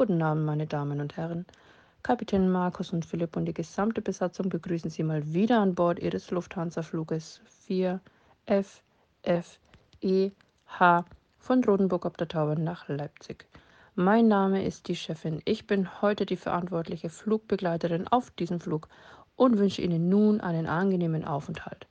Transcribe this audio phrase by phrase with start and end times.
[0.00, 1.44] Guten Abend, meine Damen und Herren.
[2.02, 6.30] Kapitän Markus und Philipp und die gesamte Besatzung begrüßen Sie mal wieder an Bord Ihres
[6.30, 8.00] Lufthansa-Fluges 4
[8.46, 9.52] FFEH
[11.38, 13.44] von Rodenburg ob der Tauber nach Leipzig.
[13.94, 15.42] Mein Name ist die Chefin.
[15.44, 18.88] Ich bin heute die verantwortliche Flugbegleiterin auf diesem Flug
[19.36, 21.86] und wünsche Ihnen nun einen angenehmen Aufenthalt.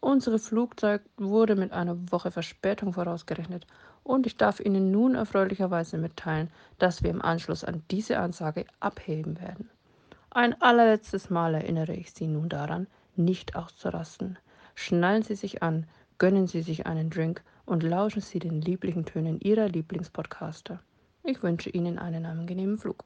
[0.00, 3.64] Unsere Flugzeug wurde mit einer Woche Verspätung vorausgerechnet
[4.04, 9.40] und ich darf Ihnen nun erfreulicherweise mitteilen, dass wir im Anschluss an diese Ansage abheben
[9.40, 9.70] werden.
[10.30, 14.38] Ein allerletztes Mal erinnere ich Sie nun daran, nicht auszurasten.
[14.74, 15.86] Schnallen Sie sich an,
[16.18, 20.80] gönnen Sie sich einen Drink und lauschen Sie den lieblichen Tönen Ihrer Lieblingspodcaster.
[21.22, 23.04] Ich wünsche Ihnen einen angenehmen Flug.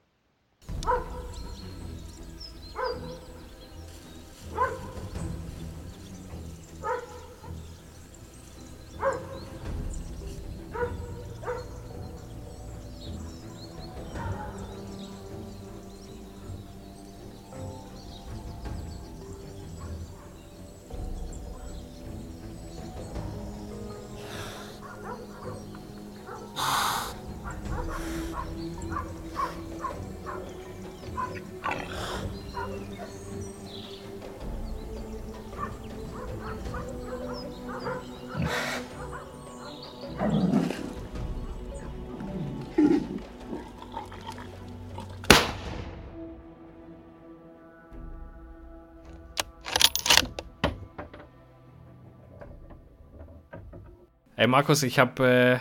[54.38, 55.58] Ey Markus, ich habe, äh,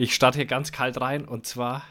[0.00, 1.82] ich starte hier ganz kalt rein und zwar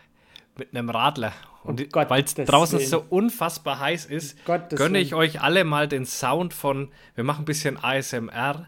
[0.57, 1.33] mit einem Radler.
[1.65, 2.89] Und oh weil es draußen Willen.
[2.89, 7.41] so unfassbar heiß ist, oh gönne ich euch alle mal den Sound von, wir machen
[7.41, 8.65] ein bisschen ASMR.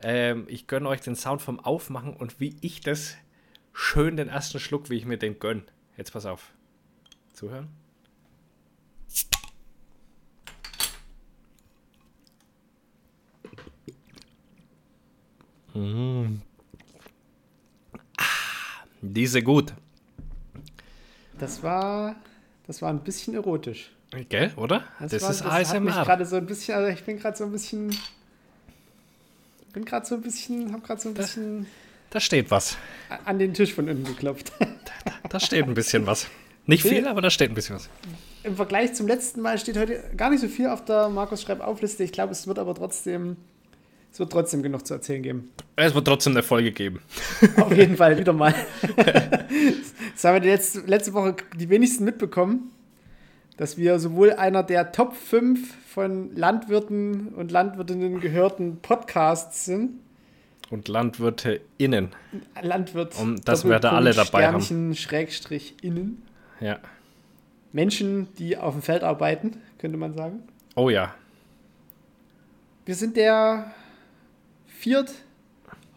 [0.00, 3.18] Ähm, ich gönne euch den Sound vom Aufmachen und wie ich das
[3.74, 5.64] schön den ersten Schluck, wie ich mir den gönne.
[5.98, 6.50] Jetzt pass auf.
[7.34, 7.68] Zuhören.
[15.74, 16.40] Mmh.
[19.12, 19.74] Diese gut.
[21.38, 22.16] Das war,
[22.66, 23.90] das war ein bisschen erotisch.
[24.28, 24.84] Gell, oder?
[25.00, 25.74] Das, das war, ist das ASMR.
[25.74, 27.96] Hat mich gerade so ein bisschen, also ich bin gerade so ein bisschen,
[29.72, 31.66] bin gerade so ein bisschen, hab gerade so ein bisschen.
[32.10, 32.78] Da, steht was.
[33.24, 34.52] An den Tisch von unten geklopft.
[34.58, 36.28] Da, da steht ein bisschen was.
[36.66, 37.88] Nicht viel, aber da steht ein bisschen was.
[38.42, 42.04] Im Vergleich zum letzten Mal steht heute gar nicht so viel auf der Markus Schreibaufliste.
[42.04, 43.36] Ich glaube, es wird aber trotzdem
[44.16, 45.50] es wird trotzdem genug zu erzählen geben.
[45.76, 47.00] Es wird trotzdem eine Folge geben.
[47.58, 48.54] Auf jeden Fall, wieder mal.
[48.96, 52.70] das haben wir letzte, letzte Woche die wenigsten mitbekommen,
[53.58, 60.00] dass wir sowohl einer der Top 5 von Landwirten und Landwirtinnen gehörten Podcasts sind.
[60.70, 62.08] Und LandwirteInnen.
[62.62, 63.20] Landwirt.
[63.20, 64.94] Und das wir da alle dabei Sternchen, haben.
[64.94, 66.22] Schrägstrich innen.
[66.60, 66.78] Ja.
[67.74, 70.42] Menschen, die auf dem Feld arbeiten, könnte man sagen.
[70.74, 71.14] Oh ja.
[72.86, 73.74] Wir sind der
[74.78, 75.10] viert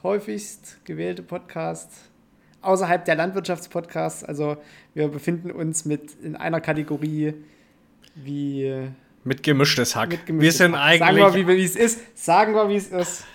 [0.03, 1.91] häufigst gewählte Podcast
[2.61, 4.23] außerhalb der Landwirtschaftspodcasts.
[4.23, 4.57] Also
[4.93, 7.33] wir befinden uns mit in einer Kategorie
[8.15, 8.89] wie
[9.23, 10.09] mit gemischtes Hack.
[10.09, 11.01] Mit gemischtes wir sind Hack.
[11.01, 12.17] eigentlich sagen wir, wie es ist.
[12.17, 13.25] Sagen wir, wie es ist.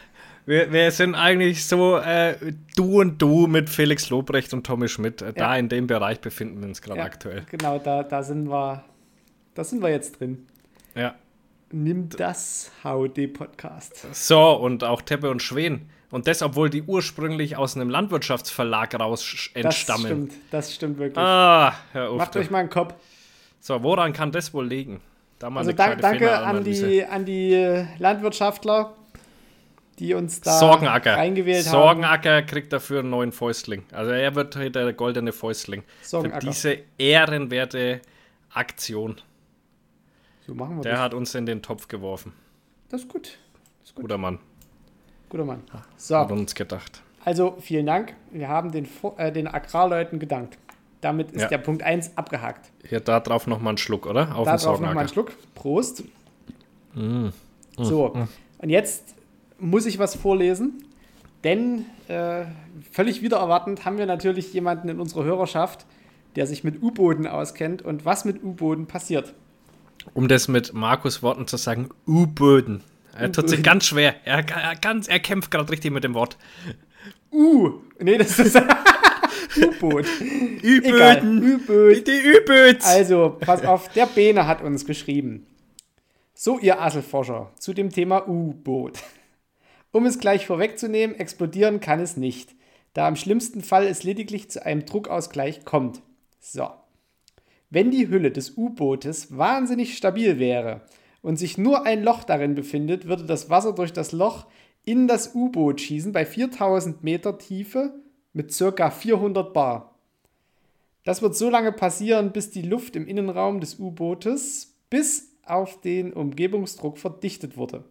[0.47, 2.37] Wir, wir sind eigentlich so äh,
[2.77, 5.23] du und du mit Felix Lobrecht und Tommy Schmidt.
[5.23, 5.33] Äh, ja.
[5.33, 7.45] Da in dem Bereich befinden wir uns gerade ja, aktuell.
[7.51, 8.85] Genau, da, da sind wir,
[9.55, 10.47] da sind wir jetzt drin.
[10.95, 11.15] Ja.
[11.75, 14.15] Nimm das HOD-Podcast.
[14.15, 15.91] So, und auch Teppe und Schwen.
[16.13, 20.03] Und das, obwohl die ursprünglich aus einem Landwirtschaftsverlag raus entstammen.
[20.03, 21.19] Das stimmt, das stimmt wirklich.
[21.19, 22.19] Ah, Herr Ufte.
[22.19, 22.95] Macht euch mal einen Kopf.
[23.59, 25.01] So, woran kann das wohl liegen?
[25.41, 28.93] Da also da, danke an die, an die Landwirtschaftler,
[29.99, 31.17] die uns da Sorgenacker.
[31.17, 31.73] reingewählt haben.
[31.73, 33.85] Sorgenacker kriegt dafür einen neuen Fäustling.
[33.91, 35.83] Also er wird der goldene Fäustling.
[36.03, 38.01] Für diese ehrenwerte
[38.53, 39.17] Aktion.
[40.47, 41.01] So machen wir Der das.
[41.01, 42.33] hat uns in den Topf geworfen.
[42.91, 43.39] Das ist gut.
[43.81, 44.05] Das ist gut.
[44.05, 44.39] Guter Mann.
[45.31, 45.63] Guter Mann.
[45.97, 46.17] So.
[46.17, 47.03] Hat uns gedacht.
[47.25, 48.15] Also vielen Dank.
[48.31, 50.59] Wir haben den, äh, den Agrarleuten gedankt.
[51.01, 51.49] Damit ist ja.
[51.49, 52.71] der Punkt 1 abgehakt.
[52.87, 54.37] Hier, da drauf nochmal einen Schluck, oder?
[54.37, 55.33] Auf da drauf nochmal einen Schluck.
[55.55, 56.05] Prost.
[56.95, 57.27] Mm.
[57.27, 57.33] Mm.
[57.77, 58.29] So, mm.
[58.59, 59.15] und jetzt
[59.59, 60.85] muss ich was vorlesen,
[61.43, 62.45] denn äh,
[62.91, 65.85] völlig wieder erwartend haben wir natürlich jemanden in unserer Hörerschaft,
[66.37, 69.35] der sich mit U-Booten auskennt und was mit U-Booten passiert
[70.13, 72.83] um das mit Markus Worten zu sagen, U-Böden.
[73.17, 74.17] Er tut sich ganz schwer.
[74.25, 76.37] Er, er, ganz, er kämpft gerade richtig mit dem Wort.
[77.31, 77.81] U.
[78.01, 78.57] Nee, das ist
[79.57, 80.07] U-Boot.
[80.21, 81.43] Ü-Böden.
[81.43, 82.07] Ü-Böd.
[82.07, 82.85] Die Ü-Böds.
[82.85, 85.47] Also, pass auf, der Bene hat uns geschrieben.
[86.35, 88.99] So, ihr Asselforscher, zu dem Thema U-Boot.
[89.93, 92.51] Um es gleich vorwegzunehmen, explodieren kann es nicht,
[92.95, 96.03] da im schlimmsten Fall es lediglich zu einem Druckausgleich kommt.
[96.41, 96.69] So.
[97.75, 100.83] Wenn die Hülle des U-Bootes wahnsinnig stabil wäre
[101.23, 104.47] und sich nur ein Loch darin befindet, würde das Wasser durch das Loch
[104.85, 107.93] in das U-Boot schießen bei 4000 Meter Tiefe
[108.33, 109.99] mit circa 400 Bar.
[111.03, 116.13] Das wird so lange passieren, bis die Luft im Innenraum des U-Bootes bis auf den
[116.13, 117.83] Umgebungsdruck verdichtet wurde.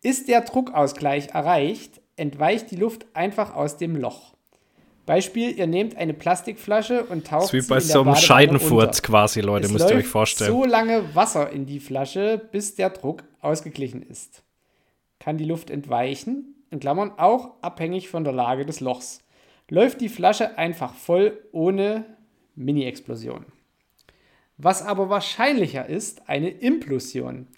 [0.00, 4.33] Ist der Druckausgleich erreicht, entweicht die Luft einfach aus dem Loch.
[5.06, 9.66] Beispiel, ihr nehmt eine Plastikflasche und taucht sie wie bei so einem Scheidenfurz quasi, Leute,
[9.66, 10.50] es müsst ihr euch vorstellen.
[10.50, 14.42] so lange Wasser in die Flasche, bis der Druck ausgeglichen ist.
[15.18, 19.20] Kann die Luft entweichen, in Klammern auch abhängig von der Lage des Lochs.
[19.68, 22.04] Läuft die Flasche einfach voll ohne
[22.54, 23.46] Mini-Explosion.
[24.56, 27.48] Was aber wahrscheinlicher ist, eine Implosion.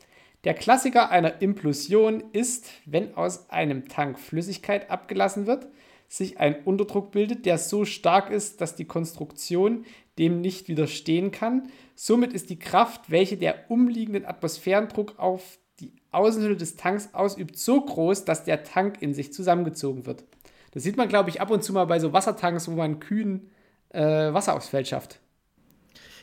[0.45, 5.67] Der Klassiker einer Implosion ist, wenn aus einem Tank Flüssigkeit abgelassen wird,
[6.09, 9.85] sich ein Unterdruck bildet, der so stark ist, dass die Konstruktion
[10.19, 11.69] dem nicht widerstehen kann.
[11.95, 17.81] Somit ist die Kraft, welche der umliegenden Atmosphärendruck auf die Außenhülle des Tanks ausübt, so
[17.81, 20.25] groß, dass der Tank in sich zusammengezogen wird.
[20.73, 23.51] Das sieht man, glaube ich, ab und zu mal bei so Wassertanks, wo man kühn
[23.91, 24.01] äh,
[24.33, 25.21] Wasser aufs Feld schafft.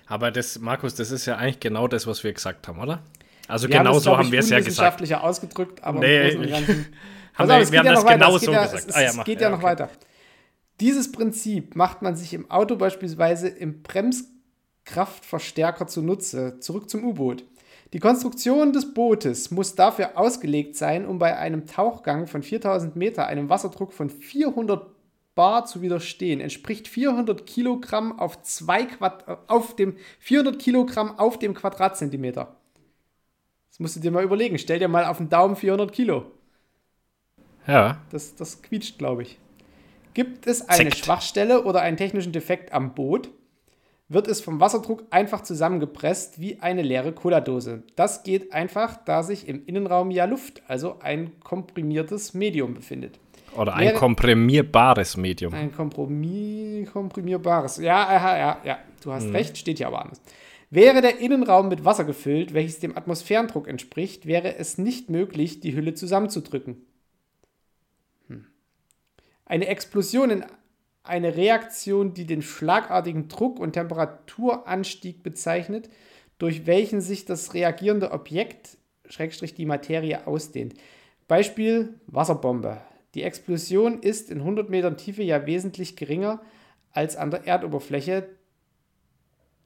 [0.06, 3.04] Aber das, Markus, das ist ja eigentlich genau das, was wir gesagt haben, oder?
[3.48, 4.72] Also wir genau haben so haben wir es ja gesagt.
[4.72, 6.86] wissenschaftlicher ausgedrückt, aber nee, im Großen und Ganzen.
[7.34, 8.90] haben wir, wir haben ja das genau so ja, gesagt.
[8.90, 9.68] Es, ah, ja, geht ja, ja noch okay.
[9.68, 9.90] weiter.
[10.80, 16.60] Dieses Prinzip macht man sich im Auto beispielsweise im Bremskraftverstärker zunutze.
[16.60, 17.46] Zurück zum U-Boot.
[17.94, 23.28] Die Konstruktion des Bootes muss dafür ausgelegt sein, um bei einem Tauchgang von 4000 Meter
[23.28, 24.88] einem Wasserdruck von 400
[25.36, 26.42] Bar zu widerstehen.
[26.42, 32.56] Entspricht 400 Kilogramm auf, zwei Quad auf dem 400 Kilogramm auf dem Quadratzentimeter.
[33.70, 34.58] Das musst du dir mal überlegen.
[34.58, 36.32] Stell dir mal auf den Daumen 400 Kilo.
[37.68, 38.02] Ja.
[38.12, 39.40] Das, das quietscht, glaube ich.
[40.14, 41.06] Gibt es eine Zeckt.
[41.06, 43.30] Schwachstelle oder einen technischen Defekt am Boot,
[44.10, 47.84] wird es vom Wasserdruck einfach zusammengepresst wie eine leere Cola-Dose.
[47.96, 53.20] Das geht einfach, da sich im Innenraum ja Luft, also ein komprimiertes Medium befindet.
[53.56, 55.54] Oder ein Wäre, komprimierbares Medium.
[55.54, 57.78] Ein komprimierbares.
[57.78, 58.80] Ja, ja, ja, ja.
[59.04, 59.32] Du hast hm.
[59.32, 60.22] recht, steht hier aber anders.
[60.70, 65.76] Wäre der Innenraum mit Wasser gefüllt, welches dem Atmosphärendruck entspricht, wäre es nicht möglich, die
[65.76, 66.78] Hülle zusammenzudrücken.
[69.46, 70.46] Eine Explosion in
[71.04, 75.90] eine Reaktion, die den schlagartigen Druck- und Temperaturanstieg bezeichnet,
[76.38, 80.76] durch welchen sich das reagierende Objekt, Schrägstrich die Materie, ausdehnt.
[81.28, 82.82] Beispiel Wasserbombe.
[83.16, 86.42] Die Explosion ist in 100 Metern Tiefe ja wesentlich geringer
[86.92, 88.30] als an der Erdoberfläche,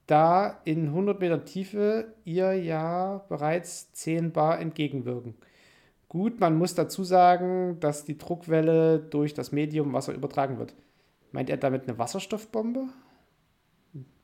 [0.08, 5.36] da in 100 Meter Tiefe ihr ja bereits 10 Bar entgegenwirken.
[6.10, 10.74] Gut, man muss dazu sagen, dass die Druckwelle durch das Medium Wasser übertragen wird.
[11.32, 12.88] Meint er damit eine Wasserstoffbombe?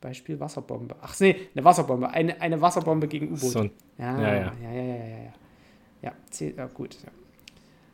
[0.00, 0.96] Beispiel Wasserbombe.
[1.00, 2.08] Ach nee, eine Wasserbombe.
[2.08, 3.40] Eine, eine Wasserbombe gegen U-Boot.
[3.40, 3.64] So,
[3.98, 5.32] ja, ja, ja, ja, ja, ja, ja.
[6.02, 6.96] Ja, ja, ja gut.
[7.02, 7.10] Ja.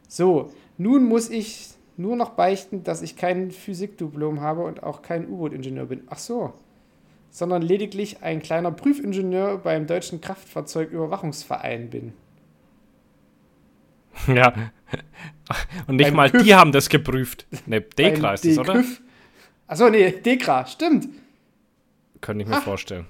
[0.08, 5.28] So, nun muss ich nur noch beichten, dass ich kein Physikdiplom habe und auch kein
[5.28, 6.02] U-Boot-Ingenieur bin.
[6.08, 6.52] Ach so
[7.30, 12.12] sondern lediglich ein kleiner Prüfingenieur beim Deutschen Kraftfahrzeugüberwachungsverein bin.
[14.34, 14.52] Ja.
[15.88, 16.42] Und nicht beim mal TÜV.
[16.44, 17.46] die haben das geprüft.
[17.66, 18.84] Ne, Dekra ist das, oder?
[19.66, 21.08] Achso, nee, Dekra, stimmt.
[22.20, 22.62] Könnte ich mir Ach.
[22.62, 23.06] vorstellen.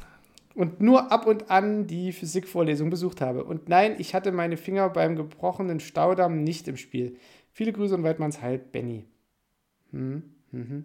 [0.55, 3.45] Und nur ab und an die Physikvorlesung besucht habe.
[3.45, 7.17] Und nein, ich hatte meine Finger beim gebrochenen Staudamm nicht im Spiel.
[7.53, 9.05] Viele Grüße und Weidmanns Halt, Benny.
[9.93, 10.85] Hm, hm, hm.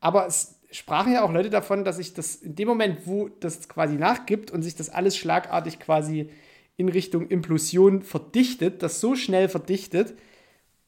[0.00, 3.68] Aber es sprachen ja auch Leute davon, dass sich das in dem Moment, wo das
[3.68, 6.30] quasi nachgibt und sich das alles schlagartig quasi
[6.76, 10.14] in Richtung Implosion verdichtet, das so schnell verdichtet,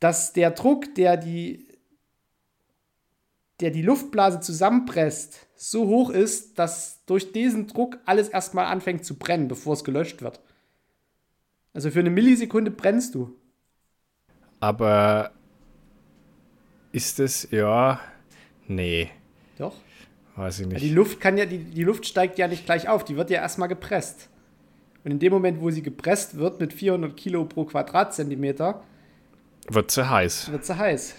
[0.00, 1.68] dass der Druck, der die,
[3.60, 9.18] der die Luftblase zusammenpresst, so hoch ist, dass durch diesen Druck alles erstmal anfängt zu
[9.18, 10.40] brennen, bevor es gelöscht wird.
[11.72, 13.34] Also für eine Millisekunde brennst du.
[14.60, 15.32] Aber
[16.92, 18.00] ist es, ja,
[18.66, 19.10] nee.
[19.58, 19.76] Doch.
[20.36, 20.82] Weiß ich nicht.
[20.82, 23.40] Die Luft kann ja, die, die Luft steigt ja nicht gleich auf, die wird ja
[23.40, 24.28] erstmal gepresst.
[25.06, 28.82] Und in dem Moment, wo sie gepresst wird mit 400 Kilo pro Quadratzentimeter,
[29.68, 30.50] wird sie heiß.
[30.50, 31.14] Wird sie heiß.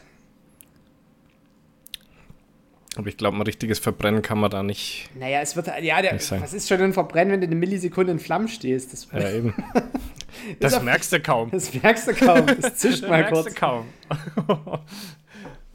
[2.97, 5.09] Aber ich glaube, ein richtiges Verbrennen kann man da nicht.
[5.17, 8.19] Naja, es wird, ja, der, was ist schon ein Verbrennen, wenn du eine Millisekunde in
[8.19, 8.91] Flammen stehst?
[8.91, 9.53] Das, ja, eben.
[10.59, 11.49] das merkst du kaum.
[11.51, 12.45] Das merkst du kaum.
[12.59, 13.53] Das zischt das mal merkst kurz.
[13.53, 13.85] Du kaum.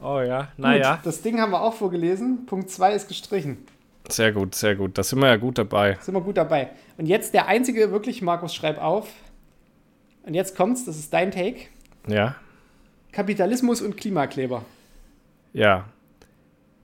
[0.05, 0.99] Oh ja, naja.
[1.01, 2.45] Das Ding haben wir auch vorgelesen.
[2.45, 3.65] Punkt 2 ist gestrichen.
[4.09, 4.97] Sehr gut, sehr gut.
[4.97, 5.97] Da sind wir ja gut dabei.
[6.01, 6.69] sind wir gut dabei.
[6.97, 9.09] Und jetzt der einzige, wirklich, Markus, schreib auf.
[10.23, 11.67] Und jetzt kommt's, das ist dein Take.
[12.07, 12.35] Ja.
[13.11, 14.65] Kapitalismus und Klimakleber.
[15.53, 15.85] Ja.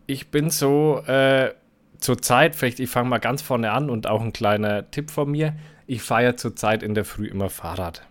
[0.07, 1.53] Ich bin so, äh,
[1.99, 5.55] zurzeit, vielleicht ich fange mal ganz vorne an und auch ein kleiner Tipp von mir.
[5.87, 8.05] Ich fahre zurzeit in der Früh immer Fahrrad.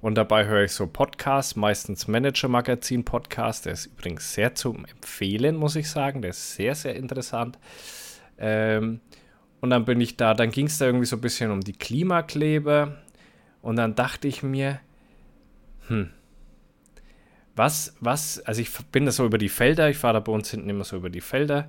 [0.00, 3.66] Und dabei höre ich so Podcasts, meistens Manager-Magazin-Podcast.
[3.66, 6.22] Der ist übrigens sehr zum Empfehlen, muss ich sagen.
[6.22, 7.58] Der ist sehr, sehr interessant.
[8.38, 9.00] Ähm,
[9.60, 11.74] und dann bin ich da, dann ging es da irgendwie so ein bisschen um die
[11.74, 12.96] Klimakleber.
[13.60, 14.80] Und dann dachte ich mir,
[15.88, 16.10] hm,
[17.56, 20.50] was, was, also ich bin da so über die Felder, ich fahre da bei uns
[20.50, 21.68] hinten immer so über die Felder.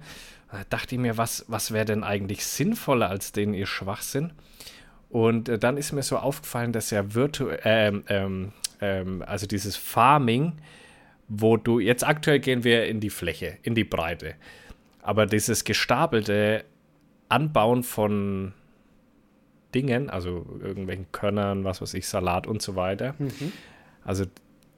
[0.49, 4.31] Da dachte ich mir, was, was wäre denn eigentlich sinnvoller als den ihr Schwachsinn?
[5.11, 9.75] Und äh, dann ist mir so aufgefallen, dass ja virtuell, ähm, ähm, ähm, also dieses
[9.75, 10.53] Farming,
[11.27, 14.35] wo du, jetzt aktuell gehen wir in die Fläche, in die Breite.
[15.01, 16.63] Aber dieses gestapelte
[17.27, 18.53] Anbauen von
[19.75, 23.15] Dingen, also irgendwelchen Körnern, was weiß ich, Salat und so weiter.
[23.19, 23.51] Mhm.
[24.03, 24.25] Also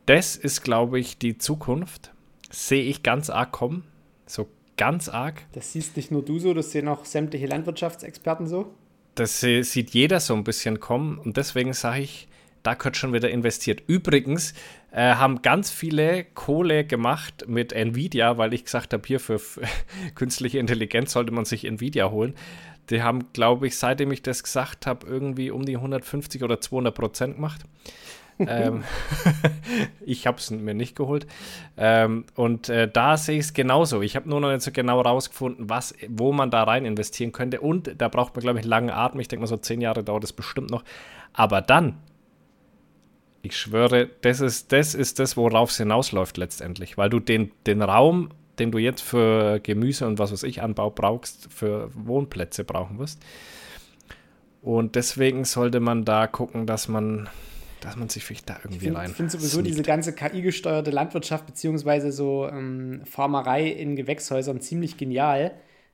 [0.05, 2.11] das ist, glaube ich, die Zukunft.
[2.49, 3.83] Sehe ich ganz arg kommen.
[4.25, 4.47] So
[4.77, 5.43] ganz arg.
[5.53, 8.73] Das siehst nicht nur du so, das sehen auch sämtliche Landwirtschaftsexperten so
[9.15, 12.27] das sieht jeder so ein bisschen kommen und deswegen sage ich,
[12.63, 13.83] da wird schon wieder investiert.
[13.87, 14.53] Übrigens
[14.91, 19.39] äh, haben ganz viele Kohle gemacht mit Nvidia, weil ich gesagt habe, hier für
[20.15, 22.35] künstliche Intelligenz sollte man sich Nvidia holen.
[22.89, 26.95] Die haben, glaube ich, seitdem ich das gesagt habe, irgendwie um die 150 oder 200
[26.95, 27.61] Prozent gemacht
[28.39, 28.83] ähm,
[30.05, 31.27] ich habe es mir nicht geholt.
[31.77, 34.01] Ähm, und äh, da sehe ich es genauso.
[34.01, 37.61] Ich habe nur noch nicht so genau rausgefunden, was, wo man da rein investieren könnte.
[37.61, 39.19] Und da braucht man, glaube ich, langen Atem.
[39.19, 40.83] Ich denke mal, so zehn Jahre dauert es bestimmt noch.
[41.33, 41.97] Aber dann,
[43.41, 46.97] ich schwöre, das ist, das ist das, worauf es hinausläuft letztendlich.
[46.97, 50.89] Weil du den, den Raum, den du jetzt für Gemüse und was weiß ich Anbau
[50.89, 53.21] brauchst, für Wohnplätze brauchen wirst.
[54.61, 57.29] Und deswegen sollte man da gucken, dass man
[57.83, 59.09] dass man sich vielleicht da irgendwie ich rein.
[59.09, 59.67] Ich finde sowieso sneakt.
[59.67, 65.51] diese ganze KI-gesteuerte Landwirtschaft beziehungsweise so ähm, Farmerei in Gewächshäusern ziemlich genial,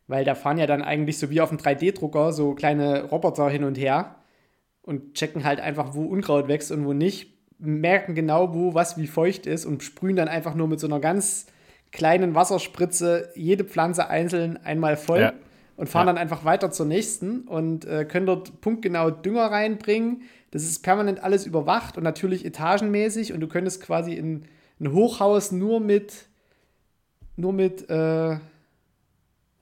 [0.08, 3.64] weil da fahren ja dann eigentlich so wie auf einem 3D-Drucker so kleine Roboter hin
[3.64, 4.16] und her
[4.82, 9.08] und checken halt einfach, wo Unkraut wächst und wo nicht, merken genau, wo was wie
[9.08, 11.48] feucht ist und sprühen dann einfach nur mit so einer ganz
[11.92, 15.22] kleinen Wasserspritze jede Pflanze einzeln einmal voll.
[15.22, 15.34] Ja.
[15.76, 16.14] Und fahren ja.
[16.14, 21.24] dann einfach weiter zur nächsten und äh, können dort punktgenau Dünger reinbringen, das ist permanent
[21.24, 24.46] alles überwacht und natürlich etagenmäßig und du könntest quasi in
[24.80, 26.28] ein Hochhaus nur mit,
[27.36, 28.40] nur mit äh,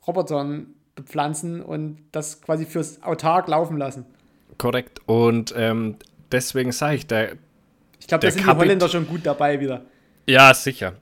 [0.06, 4.06] Robotern bepflanzen und das quasi fürs autark laufen lassen.
[4.58, 5.02] Korrekt.
[5.06, 5.98] Und ähm,
[6.32, 7.34] deswegen sage ich, der.
[8.00, 9.86] Ich glaube, da sind Kapit die Holländer schon gut dabei wieder.
[10.26, 10.94] Ja, sicher.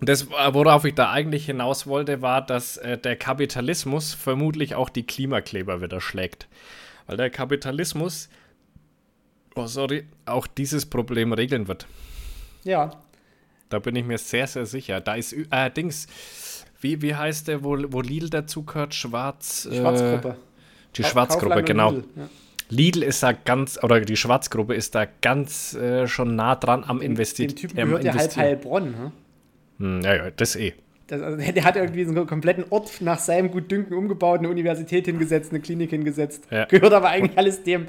[0.00, 5.04] Das, worauf ich da eigentlich hinaus wollte, war, dass äh, der Kapitalismus vermutlich auch die
[5.04, 6.46] Klimakleber wieder schlägt.
[7.06, 8.28] Weil der Kapitalismus
[9.58, 11.86] oh sorry, auch dieses Problem regeln wird.
[12.64, 12.90] Ja.
[13.68, 15.00] Da bin ich mir sehr, sehr sicher.
[15.00, 16.06] Da ist äh, Dings,
[16.80, 18.94] wie, wie heißt der, wo, wo Lidl dazu gehört?
[18.94, 19.68] Schwarz.
[19.70, 20.28] Schwarzgruppe.
[20.28, 20.34] Äh,
[20.96, 21.90] die Schwarzgruppe, genau.
[21.90, 22.28] Lidl, ja.
[22.70, 27.00] Lidl ist da ganz, oder die Schwarzgruppe ist da ganz äh, schon nah dran am
[27.00, 27.50] Investieren.
[27.50, 29.12] Dem Typen gehört ja halb Heilbronn, ne?
[29.78, 30.74] Hm, ja, ja, das eh.
[31.08, 35.06] Das, also, der hat irgendwie so einen kompletten Ort nach seinem Gutdünken umgebaut, eine Universität
[35.06, 36.46] hingesetzt, eine Klinik hingesetzt.
[36.50, 36.66] Ja.
[36.66, 37.86] Gehört aber eigentlich und, alles dem.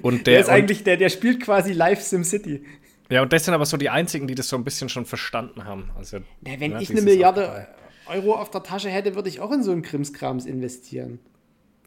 [0.00, 2.64] Und der, der ist eigentlich, der, der spielt quasi live SimCity.
[3.10, 5.64] Ja, und das sind aber so die einzigen, die das so ein bisschen schon verstanden
[5.64, 5.90] haben.
[5.96, 7.66] Also, ja, wenn ja, ich eine Milliarde
[8.06, 11.18] Euro auf der Tasche hätte, würde ich auch in so einen Krimskrams investieren.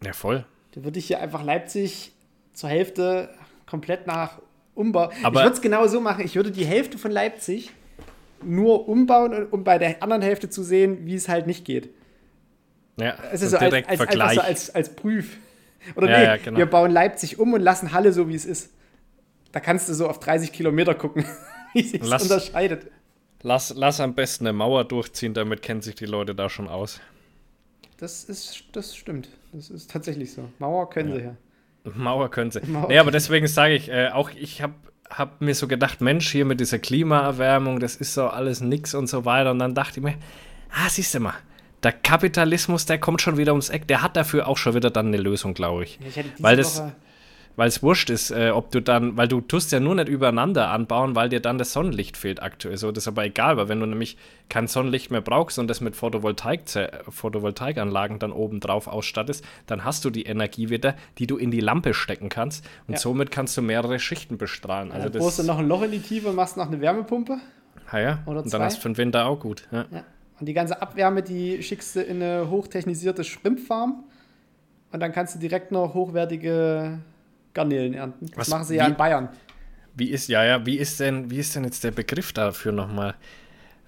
[0.04, 0.46] Ja, voll.
[0.72, 2.12] Da würde ich hier einfach Leipzig
[2.52, 3.30] zur Hälfte
[3.66, 4.42] komplett nach
[4.76, 5.10] Umbau.
[5.24, 6.26] Aber ich würde es genau so machen.
[6.26, 7.72] Ich würde die Hälfte von Leipzig
[8.44, 11.90] nur umbauen, um bei der anderen Hälfte zu sehen, wie es halt nicht geht.
[12.98, 15.38] Ja, es ist so als, als, einfach so als, als Prüf.
[15.96, 16.58] Oder ja, nee, ja, genau.
[16.58, 18.74] wir bauen Leipzig um und lassen Halle so, wie es ist.
[19.52, 21.26] Da kannst du so auf 30 Kilometer gucken,
[21.74, 22.88] wie sich das unterscheidet.
[23.42, 27.00] Lass, lass am besten eine Mauer durchziehen, damit kennen sich die Leute da schon aus.
[27.98, 29.30] Das ist, das stimmt.
[29.54, 30.50] Das ist tatsächlich so.
[30.60, 31.16] Mauer können ja.
[31.16, 31.36] sie ja.
[31.96, 32.60] Mauer können sie.
[32.62, 34.74] Mauer nee, aber deswegen sage ich, äh, auch ich habe
[35.10, 39.08] habe mir so gedacht, Mensch, hier mit dieser Klimaerwärmung, das ist so alles nix und
[39.08, 39.52] so weiter.
[39.52, 40.16] Und dann dachte ich mir,
[40.72, 41.34] ah, siehst du mal,
[41.84, 43.88] der Kapitalismus, der kommt schon wieder ums Eck.
[43.88, 46.00] Der hat dafür auch schon wieder dann eine Lösung, glaube ich.
[46.06, 46.94] ich Weil das, Woche
[47.60, 50.70] weil es wurscht ist, äh, ob du dann, weil du tust ja nur nicht übereinander
[50.70, 52.78] anbauen, weil dir dann das Sonnenlicht fehlt aktuell.
[52.78, 54.16] So, das ist aber egal, weil wenn du nämlich
[54.48, 56.62] kein Sonnenlicht mehr brauchst und das mit Photovoltaik,
[57.10, 61.60] Photovoltaikanlagen dann oben drauf ausstattest, dann hast du die Energie wieder, die du in die
[61.60, 62.98] Lampe stecken kannst und ja.
[62.98, 64.94] somit kannst du mehrere Schichten bestrahlen.
[64.94, 67.40] Also dann bohrst du noch ein Loch in die Tiefe und machst noch eine Wärmepumpe.
[67.92, 68.20] Ja, ja.
[68.26, 69.68] Oder und dann hast du für den Winter auch gut.
[69.74, 69.86] Ja.
[69.92, 70.06] ja.
[70.40, 74.06] Und die ganze Abwärme, die schickst du in eine hochtechnisierte Shrimpfarm.
[74.94, 77.00] Und dann kannst du direkt noch hochwertige
[77.60, 78.28] Garnelen ernten.
[78.28, 79.30] Das Was, machen sie ja in Bayern.
[79.96, 83.16] Wie ist, ja, ja, wie ist denn, wie ist denn jetzt der Begriff dafür nochmal?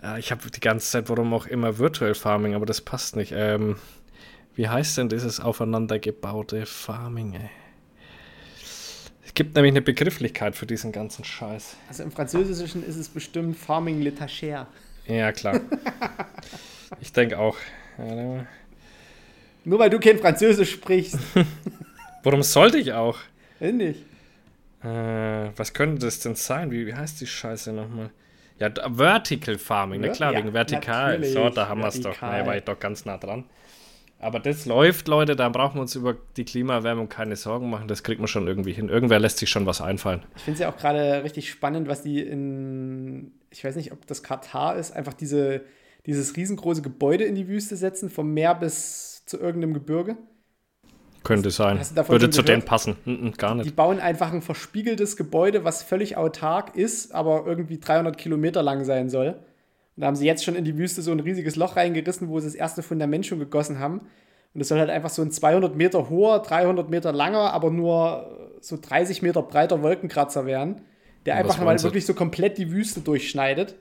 [0.04, 3.32] Äh, ich habe die ganze Zeit, warum auch immer, Virtual Farming, aber das passt nicht.
[3.34, 3.78] Ähm,
[4.56, 7.50] Wie heißt denn dieses aufeinandergebaute Farming, ey?
[9.24, 11.78] Es gibt nämlich eine Begrifflichkeit für diesen ganzen Scheiß.
[11.88, 14.66] Also im Französischen ist es bestimmt Farming Letachère.
[15.08, 15.62] Ja, klar.
[17.00, 17.56] ich denke auch.
[19.64, 21.18] Nur weil du kein Französisch sprichst.
[22.24, 23.18] Warum sollte ich auch?
[23.62, 24.04] Ähnlich.
[24.84, 26.72] Äh, was könnte das denn sein?
[26.72, 28.10] Wie, wie heißt die Scheiße nochmal?
[28.58, 30.12] Ja, Vertical Farming, ne?
[30.12, 31.24] Klar, ja, wegen vertikal.
[31.24, 32.22] So, da haben wir es doch.
[32.22, 33.46] Ne, war ich doch ganz nah dran.
[34.20, 37.88] Aber das läuft, Leute, da brauchen wir uns über die Klimaerwärmung keine Sorgen machen.
[37.88, 38.88] Das kriegt man schon irgendwie hin.
[38.88, 40.22] Irgendwer lässt sich schon was einfallen.
[40.36, 44.06] Ich finde es ja auch gerade richtig spannend, was die in, ich weiß nicht, ob
[44.06, 45.62] das Katar ist, einfach diese,
[46.06, 50.18] dieses riesengroße Gebäude in die Wüste setzen, vom Meer bis zu irgendeinem Gebirge.
[51.24, 51.80] Könnte sein.
[52.08, 52.98] Würde zu denen passen.
[53.06, 53.68] Mm gar nicht.
[53.68, 58.84] Die bauen einfach ein verspiegeltes Gebäude, was völlig autark ist, aber irgendwie 300 Kilometer lang
[58.86, 59.28] sein soll.
[59.28, 62.40] Und da haben sie jetzt schon in die Wüste so ein riesiges Loch reingerissen, wo
[62.40, 64.02] sie das erste Fundament schon gegossen haben.
[64.54, 68.58] Und es soll halt einfach so ein 200 Meter hoher, 300 Meter langer, aber nur
[68.62, 70.82] so 30 Meter breiter Wolkenkratzer werden,
[71.26, 73.76] der einfach mal wirklich so komplett die Wüste durchschneidet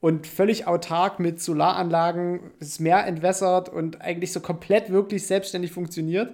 [0.00, 6.32] und völlig autark mit Solaranlagen das Meer entwässert und eigentlich so komplett wirklich selbstständig funktioniert.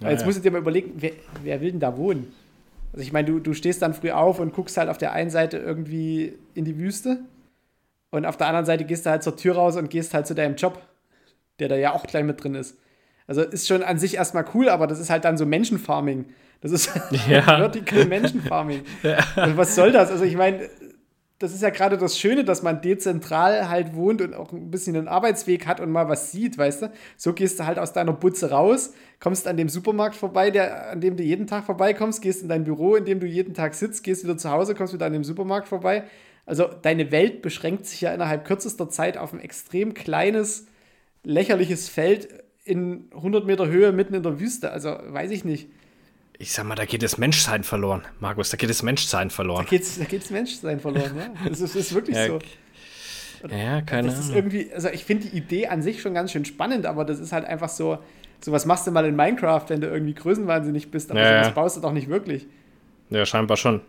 [0.00, 0.26] Ja, jetzt ja.
[0.26, 1.12] musst du dir mal überlegen, wer,
[1.42, 2.32] wer will denn da wohnen?
[2.92, 5.30] Also ich meine, du, du stehst dann früh auf und guckst halt auf der einen
[5.30, 7.20] Seite irgendwie in die Wüste
[8.10, 10.34] und auf der anderen Seite gehst du halt zur Tür raus und gehst halt zu
[10.34, 10.80] deinem Job,
[11.58, 12.78] der da ja auch gleich mit drin ist.
[13.26, 16.24] Also ist schon an sich erstmal cool, aber das ist halt dann so Menschenfarming.
[16.60, 16.90] Das ist
[17.28, 17.42] ja.
[17.58, 18.82] Vertical Menschenfarming.
[19.02, 19.18] Ja.
[19.36, 20.10] Also was soll das?
[20.10, 20.68] Also ich meine,
[21.38, 24.96] das ist ja gerade das Schöne, dass man dezentral halt wohnt und auch ein bisschen
[24.96, 26.92] einen Arbeitsweg hat und mal was sieht, weißt du?
[27.16, 31.00] So gehst du halt aus deiner Butze raus, kommst an dem Supermarkt vorbei, der, an
[31.00, 34.02] dem du jeden Tag vorbeikommst, gehst in dein Büro, in dem du jeden Tag sitzt,
[34.02, 36.04] gehst wieder zu Hause, kommst wieder an dem Supermarkt vorbei.
[36.44, 40.66] Also deine Welt beschränkt sich ja innerhalb kürzester Zeit auf ein extrem kleines,
[41.22, 42.28] lächerliches Feld
[42.64, 44.72] in 100 Meter Höhe mitten in der Wüste.
[44.72, 45.68] Also weiß ich nicht
[46.38, 49.64] ich sag mal, da geht das Menschsein verloren, Markus, da geht das Menschsein verloren.
[49.64, 51.30] Da, geht's, da geht das Menschsein verloren, ja.
[51.48, 52.38] Das ist, ist wirklich ja, so.
[53.50, 54.28] Ja, keine das Ahnung.
[54.28, 57.18] Ist irgendwie, also ich finde die Idee an sich schon ganz schön spannend, aber das
[57.18, 57.98] ist halt einfach so,
[58.40, 61.54] so was machst du mal in Minecraft, wenn du irgendwie größenwahnsinnig bist, aber ja, sowas
[61.54, 62.46] baust du doch nicht wirklich.
[63.10, 63.80] Ja, scheinbar schon.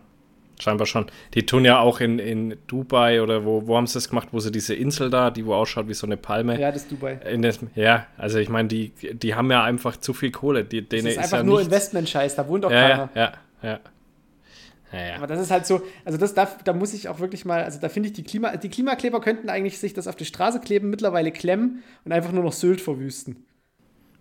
[0.60, 1.06] Scheinbar schon.
[1.34, 4.40] Die tun ja auch in, in Dubai oder wo, wo haben sie das gemacht, wo
[4.40, 6.60] sie diese Insel da, die wo ausschaut wie so eine Palme.
[6.60, 7.14] Ja, das ist Dubai.
[7.40, 10.64] Das, ja, also ich meine, die, die haben ja einfach zu viel Kohle.
[10.64, 13.08] Die, das ist einfach ist ja nur Investment-Scheiß, da wohnt doch ja, keiner.
[13.14, 13.80] Ja, ja,
[14.92, 15.06] ja.
[15.06, 17.64] ja, Aber das ist halt so, also das da, da muss ich auch wirklich mal,
[17.64, 20.60] also da finde ich die Klima, die Klimakleber könnten eigentlich sich das auf die Straße
[20.60, 23.46] kleben, mittlerweile klemmen und einfach nur noch Sylt verwüsten.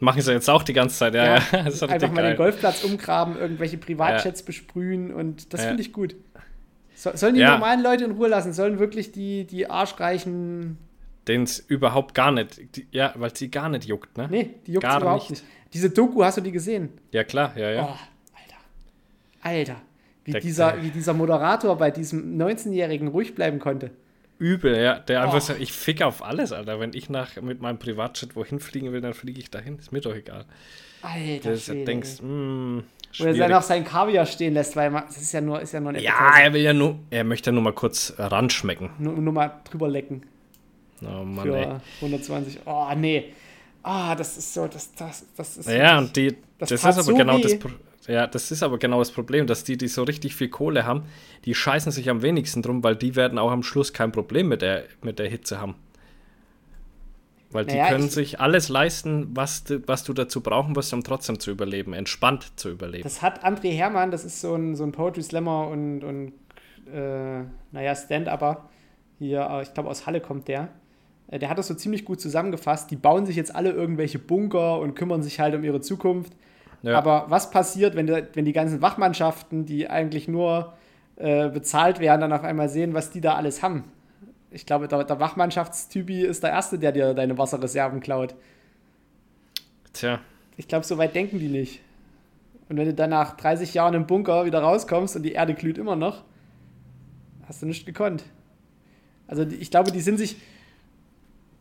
[0.01, 1.25] Machen sie jetzt auch die ganze Zeit, ja.
[1.25, 1.59] ja, ja.
[1.65, 2.31] einfach mal geil.
[2.31, 4.45] den Golfplatz umgraben, irgendwelche Privatjets ja.
[4.45, 6.15] besprühen und das finde ich gut.
[6.99, 7.51] So, sollen die ja.
[7.51, 8.51] normalen Leute in Ruhe lassen?
[8.51, 10.77] Sollen wirklich die, die arschreichen.
[11.29, 12.75] Den es überhaupt gar nicht.
[12.75, 14.27] Die, ja, weil sie gar nicht juckt, ne?
[14.29, 15.43] Nee, die juckt überhaupt nicht.
[15.43, 15.45] nicht.
[15.73, 16.89] Diese Doku, hast du die gesehen?
[17.13, 17.83] Ja, klar, ja, ja.
[17.83, 17.95] Oh,
[18.35, 18.57] Alter.
[19.41, 19.81] Alter.
[20.25, 23.91] Wie, der, dieser, der, wie dieser Moderator bei diesem 19-Jährigen ruhig bleiben konnte.
[24.37, 24.99] Übel, ja.
[24.99, 25.23] Der oh.
[25.23, 26.81] einfach sagt, ich fick auf alles, Alter.
[26.81, 29.79] Wenn ich nach, mit meinem Privatjet wohin fliegen will, dann fliege ich dahin.
[29.79, 30.43] Ist mir doch egal.
[31.01, 31.53] Alter.
[31.55, 32.83] Du denkst, mh,
[33.15, 35.61] hm, wo er dann auch sein Kaviar stehen lässt, weil man, das ist ja nur,
[35.61, 38.13] ist ja nur eine Ja, er will ja nur, er möchte ja nur mal kurz
[38.17, 38.89] ranschmecken.
[38.99, 40.23] Nur, nur mal drüber lecken.
[41.01, 41.67] Oh Mann, Für ey.
[42.01, 42.59] 120.
[42.65, 43.33] Oh, nee.
[43.83, 45.69] Ah, das ist so, das, das, das ist.
[45.69, 47.57] Ja, und die, das, das ist aber so genau das
[48.07, 51.03] ja, das ist aber genau das Problem, dass die, die so richtig viel Kohle haben,
[51.45, 54.63] die scheißen sich am wenigsten drum, weil die werden auch am Schluss kein Problem mit
[54.63, 55.75] der, mit der Hitze haben.
[57.51, 61.03] Weil naja, die können sich alles leisten, was du, was du dazu brauchen wirst, um
[61.03, 63.03] trotzdem zu überleben, entspannt zu überleben.
[63.03, 66.33] Das hat André Hermann, das ist so ein, so ein Poetry Slammer und, und
[66.93, 68.69] äh, naja, Stand-Upper.
[69.17, 70.69] Hier, äh, ich glaube, aus Halle kommt der.
[71.27, 72.91] Äh, der hat das so ziemlich gut zusammengefasst.
[72.91, 76.33] Die bauen sich jetzt alle irgendwelche Bunker und kümmern sich halt um ihre Zukunft.
[76.83, 76.97] Ja.
[76.97, 80.73] Aber was passiert, wenn, die, wenn die ganzen Wachmannschaften, die eigentlich nur
[81.17, 83.85] äh, bezahlt werden, dann auf einmal sehen, was die da alles haben?
[84.51, 88.35] Ich glaube, der, der Wachmannschaftstypi ist der Erste, der dir deine Wasserreserven klaut.
[89.93, 90.19] Tja.
[90.57, 91.81] Ich glaube, so weit denken die nicht.
[92.67, 95.77] Und wenn du dann nach 30 Jahren im Bunker wieder rauskommst und die Erde glüht
[95.77, 96.23] immer noch,
[97.47, 98.23] hast du nichts gekonnt.
[99.27, 100.37] Also ich glaube, die sind sich,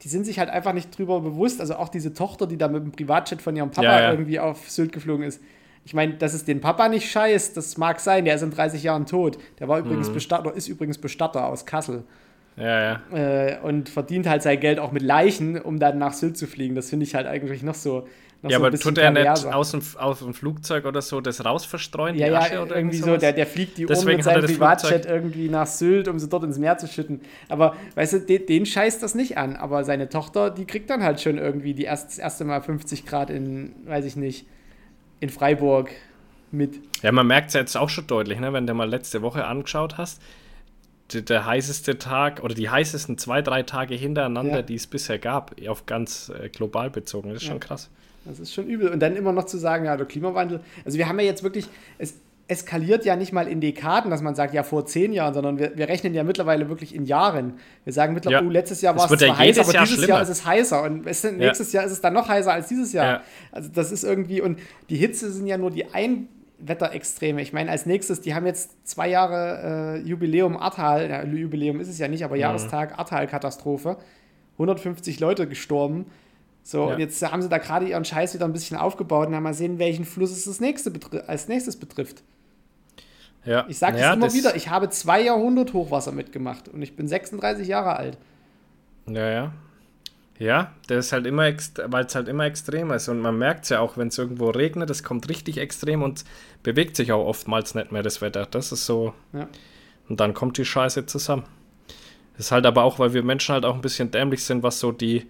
[0.02, 1.60] die sind sich halt einfach nicht drüber bewusst.
[1.60, 4.10] Also auch diese Tochter, die da mit dem Privatjet von ihrem Papa ja, ja.
[4.10, 5.40] irgendwie auf Sylt geflogen ist.
[5.84, 8.82] Ich meine, dass es den Papa nicht scheißt, das mag sein, der ist in 30
[8.82, 9.38] Jahren tot.
[9.58, 10.14] Der war übrigens mhm.
[10.14, 12.04] Bestatter, ist übrigens Bestatter aus Kassel.
[12.58, 13.16] Ja, ja.
[13.16, 16.74] Äh, und verdient halt sein Geld auch mit Leichen, um dann nach Sylt zu fliegen.
[16.74, 18.06] Das finde ich halt eigentlich noch so.
[18.40, 21.44] Noch ja, so aber tut er nicht aus dem, aus dem Flugzeug oder so das
[21.44, 22.14] rausverstreuen?
[22.16, 23.16] Ja, ja, oder irgendwie so.
[23.16, 26.56] Der, der fliegt die Uhr mit seinem Privatjet irgendwie nach Sylt, um sie dort ins
[26.56, 27.20] Meer zu schütten.
[27.48, 29.56] Aber weißt du, den, den scheißt das nicht an.
[29.56, 33.06] Aber seine Tochter, die kriegt dann halt schon irgendwie die erst, das erste Mal 50
[33.06, 34.46] Grad in, weiß ich nicht,
[35.18, 35.90] in Freiburg
[36.52, 36.78] mit.
[37.02, 38.52] Ja, man merkt es ja jetzt auch schon deutlich, ne?
[38.52, 40.22] wenn du mal letzte Woche angeschaut hast.
[41.12, 44.62] Der, heißeste Tag oder die heißesten zwei, drei Tage hintereinander, ja.
[44.62, 47.30] die es bisher gab, auf ganz äh, global bezogen.
[47.30, 47.52] Das ist ja.
[47.52, 47.88] schon krass.
[48.26, 48.88] Das ist schon übel.
[48.88, 50.60] Und dann immer noch zu sagen, ja, der Klimawandel.
[50.84, 51.66] Also wir haben ja jetzt wirklich,
[51.96, 52.14] es
[52.48, 55.76] eskaliert ja nicht mal in Dekaden, dass man sagt, ja, vor zehn Jahren, sondern wir,
[55.76, 57.54] wir rechnen ja mittlerweile wirklich in Jahren.
[57.84, 58.48] Wir sagen mittlerweile, ja.
[58.48, 60.14] oh, letztes Jahr war es zwar ja heiß, aber Jahr dieses schlimmer.
[60.14, 60.82] Jahr ist es heißer.
[60.82, 61.80] Und es, nächstes ja.
[61.80, 63.22] Jahr ist es dann noch heißer als dieses Jahr.
[63.52, 67.40] Also das ist irgendwie, und die Hitze sind ja nur die ein Wetterextreme.
[67.40, 71.88] Ich meine, als nächstes, die haben jetzt zwei Jahre äh, Jubiläum Ahrtal, ja, Jubiläum ist
[71.88, 72.42] es ja nicht, aber mhm.
[72.42, 73.96] Jahrestag Ahrtal-Katastrophe.
[74.54, 76.06] 150 Leute gestorben.
[76.64, 76.94] So, ja.
[76.94, 79.54] und jetzt haben sie da gerade ihren Scheiß wieder ein bisschen aufgebaut und haben mal
[79.54, 80.92] sehen, welchen Fluss es das nächste
[81.26, 82.22] als nächstes betrifft.
[83.44, 83.64] Ja.
[83.68, 87.66] Ich sage ja, immer wieder, ich habe zwei Jahrhundert Hochwasser mitgemacht und ich bin 36
[87.66, 88.18] Jahre alt.
[89.06, 89.52] Ja, ja.
[90.38, 91.52] Ja, der ist halt immer,
[91.86, 93.08] weil es halt immer extremer ist.
[93.08, 96.24] Und man merkt es ja auch, wenn es irgendwo regnet, es kommt richtig extrem und
[96.62, 98.46] bewegt sich auch oftmals nicht mehr das Wetter.
[98.46, 99.14] Das ist so.
[99.32, 99.48] Ja.
[100.08, 101.44] Und dann kommt die Scheiße zusammen.
[102.36, 104.78] Das ist halt aber auch, weil wir Menschen halt auch ein bisschen dämlich sind, was
[104.78, 105.28] so die,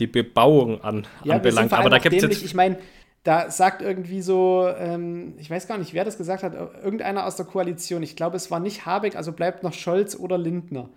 [0.00, 1.72] die Bebauung an, ja, anbelangt.
[1.72, 2.42] aber da gibt es jetzt.
[2.42, 2.78] Ich meine,
[3.22, 7.36] da sagt irgendwie so, ähm, ich weiß gar nicht, wer das gesagt hat, irgendeiner aus
[7.36, 10.88] der Koalition, ich glaube, es war nicht Habeck, also bleibt noch Scholz oder Lindner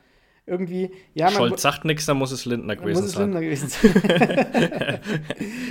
[0.45, 3.69] irgendwie, ja, man, Scholz sagt nichts, dann muss es Lindner gewesen muss es Lindner gewesen
[3.69, 3.93] sein.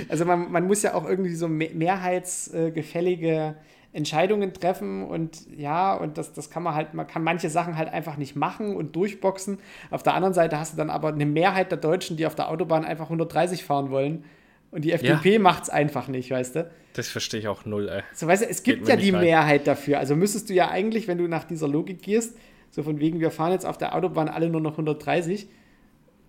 [0.09, 3.55] also man, man muss ja auch irgendwie so mehrheitsgefällige
[3.93, 7.89] Entscheidungen treffen und ja, und das, das kann man halt, man kann manche Sachen halt
[7.89, 9.59] einfach nicht machen und durchboxen.
[9.89, 12.49] Auf der anderen Seite hast du dann aber eine Mehrheit der Deutschen, die auf der
[12.49, 14.23] Autobahn einfach 130 fahren wollen.
[14.71, 15.39] Und die FDP ja.
[15.39, 16.71] macht es einfach nicht, weißt du?
[16.93, 18.03] Das verstehe ich auch null, ey.
[18.13, 19.21] So, weißt du, es gibt ja die rein.
[19.21, 19.99] Mehrheit dafür.
[19.99, 22.37] Also müsstest du ja eigentlich, wenn du nach dieser Logik gehst,
[22.71, 25.47] so von wegen, wir fahren jetzt auf der Autobahn alle nur noch 130.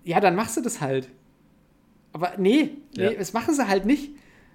[0.04, 1.08] Ja, dann machst du das halt.
[2.12, 3.12] Aber nee, nee, ja.
[3.14, 4.10] das machen sie halt nicht.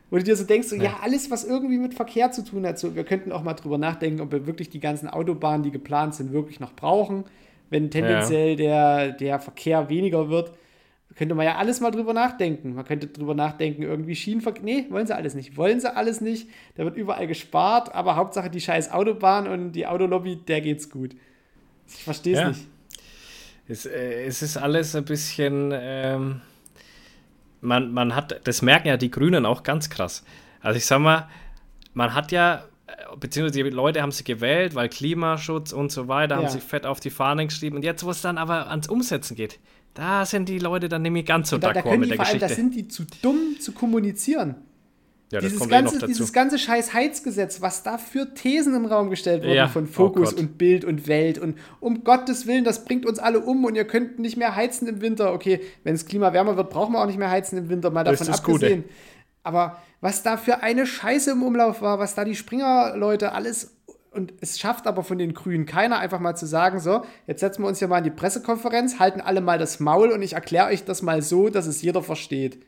[0.10, 0.84] Wo du dir so denkst, so, ja.
[0.84, 1.00] ja.
[1.02, 4.22] alles, was irgendwie mit Verkehr zu tun hat, so, wir könnten auch mal drüber nachdenken,
[4.22, 7.26] ob wir wirklich die ganzen Autobahnen, die geplant sind, wirklich noch brauchen.
[7.70, 8.56] Wenn tendenziell ja.
[8.56, 10.54] der, der Verkehr weniger wird,
[11.16, 12.76] könnte man ja alles mal drüber nachdenken.
[12.76, 14.64] Man könnte drüber nachdenken, irgendwie Schienenverkehr.
[14.64, 15.58] Nee, wollen sie alles nicht.
[15.58, 16.48] Wollen sie alles nicht.
[16.76, 21.16] Da wird überall gespart, aber Hauptsache die scheiß Autobahn und die Autolobby, der geht's gut.
[21.88, 22.50] Ich verstehe es ja.
[22.50, 22.68] nicht.
[23.68, 25.72] Es, äh, es, ist alles ein bisschen.
[25.74, 26.42] Ähm,
[27.62, 30.24] man, man hat, das merken ja die Grünen auch ganz krass.
[30.62, 31.28] Also ich sag mal,
[31.94, 32.64] man hat ja,
[33.20, 36.42] beziehungsweise die Leute haben sie gewählt, weil Klimaschutz und so weiter, ja.
[36.42, 37.76] haben sie fett auf die Fahne geschrieben.
[37.78, 39.60] Und jetzt, wo es dann aber ans Umsetzen geht,
[39.94, 42.46] da sind die Leute dann nämlich ganz so d'accord mit der Geschichte.
[42.46, 44.56] Allem, da sind die zu dumm zu kommunizieren.
[45.32, 49.10] Ja, dieses, eh ganze, eh dieses ganze scheiß Heizgesetz, was da für Thesen im Raum
[49.10, 49.68] gestellt wurden ja.
[49.68, 53.20] von oh Fokus oh und Bild und Welt und um Gottes Willen, das bringt uns
[53.20, 55.34] alle um und ihr könnt nicht mehr heizen im Winter.
[55.34, 58.06] Okay, wenn das Klima wärmer wird, brauchen wir auch nicht mehr heizen im Winter, mal
[58.06, 58.84] davon abgesehen.
[58.84, 58.96] Gute.
[59.44, 63.74] Aber was da für eine Scheiße im Umlauf war, was da die Springer-Leute alles
[64.12, 67.62] und es schafft aber von den Grünen keiner einfach mal zu sagen, so, jetzt setzen
[67.64, 70.68] wir uns hier mal in die Pressekonferenz, halten alle mal das Maul und ich erkläre
[70.68, 72.60] euch das mal so, dass es jeder versteht.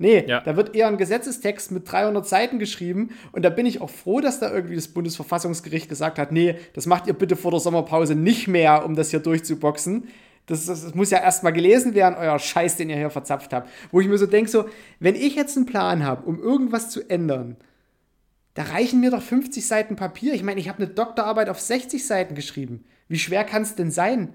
[0.00, 0.40] Nee, ja.
[0.40, 4.22] da wird eher ein Gesetzestext mit 300 Seiten geschrieben und da bin ich auch froh,
[4.22, 8.14] dass da irgendwie das Bundesverfassungsgericht gesagt hat, nee, das macht ihr bitte vor der Sommerpause
[8.14, 10.08] nicht mehr, um das hier durchzuboxen.
[10.46, 13.68] Das, das, das muss ja erstmal gelesen werden, euer Scheiß, den ihr hier verzapft habt.
[13.90, 14.64] Wo ich mir so denke, so,
[15.00, 17.58] wenn ich jetzt einen Plan habe, um irgendwas zu ändern,
[18.54, 20.32] da reichen mir doch 50 Seiten Papier.
[20.32, 22.86] Ich meine, ich habe eine Doktorarbeit auf 60 Seiten geschrieben.
[23.08, 24.32] Wie schwer kann es denn sein?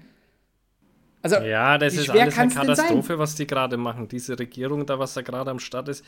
[1.26, 4.08] Also, ja, das ist alles eine Katastrophe, was die gerade machen.
[4.08, 6.06] Diese Regierung da, was da gerade am Start ist,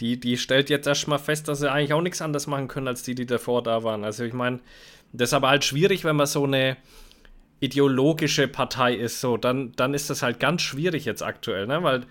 [0.00, 3.04] die, die stellt jetzt erstmal fest, dass sie eigentlich auch nichts anderes machen können, als
[3.04, 4.02] die, die davor da waren.
[4.02, 4.58] Also ich meine,
[5.12, 6.76] das ist aber halt schwierig, wenn man so eine
[7.60, 11.84] ideologische Partei ist, so, dann, dann ist das halt ganz schwierig jetzt aktuell, ne?
[11.84, 12.06] Weil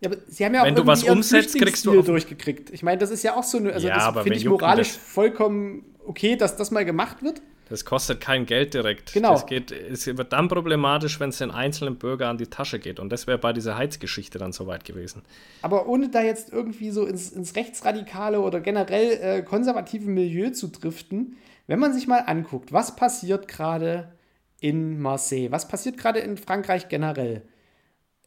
[0.00, 2.70] ja, aber sie haben ja auch wenn du was umsetzt, kriegst du durchgekriegt.
[2.70, 5.84] Ich meine, das ist ja auch so eine, also ja, das finde ich moralisch vollkommen
[6.06, 7.42] okay, dass das mal gemacht wird.
[7.72, 9.14] Das kostet kein Geld direkt.
[9.14, 9.32] Genau.
[9.32, 13.00] Das geht, es wird dann problematisch, wenn es den einzelnen Bürger an die Tasche geht.
[13.00, 15.22] Und das wäre bei dieser Heizgeschichte dann soweit gewesen.
[15.62, 20.68] Aber ohne da jetzt irgendwie so ins, ins rechtsradikale oder generell äh, konservative Milieu zu
[20.68, 24.12] driften, wenn man sich mal anguckt, was passiert gerade
[24.60, 27.40] in Marseille, was passiert gerade in Frankreich generell.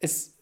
[0.00, 0.35] Es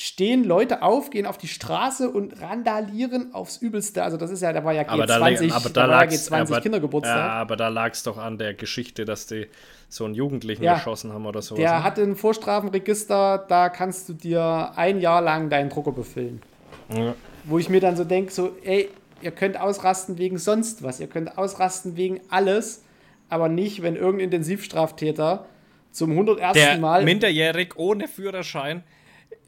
[0.00, 4.02] stehen Leute auf, gehen auf die Straße und randalieren aufs Übelste.
[4.02, 6.60] Also das ist ja, da war ja G20, aber da, aber da, da G20 aber,
[6.62, 7.16] Kindergeburtstag.
[7.16, 9.46] Ja, aber da lag es doch an der Geschichte, dass die
[9.90, 11.54] so einen Jugendlichen ja, geschossen haben oder so.
[11.54, 11.84] Der ne?
[11.84, 16.40] hatte ein Vorstrafenregister, da kannst du dir ein Jahr lang deinen Drucker befüllen.
[16.88, 17.14] Ja.
[17.44, 18.88] Wo ich mir dann so denke, so, ey,
[19.20, 22.84] ihr könnt ausrasten wegen sonst was, ihr könnt ausrasten wegen alles,
[23.28, 25.44] aber nicht, wenn irgendein Intensivstraftäter
[25.90, 26.54] zum 101.
[26.54, 28.82] Der Mal minderjährig ohne Führerschein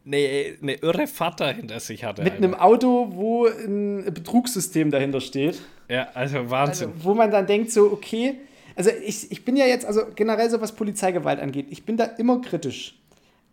[0.04, 2.22] eine, eine irre Vater hinter sich hatte.
[2.22, 5.60] Mit einem Auto, wo ein Betrugssystem dahinter steht.
[5.88, 6.90] Ja, also Wahnsinn.
[6.90, 8.36] Also, wo man dann denkt, so, okay,
[8.74, 12.04] also ich, ich bin ja jetzt, also generell so was Polizeigewalt angeht, ich bin da
[12.04, 12.98] immer kritisch.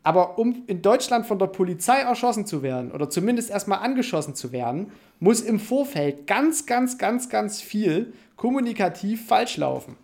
[0.01, 4.51] Aber um in Deutschland von der Polizei erschossen zu werden oder zumindest erstmal angeschossen zu
[4.51, 9.97] werden, muss im Vorfeld ganz, ganz, ganz, ganz viel kommunikativ falsch laufen.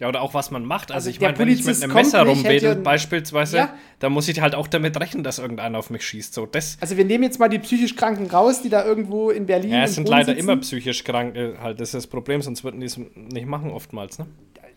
[0.00, 0.90] Ja, oder auch was man macht.
[0.90, 3.74] Also, also ich meine, wenn ich mit einem Messer rumwedel, beispielsweise, ja.
[4.00, 6.34] dann muss ich halt auch damit rechnen, dass irgendeiner auf mich schießt.
[6.34, 9.46] So, das also wir nehmen jetzt mal die psychisch Kranken raus, die da irgendwo in
[9.46, 10.40] Berlin Ja, es sind leider sitzen.
[10.40, 14.18] immer psychisch krank, halt, das ist das Problem, sonst würden die es nicht machen oftmals,
[14.18, 14.26] ne?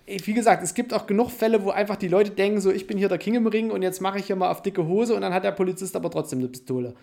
[0.06, 2.97] Wie gesagt, es gibt auch genug Fälle, wo einfach die Leute denken, so, ich bin
[2.97, 5.21] hier der King im Ring und jetzt mache ich hier mal auf dicke Hose und
[5.21, 6.93] dann hat der Polizist aber trotzdem eine Pistole.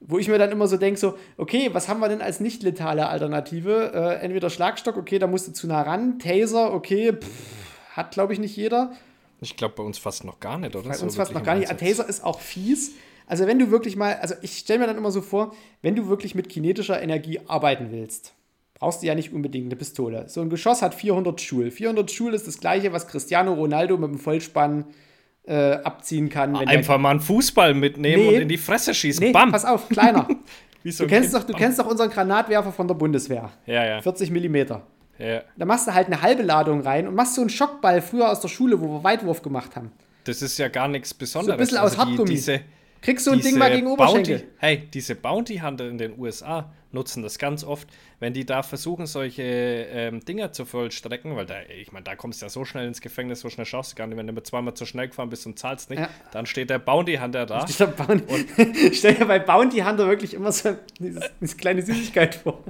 [0.00, 2.62] Wo ich mir dann immer so denke, so, okay, was haben wir denn als nicht
[2.62, 3.92] letale Alternative?
[3.94, 6.18] Äh, entweder Schlagstock, okay, da musst du zu nah ran.
[6.18, 8.92] Taser, okay, pff, hat, glaube ich, nicht jeder.
[9.40, 10.88] Ich glaube, bei uns fast noch gar nicht, oder?
[10.88, 11.70] Bei so uns fast noch gar nicht.
[11.70, 12.92] Ein Taser ist auch fies.
[13.26, 16.08] Also, wenn du wirklich mal, also ich stelle mir dann immer so vor, wenn du
[16.08, 18.34] wirklich mit kinetischer Energie arbeiten willst,
[18.74, 20.28] brauchst du ja nicht unbedingt eine Pistole.
[20.28, 21.70] So ein Geschoss hat 400 Schul.
[21.70, 25.09] 400 Schul ist das gleiche, was Cristiano Ronaldo mit dem Vollspann äh,
[25.48, 26.54] abziehen kann.
[26.56, 29.24] Einfach mal einen Fußball mitnehmen nee, und in die Fresse schießen.
[29.24, 29.50] Nee, Bam.
[29.50, 30.28] pass auf, kleiner.
[30.84, 33.50] so du, kennst doch, du kennst doch unseren Granatwerfer von der Bundeswehr.
[33.66, 34.02] Ja, ja.
[34.02, 34.82] 40 Millimeter.
[35.18, 35.42] Ja.
[35.56, 38.40] Da machst du halt eine halbe Ladung rein und machst so einen Schockball früher aus
[38.40, 39.92] der Schule, wo wir Weitwurf gemacht haben.
[40.24, 41.48] Das ist ja gar nichts Besonderes.
[41.48, 42.60] So ein bisschen aus also Hartgummi.
[43.02, 44.38] Kriegst du ein Ding mal gegen Oberschenkel?
[44.38, 48.62] Bounty, hey, diese Bounty Hunter in den USA nutzen das ganz oft, wenn die da
[48.62, 52.64] versuchen, solche ähm, Dinger zu vollstrecken, weil da, ich meine, da kommst du ja so
[52.64, 54.16] schnell ins Gefängnis, so schnell schaffst du gar nicht.
[54.16, 56.08] Wenn du mit zweimal zu schnell gefahren bist und zahlst nicht, ja.
[56.32, 57.64] dann steht der Bounty Hunter da.
[57.64, 58.24] Der und
[58.92, 62.62] stell dir bei Bounty Hunter wirklich immer so eine kleine Süßigkeit vor.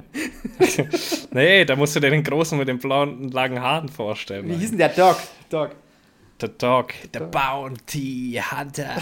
[1.31, 4.47] nee, da musst du dir den großen mit den blauen, langen Haaren vorstellen.
[4.47, 5.17] Wie hieß denn der Dog?
[5.49, 5.75] Dog.
[6.39, 8.99] The Dog, the Bounty Hunter.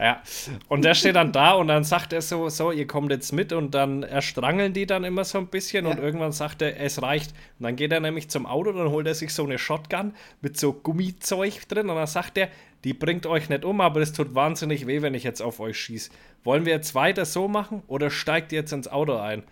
[0.00, 0.22] Ja.
[0.68, 3.52] Und der steht dann da und dann sagt er so, so, ihr kommt jetzt mit
[3.52, 5.90] und dann erstrangeln die dann immer so ein bisschen ja.
[5.90, 7.32] und irgendwann sagt er, es reicht.
[7.58, 10.58] Und dann geht er nämlich zum Auto, dann holt er sich so eine Shotgun mit
[10.58, 12.48] so Gummizeug drin und dann sagt er,
[12.82, 15.78] die bringt euch nicht um, aber es tut wahnsinnig weh, wenn ich jetzt auf euch
[15.78, 16.10] schieße.
[16.44, 19.42] Wollen wir jetzt weiter so machen oder steigt ihr jetzt ins Auto ein?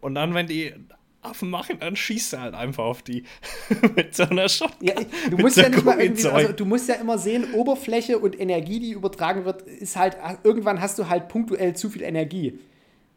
[0.00, 0.74] Und dann, wenn die
[1.22, 3.24] Affen machen, dann schießt er halt einfach auf die
[3.96, 4.88] mit so einer Shotgun.
[4.88, 4.94] Ja,
[5.30, 8.78] du musst ja nicht mal irgendwie, also du musst ja immer sehen, Oberfläche und Energie,
[8.78, 12.60] die übertragen wird, ist halt, irgendwann hast du halt punktuell zu viel Energie.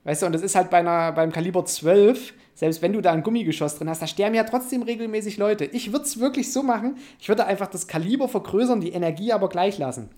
[0.03, 3.11] Weißt du, und das ist halt bei einer, beim Kaliber 12, selbst wenn du da
[3.11, 5.65] ein Gummigeschoss drin hast, da sterben ja trotzdem regelmäßig Leute.
[5.65, 9.47] Ich würde es wirklich so machen, ich würde einfach das Kaliber vergrößern, die Energie aber
[9.47, 10.09] gleich lassen.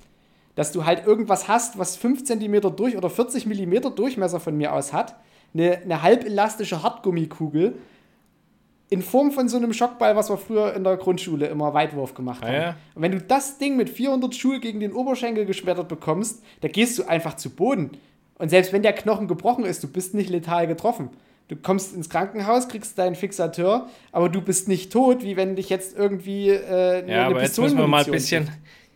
[0.55, 4.71] Dass du halt irgendwas hast, was 5 cm durch oder 40 mm Durchmesser von mir
[4.71, 5.15] aus hat,
[5.53, 7.75] eine, eine halbelastische Hartgummikugel
[8.89, 12.43] in Form von so einem Schockball, was wir früher in der Grundschule immer Weitwurf gemacht
[12.43, 12.55] ah, haben.
[12.55, 12.75] Ja.
[12.93, 16.99] Und wenn du das Ding mit 400 Schul gegen den Oberschenkel geschmettert bekommst, da gehst
[16.99, 17.91] du einfach zu Boden.
[18.37, 21.09] Und selbst wenn der Knochen gebrochen ist, du bist nicht letal getroffen.
[21.47, 25.69] Du kommst ins Krankenhaus, kriegst deinen Fixateur, aber du bist nicht tot, wie wenn dich
[25.69, 28.49] jetzt irgendwie äh, ja, eine aber jetzt müssen wir mal ein bisschen,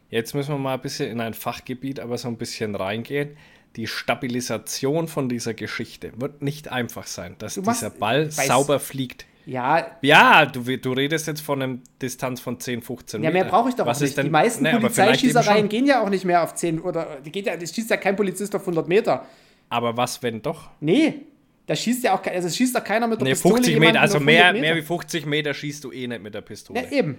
[0.10, 3.36] jetzt müssen wir mal ein bisschen in ein Fachgebiet, aber so ein bisschen reingehen
[3.76, 9.26] die Stabilisation von dieser Geschichte wird nicht einfach sein, dass machst, dieser Ball sauber fliegt.
[9.46, 9.98] Ja.
[10.02, 13.36] Ja, du, du redest jetzt von einer Distanz von 10, 15 Metern.
[13.36, 14.18] Ja, mehr brauche ich doch Was auch nicht.
[14.18, 17.46] Denn, die meisten ne, Polizeischießereien gehen ja auch nicht mehr auf 10 oder die geht
[17.46, 19.26] ja, das schießt ja kein Polizist auf 100 Meter.
[19.70, 20.70] Aber was, wenn doch?
[20.82, 21.22] Nee,
[21.66, 24.20] da schießt ja auch also schießt doch keiner mit der nee, Pistole 50 Meter, also
[24.20, 24.62] mehr, Meter.
[24.62, 26.82] mehr wie 50 Meter schießt du eh nicht mit der Pistole.
[26.82, 27.16] Ja, eben.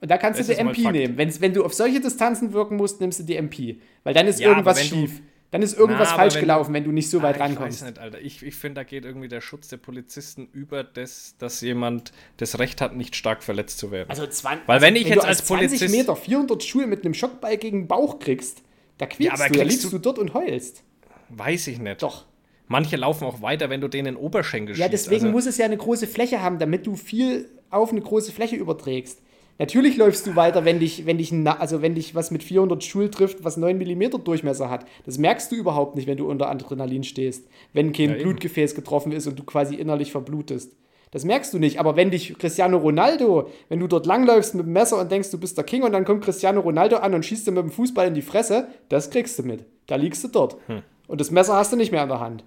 [0.00, 1.16] Und da kannst das du die MP nehmen.
[1.16, 3.80] Wenn, wenn du auf solche Distanzen wirken musst, nimmst du die MP.
[4.04, 5.18] Weil dann ist ja, irgendwas schief.
[5.18, 7.78] Du, dann ist irgendwas Na, falsch wenn gelaufen, wenn du nicht so weit ah, rankommst.
[7.78, 8.20] Ich weiß nicht, Alter.
[8.20, 12.58] Ich, ich finde, da geht irgendwie der Schutz der Polizisten über das, dass jemand das
[12.58, 14.10] Recht hat, nicht stark verletzt zu werden.
[14.10, 17.14] Also 20, Weil wenn ich wenn jetzt als 20 Polizist Meter, 400 Schuhe mit einem
[17.14, 18.62] Schockball gegen den Bauch kriegst,
[18.98, 20.82] da quiekst ja, du, da liegst du, du dort und heulst.
[21.30, 22.02] Weiß ich nicht.
[22.02, 22.26] Doch.
[22.66, 24.80] Manche laufen auch weiter, wenn du denen Oberschenkel schießt.
[24.82, 28.02] Ja, deswegen also, muss es ja eine große Fläche haben, damit du viel auf eine
[28.02, 29.22] große Fläche überträgst.
[29.58, 33.10] Natürlich läufst du weiter, wenn dich, wenn dich, also wenn dich was mit 400 Schul
[33.10, 34.86] trifft, was 9 mm Durchmesser hat.
[35.04, 37.48] Das merkst du überhaupt nicht, wenn du unter Adrenalin stehst.
[37.72, 40.76] Wenn kein ja, Blutgefäß getroffen ist und du quasi innerlich verblutest.
[41.10, 41.80] Das merkst du nicht.
[41.80, 45.38] Aber wenn dich Cristiano Ronaldo, wenn du dort langläufst mit dem Messer und denkst, du
[45.38, 48.06] bist der King und dann kommt Cristiano Ronaldo an und schießt dir mit dem Fußball
[48.06, 49.64] in die Fresse, das kriegst du mit.
[49.86, 50.56] Da liegst du dort.
[50.66, 50.82] Hm.
[51.08, 52.44] Und das Messer hast du nicht mehr in der Hand.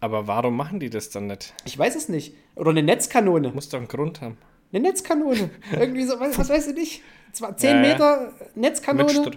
[0.00, 1.52] Aber warum machen die das dann nicht?
[1.66, 2.34] Ich weiß es nicht.
[2.54, 3.50] Oder eine Netzkanone.
[3.52, 4.38] Muss doch einen Grund haben.
[4.72, 5.50] Eine Netzkanone.
[5.72, 7.02] Irgendwie so, was, was weißt du nicht?
[7.32, 9.32] Zwar 10 ja, Meter Netzkanone.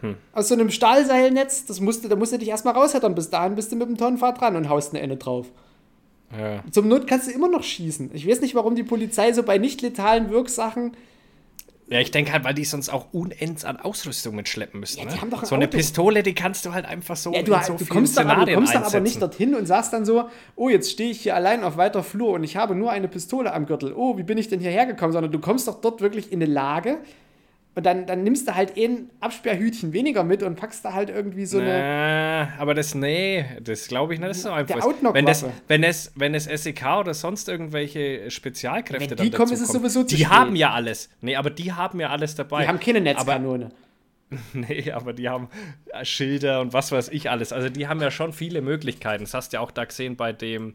[0.00, 0.16] Hm.
[0.32, 3.14] Aus so einem Stahlseilnetz, das musst du, da musst du dich erstmal raushättern.
[3.14, 5.46] Bis dahin bist du mit dem Tonnenfahrt dran und haust eine Ende drauf.
[6.38, 6.62] Ja.
[6.70, 8.10] Zum Not kannst du immer noch schießen.
[8.12, 10.96] Ich weiß nicht, warum die Polizei so bei nicht letalen Wirksachen
[11.86, 15.00] ja, ich denke halt, weil die sonst auch unends an Ausrüstung mitschleppen müssen.
[15.00, 15.12] Ja, ne?
[15.20, 17.32] ein so eine Pistole, die kannst du halt einfach so.
[17.34, 19.92] Ja, du, so du kommst, dann, aber, du kommst dann aber nicht dorthin und sagst
[19.92, 22.90] dann so: Oh, jetzt stehe ich hier allein auf weiter Flur und ich habe nur
[22.90, 23.92] eine Pistole am Gürtel.
[23.94, 25.12] Oh, wie bin ich denn hierher gekommen?
[25.12, 26.98] Sondern du kommst doch dort wirklich in eine Lage,
[27.76, 31.44] und dann, dann nimmst du halt ein Absperrhütchen weniger mit und packst da halt irgendwie
[31.44, 31.68] so eine.
[31.68, 34.80] Na, aber das, nee, das glaube ich nicht, das ist so einfach.
[34.80, 39.38] Der wenn das, wenn es, wenn es SEK oder sonst irgendwelche Spezialkräfte wenn die dann
[39.38, 40.32] kommen, ist es sowieso zu Die spät.
[40.32, 41.10] haben ja alles.
[41.20, 42.62] Nee, aber die haben ja alles dabei.
[42.62, 43.72] Die haben keine Netzkanone.
[44.30, 45.48] Aber, nee, aber die haben
[46.04, 47.52] Schilder und was weiß ich alles.
[47.52, 49.24] Also die haben ja schon viele Möglichkeiten.
[49.24, 50.74] Das hast du ja auch da gesehen bei dem.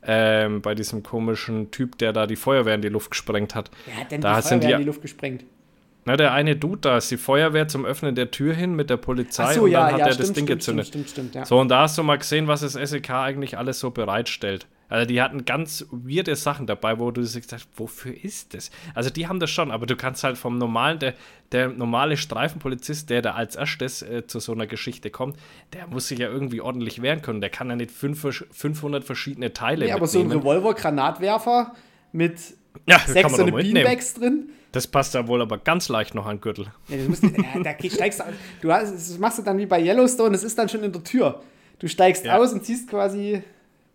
[0.00, 3.72] Ähm, bei diesem komischen Typ, der da die Feuerwehr in die Luft gesprengt hat.
[3.84, 5.44] Wer hat denn da die Feuerwehr in die Luft gesprengt?
[6.08, 8.96] Na, der eine Dude da ist die Feuerwehr zum Öffnen der Tür hin mit der
[8.96, 10.86] Polizei so, und dann ja, hat ja, er stimmt, das Ding stimmt, gezündet.
[10.86, 11.44] Stimmt, stimmt, ja.
[11.44, 14.66] So, und da hast du mal gesehen, was das SEK eigentlich alles so bereitstellt.
[14.88, 18.70] Also die hatten ganz weirde Sachen dabei, wo du sich sagst, wofür ist das?
[18.94, 21.12] Also die haben das schon, aber du kannst halt vom normalen, der,
[21.52, 25.36] der normale Streifenpolizist, der da als erstes äh, zu so einer Geschichte kommt,
[25.74, 27.42] der muss sich ja irgendwie ordentlich wehren können.
[27.42, 31.74] Der kann ja nicht fünf, 500 verschiedene Teile Nee, aber so ein Revolver-Granatwerfer
[32.12, 32.38] mit
[32.86, 36.40] ja, sechs so eine Beanbags drin das passt ja wohl aber ganz leicht noch an
[36.40, 36.66] Gürtel.
[36.88, 37.30] Ja, musst, ja,
[37.62, 38.22] da steigst
[38.60, 41.02] du, hast, das machst du dann wie bei Yellowstone, das ist dann schon in der
[41.02, 41.42] Tür.
[41.78, 42.36] Du steigst ja.
[42.36, 43.42] aus und ziehst quasi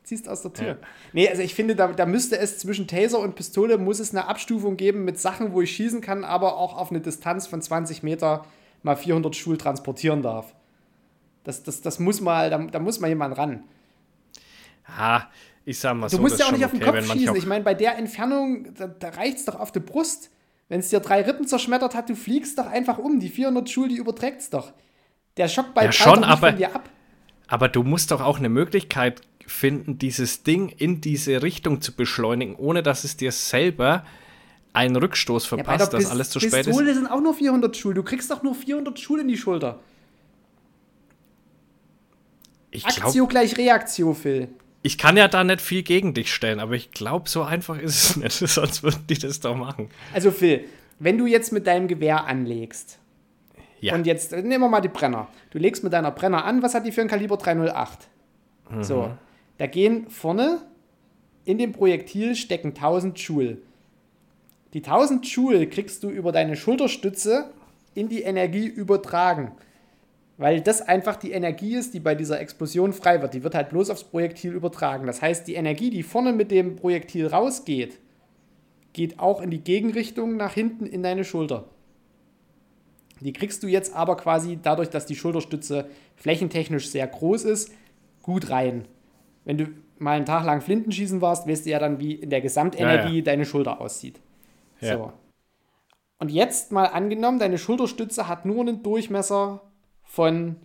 [0.03, 0.67] ziehst aus der Tür.
[0.67, 0.77] Ja.
[1.13, 4.27] Nee, also ich finde, da, da müsste es zwischen Taser und Pistole muss es eine
[4.27, 8.03] Abstufung geben mit Sachen, wo ich schießen kann, aber auch auf eine Distanz von 20
[8.03, 8.45] Meter
[8.81, 10.53] mal 400 Schul transportieren darf.
[11.45, 13.63] Das, das, das muss mal, da, da muss mal jemand ran.
[14.97, 15.29] Ha,
[15.65, 16.17] ich sag mal du so.
[16.17, 17.35] Du musst ja auch nicht auf den okay, Kopf schießen.
[17.35, 20.29] Ich meine, bei der Entfernung, da, da reicht es doch auf die Brust.
[20.69, 23.19] Wenn es dir drei Rippen zerschmettert hat, du fliegst doch einfach um.
[23.19, 24.73] Die 400 Joule, die überträgt es doch.
[25.37, 26.89] Der Schockball ja, schon, aber, von dir ab.
[27.47, 32.55] Aber du musst doch auch eine Möglichkeit finden, dieses Ding in diese Richtung zu beschleunigen,
[32.55, 34.05] ohne dass es dir selber
[34.71, 36.67] einen Rückstoß verpasst, ja, dass alles zu spät ist.
[36.67, 37.95] Pistole sind auch nur 400 Joule.
[37.95, 39.79] Du kriegst doch nur 400 Joule in die Schulter.
[42.71, 44.49] Ich Aktio gleich Reaktio, Phil.
[44.83, 48.03] Ich kann ja da nicht viel gegen dich stellen, aber ich glaube, so einfach ist
[48.03, 49.89] es nicht, sonst würden die das doch machen.
[50.13, 50.65] Also Phil,
[50.99, 52.99] wenn du jetzt mit deinem Gewehr anlegst,
[53.79, 53.95] ja.
[53.95, 55.27] und jetzt nehmen wir mal die Brenner.
[55.51, 58.07] Du legst mit deiner Brenner an, was hat die für ein Kaliber 308?
[58.69, 58.83] Mhm.
[58.83, 59.11] So,
[59.57, 60.61] da gehen vorne
[61.45, 63.57] in dem Projektil stecken 1000 Joule.
[64.73, 67.51] Die 1000 Joule kriegst du über deine Schulterstütze
[67.93, 69.51] in die Energie übertragen.
[70.43, 73.33] Weil das einfach die Energie ist, die bei dieser Explosion frei wird.
[73.33, 75.07] Die wird halt bloß aufs Projektil übertragen.
[75.07, 77.97] Das heißt, die Energie, die vorne mit dem Projektil rausgeht,
[78.91, 81.69] geht auch in die Gegenrichtung nach hinten in deine Schulter.
[83.21, 87.71] Die kriegst du jetzt aber quasi dadurch, dass die Schulterstütze flächentechnisch sehr groß ist,
[88.21, 88.83] gut rein.
[89.45, 92.41] Wenn du mal einen Tag lang Flintenschießen warst, weißt du ja dann, wie in der
[92.41, 93.21] Gesamtenergie ja, ja.
[93.21, 94.19] deine Schulter aussieht.
[94.81, 94.97] Ja.
[94.97, 95.13] So.
[96.19, 99.61] Und jetzt mal angenommen, deine Schulterstütze hat nur einen Durchmesser
[100.13, 100.57] von.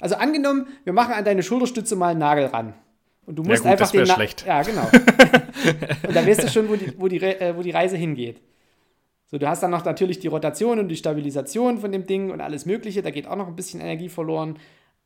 [0.00, 2.74] Also angenommen, wir machen an deine Schulterstütze mal einen Nagel ran.
[3.26, 4.06] Und du musst ja, gut, einfach das den.
[4.06, 4.44] schlecht.
[4.44, 4.82] Ja, genau.
[6.08, 8.40] und dann weißt du schon, wo die, wo, die, äh, wo die Reise hingeht.
[9.26, 12.40] So, du hast dann noch natürlich die Rotation und die Stabilisation von dem Ding und
[12.40, 13.02] alles Mögliche.
[13.02, 14.58] Da geht auch noch ein bisschen Energie verloren.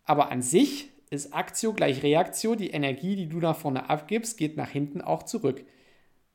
[0.04, 2.54] Aber an sich ist Aktio gleich Reaktio.
[2.54, 5.64] Die Energie, die du nach vorne abgibst, geht nach hinten auch zurück.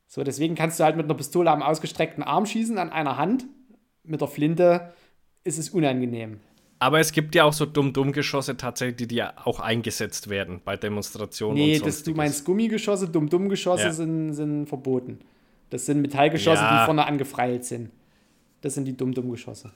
[0.06, 3.46] So, deswegen kannst du halt mit einer Pistole am ausgestreckten Arm schießen, an einer Hand.
[4.04, 4.92] Mit der Flinte
[5.44, 6.40] ist es unangenehm.
[6.82, 11.54] Aber es gibt ja auch so Dumm-Dumm-Geschosse tatsächlich, die ja auch eingesetzt werden bei Demonstrationen.
[11.54, 13.92] Nee, und das, du meinst Gummigeschosse, Dumm-Dumm-Geschosse ja.
[13.92, 15.20] sind, sind verboten.
[15.68, 16.80] Das sind Metallgeschosse, ja.
[16.80, 17.90] die vorne angefreilt sind.
[18.62, 19.72] Das sind die Dumm-Dumm-Geschosse.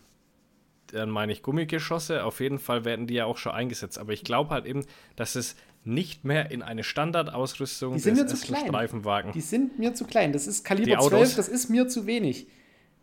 [0.88, 2.24] Dann meine ich Gummigeschosse.
[2.24, 3.98] Auf jeden Fall werden die ja auch schon eingesetzt.
[3.98, 8.32] Aber ich glaube halt eben, dass es nicht mehr in eine Standardausrüstung die sind des
[8.32, 8.66] mir zu klein.
[8.66, 9.32] Streifenwagen.
[9.32, 10.32] Die sind mir zu klein.
[10.32, 12.46] Das ist Kaliber 12, das ist mir zu wenig.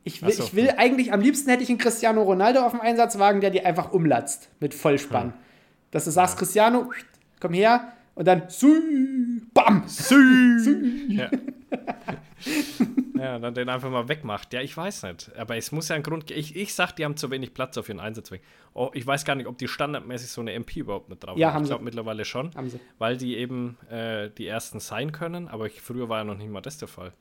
[0.04, 2.82] Ich will, so, ich will eigentlich, am liebsten hätte ich einen Cristiano Ronaldo auf dem
[2.82, 5.28] Einsatzwagen, der die einfach umlatzt mit Vollspann.
[5.28, 5.34] Hm.
[5.92, 6.92] Dass du sagst, Cristiano,
[7.40, 9.84] komm her und dann Sü, Bam!
[9.88, 11.14] Sü, Sü.
[11.14, 11.30] Ja.
[13.18, 14.54] ja, dann den einfach mal wegmacht.
[14.54, 15.32] Ja, ich weiß nicht.
[15.38, 17.88] Aber es muss ja ein Grund Ich, ich sag, die haben zu wenig Platz auf
[17.90, 18.44] ihren Einsatzwagen.
[18.74, 21.54] Oh, ich weiß gar nicht, ob die standardmäßig so eine MP überhaupt mit drauf ja,
[21.54, 21.64] haben.
[21.64, 22.54] Ich glaube mittlerweile schon.
[22.56, 22.80] Haben sie.
[22.98, 25.48] Weil die eben äh, die ersten sein können.
[25.48, 27.14] Aber ich, früher war ja noch nicht mal das der Fall.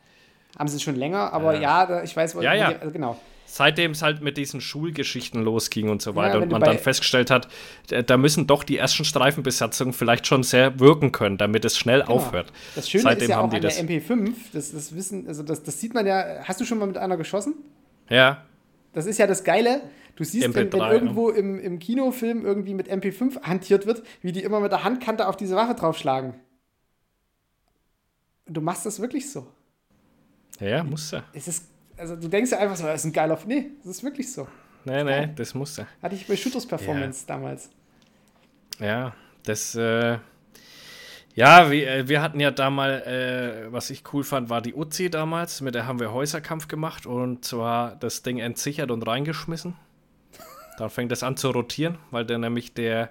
[0.58, 2.72] Haben sie schon länger, aber ja, ja ich weiß, ja, ja.
[2.72, 3.20] Die, also genau.
[3.46, 7.32] Seitdem es halt mit diesen Schulgeschichten losging und so weiter ja, und man dann festgestellt
[7.32, 7.48] hat,
[7.88, 12.12] da müssen doch die ersten Streifenbesatzungen vielleicht schon sehr wirken können, damit es schnell genau.
[12.12, 12.52] aufhört.
[12.76, 15.80] Das Schöne Seitdem ist ja auch an der MP5, das, das Wissen, also das, das
[15.80, 17.54] sieht man ja, hast du schon mal mit einer geschossen?
[18.08, 18.44] Ja.
[18.92, 19.80] Das ist ja das Geile.
[20.14, 24.30] Du siehst, MP3, wenn, wenn irgendwo im, im Kinofilm irgendwie mit MP5 hantiert wird, wie
[24.30, 26.34] die immer mit der Handkante auf diese Waffe draufschlagen.
[28.46, 29.48] Und du machst das wirklich so.
[30.60, 31.24] Ja, ja muss ja.
[31.32, 33.38] Es ist, also du denkst ja einfach so, das ist ein geiler.
[33.46, 34.46] Nee, das ist wirklich so.
[34.84, 35.86] Nee, nee, das muss ja.
[36.02, 37.34] Hatte ich bei Shooters Performance ja.
[37.34, 37.70] damals.
[38.78, 40.18] Ja, das, äh,
[41.34, 45.10] ja, wir, äh, wir hatten ja damals, äh, was ich cool fand, war die Uzi
[45.10, 45.60] damals.
[45.60, 49.74] Mit der haben wir Häuserkampf gemacht und zwar das Ding entsichert und reingeschmissen.
[50.78, 53.10] Dann fängt das an zu rotieren, weil dann nämlich der,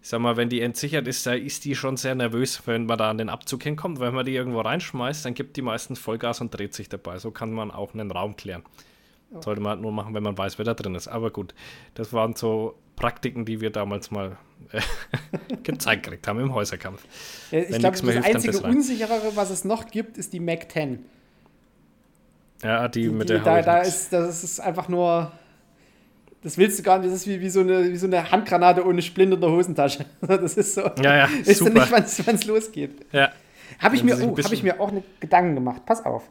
[0.00, 2.98] ich sag mal, wenn die entsichert ist, da ist die schon sehr nervös, wenn man
[2.98, 4.00] da an den Abzug hinkommt.
[4.00, 7.18] Wenn man die irgendwo reinschmeißt, dann gibt die meistens Vollgas und dreht sich dabei.
[7.18, 8.62] So kann man auch einen Raum klären.
[9.32, 9.42] Oh.
[9.42, 11.08] Sollte man halt nur machen, wenn man weiß, wer da drin ist.
[11.08, 11.54] Aber gut,
[11.94, 14.38] das waren so Praktiken, die wir damals mal
[14.72, 14.80] äh,
[15.62, 17.04] gezeigt gekriegt haben im Häuserkampf.
[17.50, 21.04] Ja, ich glaube, das hilft, einzige Unsicherere, was es noch gibt, ist die Mac 10.
[22.62, 25.32] Ja, die, die mit die, der da, da ist, Das ist einfach nur
[26.42, 28.86] das willst du gar nicht, das ist wie, wie, so, eine, wie so eine Handgranate
[28.86, 30.04] ohne Splint in der Hosentasche.
[30.20, 30.82] Das ist so.
[31.02, 31.70] Ja, ja, weißt super.
[31.70, 33.06] du nicht, wann es losgeht.
[33.12, 33.30] Ja.
[33.78, 35.82] Habe ich, mir, oh, hab ich mir auch eine Gedanken gemacht.
[35.84, 36.30] Pass auf.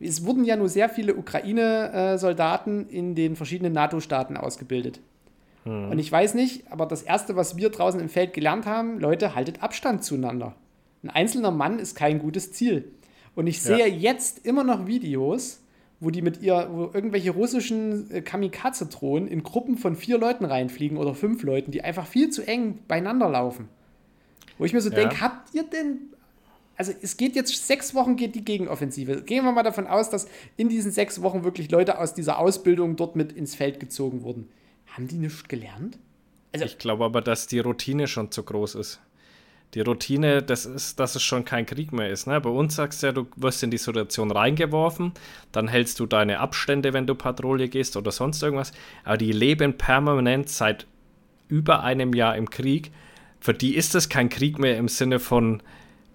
[0.00, 5.00] Es wurden ja nur sehr viele Ukraine-Soldaten in den verschiedenen NATO-Staaten ausgebildet.
[5.64, 5.90] Hm.
[5.90, 9.34] Und ich weiß nicht, aber das Erste, was wir draußen im Feld gelernt haben, Leute,
[9.34, 10.54] haltet Abstand zueinander.
[11.02, 12.92] Ein einzelner Mann ist kein gutes Ziel.
[13.34, 13.86] Und ich sehe ja.
[13.86, 15.60] jetzt immer noch Videos,
[16.00, 20.96] wo die mit ihr, wo irgendwelche russischen äh, Kamikaze-Drohnen in Gruppen von vier Leuten reinfliegen
[20.96, 23.68] oder fünf Leuten, die einfach viel zu eng beieinander laufen.
[24.58, 24.96] Wo ich mir so ja.
[24.96, 26.10] denke, habt ihr denn.
[26.76, 29.22] Also es geht jetzt sechs Wochen geht die Gegenoffensive.
[29.22, 32.94] Gehen wir mal davon aus, dass in diesen sechs Wochen wirklich Leute aus dieser Ausbildung
[32.94, 34.48] dort mit ins Feld gezogen wurden.
[34.86, 35.98] Haben die nichts gelernt?
[36.52, 39.00] Also, ich glaube aber, dass die Routine schon zu groß ist
[39.74, 42.26] die Routine, das ist, dass es schon kein Krieg mehr ist.
[42.26, 42.40] Ne?
[42.40, 45.12] Bei uns sagst du ja, du wirst in die Situation reingeworfen,
[45.52, 48.72] dann hältst du deine Abstände, wenn du Patrouille gehst oder sonst irgendwas.
[49.04, 50.86] Aber die leben permanent seit
[51.48, 52.92] über einem Jahr im Krieg.
[53.40, 55.62] Für die ist das kein Krieg mehr im Sinne von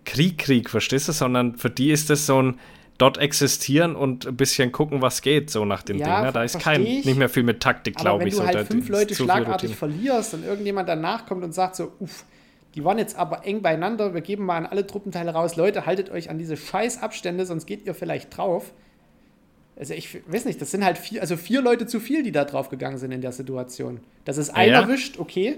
[0.05, 1.11] Krieg, Krieg, verstehst du?
[1.11, 2.59] Sondern für die ist das so ein
[2.97, 6.25] dort existieren und ein bisschen gucken, was geht, so nach dem ja, Ding.
[6.25, 6.31] Ne?
[6.31, 8.37] Da ist kein, nicht mehr viel mit Taktik, glaube ich.
[8.37, 12.25] Wenn du halt fünf Leute schlagartig verlierst und irgendjemand danach kommt und sagt so, uff,
[12.75, 14.13] die waren jetzt aber eng beieinander.
[14.13, 15.55] Wir geben mal an alle Truppenteile raus.
[15.55, 18.73] Leute, haltet euch an diese scheiß Abstände, sonst geht ihr vielleicht drauf.
[19.75, 22.45] Also ich weiß nicht, das sind halt vier, also vier Leute zu viel, die da
[22.45, 23.99] drauf gegangen sind in der Situation.
[24.25, 24.87] Dass es einer ja.
[24.87, 25.57] wischt, okay.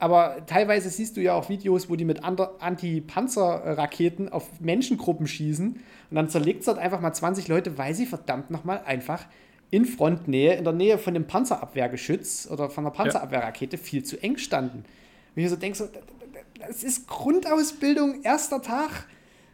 [0.00, 5.80] Aber teilweise siehst du ja auch Videos, wo die mit Anti-Panzer-Raketen auf Menschengruppen schießen
[6.10, 9.26] und dann zerlegt es halt einfach mal 20 Leute, weil sie verdammt nochmal einfach
[9.70, 14.38] in Frontnähe, in der Nähe von dem Panzerabwehrgeschütz oder von der Panzerabwehrrakete viel zu eng
[14.38, 14.84] standen.
[15.34, 15.88] Und ich so denke, so,
[16.68, 19.06] es ist Grundausbildung, erster Tag.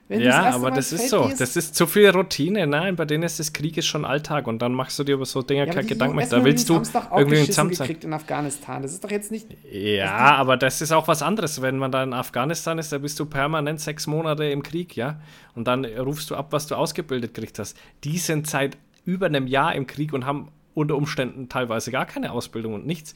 [0.09, 1.27] ja, aber das ist so.
[1.27, 1.41] Gehst.
[1.41, 2.67] Das ist zu viel Routine.
[2.67, 5.25] Nein, bei denen ist das Krieg ist schon Alltag und dann machst du dir über
[5.25, 6.27] so Dinge ja, keine Gedanken mehr.
[6.27, 8.83] Da willst du irgendwie einen Samstag gekriegt in Afghanistan.
[8.83, 9.47] Das ist doch jetzt nicht.
[9.71, 11.63] Ja, aber das ist auch was anderes.
[11.63, 15.21] Wenn man da in Afghanistan ist, da bist du permanent sechs Monate im Krieg, ja.
[15.55, 17.77] Und dann rufst du ab, was du ausgebildet gekriegt hast.
[18.05, 22.33] Die sind seit über einem Jahr im Krieg und haben unter Umständen teilweise gar keine
[22.33, 23.15] Ausbildung und nichts.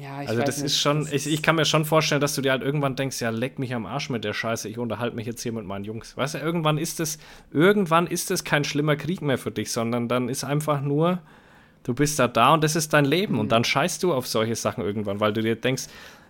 [0.00, 2.42] Ja, ich also das nicht, ist schon, ich, ich kann mir schon vorstellen, dass du
[2.42, 5.26] dir halt irgendwann denkst, ja, leck mich am Arsch mit der Scheiße, ich unterhalte mich
[5.26, 6.16] jetzt hier mit meinen Jungs.
[6.16, 7.18] Weißt du, irgendwann ist es,
[7.52, 11.20] irgendwann ist es kein schlimmer Krieg mehr für dich, sondern dann ist einfach nur,
[11.84, 13.40] du bist da da und das ist dein Leben mhm.
[13.40, 15.84] und dann scheißt du auf solche Sachen irgendwann, weil du dir denkst,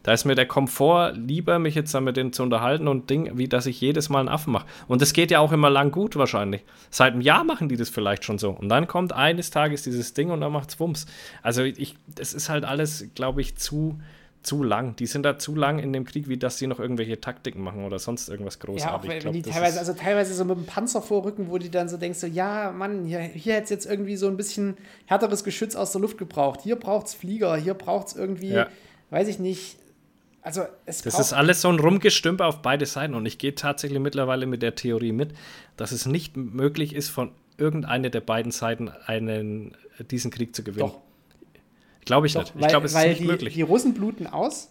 [0.05, 3.37] da ist mir der Komfort lieber, mich jetzt dann mit denen zu unterhalten und Ding,
[3.37, 4.67] wie dass ich jedes Mal einen Affen mache.
[4.87, 6.63] Und das geht ja auch immer lang gut wahrscheinlich.
[6.91, 8.51] Seit einem Jahr machen die das vielleicht schon so.
[8.51, 11.07] Und dann kommt eines Tages dieses Ding und dann macht's Wumms.
[11.43, 13.99] Also ich, das ist halt alles, glaube ich, zu
[14.43, 14.95] zu lang.
[14.97, 17.85] Die sind da zu lang in dem Krieg, wie dass sie noch irgendwelche Taktiken machen
[17.85, 18.85] oder sonst irgendwas großartig.
[18.85, 21.71] Ja, auch wenn, glaub, die teilweise, also teilweise so mit dem Panzer vorrücken, wo die
[21.71, 24.77] dann so denkst, so, ja, Mann, hier, hier hätte es jetzt irgendwie so ein bisschen
[25.07, 26.61] härteres Geschütz aus der Luft gebraucht.
[26.63, 28.69] Hier braucht es Flieger, hier braucht es irgendwie, ja.
[29.09, 29.79] weiß ich nicht,
[30.45, 33.99] also es das ist alles so ein Rumgestümper auf beide Seiten und ich gehe tatsächlich
[33.99, 35.33] mittlerweile mit der Theorie mit,
[35.79, 39.75] dass es nicht möglich ist, von irgendeiner der beiden Seiten einen,
[40.11, 40.91] diesen Krieg zu gewinnen.
[40.91, 41.01] Doch.
[42.05, 42.55] Glaube ich Doch, nicht.
[42.61, 43.55] Ich glaube, es ist nicht die, möglich.
[43.55, 44.71] Die Russen bluten aus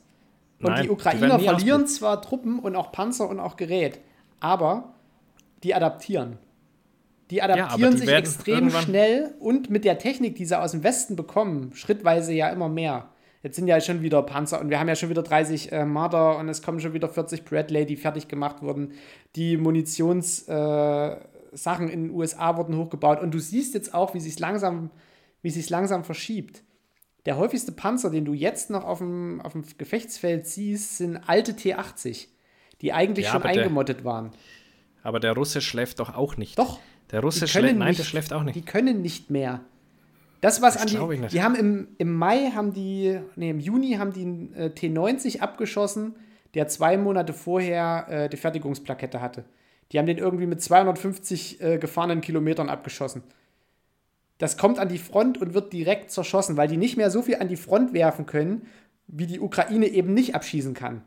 [0.60, 4.00] und Nein, die Ukrainer die verlieren zwar Truppen und auch Panzer und auch Gerät,
[4.40, 4.94] aber
[5.64, 6.38] die adaptieren.
[7.32, 10.84] Die adaptieren ja, die sich extrem schnell und mit der Technik, die sie aus dem
[10.84, 13.10] Westen bekommen, schrittweise ja immer mehr.
[13.44, 16.38] Jetzt sind ja schon wieder Panzer und wir haben ja schon wieder 30 äh, Marder
[16.38, 18.94] und es kommen schon wieder 40 Bradley, die fertig gemacht wurden.
[19.36, 21.18] Die Munitions, äh,
[21.80, 23.22] in den USA wurden hochgebaut.
[23.22, 24.90] Und du siehst jetzt auch, wie sich langsam,
[25.42, 26.64] wie sich langsam verschiebt.
[27.26, 31.56] Der häufigste Panzer, den du jetzt noch auf dem, auf dem Gefechtsfeld siehst, sind alte
[31.56, 32.28] T-80,
[32.82, 34.32] die eigentlich ja, schon eingemottet der, waren.
[35.04, 36.58] Aber der Russe schläft doch auch nicht.
[36.58, 36.80] Doch.
[37.12, 38.56] Der Russe schläft, nein, der schläft auch nicht.
[38.56, 39.62] Die können nicht mehr.
[40.44, 43.94] Das, was das an die, die haben im, im Mai haben die, nee, im Juni
[43.94, 46.16] haben die einen äh, T90 abgeschossen,
[46.54, 49.46] der zwei Monate vorher äh, die Fertigungsplakette hatte.
[49.94, 53.24] Die haben den irgendwie mit 250 äh, gefahrenen Kilometern abgeschossen.
[54.38, 57.38] Das kommt an die Front und wird direkt zerschossen, weil die nicht mehr so viel
[57.38, 58.68] an die Front werfen können,
[59.08, 61.04] wie die Ukraine eben nicht abschießen kann.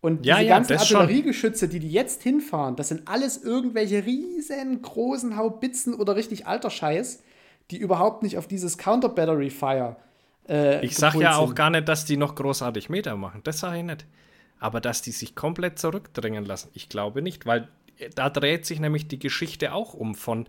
[0.00, 5.36] Und diese ja, ja, ganzen Artilleriegeschütze, die die jetzt hinfahren, das sind alles irgendwelche riesengroßen
[5.36, 7.22] Haubitzen oder richtig alter Scheiß,
[7.70, 9.96] die überhaupt nicht auf dieses Counter-Battery-Fire
[10.48, 11.42] äh, Ich sag ja sind.
[11.42, 13.40] auch gar nicht, dass die noch großartig Meter machen.
[13.44, 14.06] Das sage ich nicht.
[14.58, 17.68] Aber dass die sich komplett zurückdrängen lassen, ich glaube nicht, weil
[18.14, 20.46] da dreht sich nämlich die Geschichte auch um von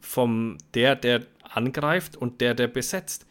[0.00, 3.26] vom der, der angreift und der, der besetzt.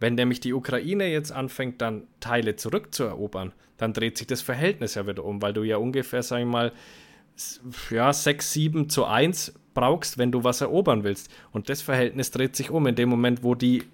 [0.00, 5.06] Wenn nämlich die Ukraine jetzt anfängt, dann Teile zurückzuerobern, dann dreht sich das Verhältnis ja
[5.06, 6.72] wieder um, weil du ja ungefähr, sag ich mal,
[7.90, 11.30] ja, 6, 7 zu 1 brauchst, wenn du was erobern willst.
[11.52, 12.88] Und das Verhältnis dreht sich um.
[12.88, 13.84] In dem Moment, wo die,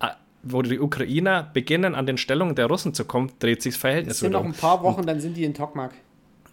[0.00, 0.06] äh,
[0.42, 4.22] wo die Ukrainer beginnen, an den Stellungen der Russen zu kommen, dreht sich das Verhältnis
[4.22, 4.26] um.
[4.28, 5.92] Es sind noch ein paar Wochen, und dann sind die in Tokmak.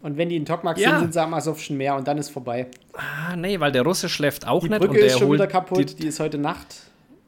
[0.01, 0.91] Und wenn die in Tokmak ja.
[0.91, 2.67] sind, sind sie am Asowschen Meer und dann ist vorbei.
[2.93, 4.81] Ah, nee, weil der Russe schläft auch die nicht.
[4.81, 6.67] Die Brücke ist schon wieder kaputt, die, die, ist heute Nacht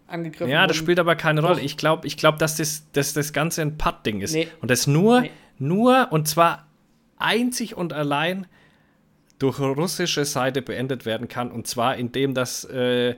[0.08, 1.62] angegriffen Ja, das spielt aber keine Rolle.
[1.62, 4.34] Ich glaube, ich glaub, dass das, dass das Ganze ein Putt-Ding ist.
[4.34, 4.48] Nee.
[4.62, 5.32] Und das nur, nee.
[5.60, 6.66] nur, und zwar
[7.18, 8.48] einzig und allein
[9.42, 11.52] durch russische Seite beendet werden kann.
[11.52, 13.16] Und zwar indem, dass äh,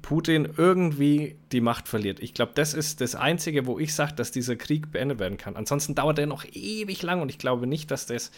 [0.00, 2.20] Putin irgendwie die Macht verliert.
[2.20, 5.56] Ich glaube, das ist das Einzige, wo ich sage, dass dieser Krieg beendet werden kann.
[5.56, 8.30] Ansonsten dauert er noch ewig lang und ich glaube nicht, dass das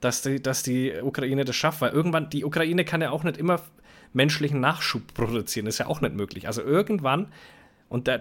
[0.00, 3.36] dass die, dass die Ukraine das schafft, weil irgendwann, die Ukraine kann ja auch nicht
[3.36, 3.60] immer
[4.12, 6.46] menschlichen Nachschub produzieren, das ist ja auch nicht möglich.
[6.46, 7.32] Also irgendwann,
[7.88, 8.20] und das,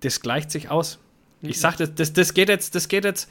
[0.00, 0.98] das gleicht sich aus.
[1.42, 3.30] Ich sage, das, das, geht jetzt, das geht jetzt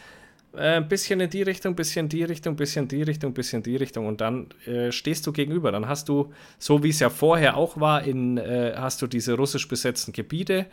[0.58, 3.60] äh, ein bisschen in die Richtung, bisschen in die Richtung, bisschen in die Richtung, bisschen
[3.60, 5.72] in die Richtung und dann äh, stehst du gegenüber.
[5.72, 9.34] Dann hast du, so wie es ja vorher auch war, in, äh, hast du diese
[9.34, 10.66] russisch besetzten Gebiete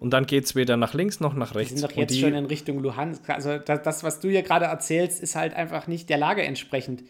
[0.00, 1.72] und dann geht es weder nach links noch nach rechts.
[1.72, 3.28] Wir sind doch jetzt die, schon in Richtung Luhansk.
[3.30, 7.02] Also das, das was du hier gerade erzählst, ist halt einfach nicht der Lage entsprechend.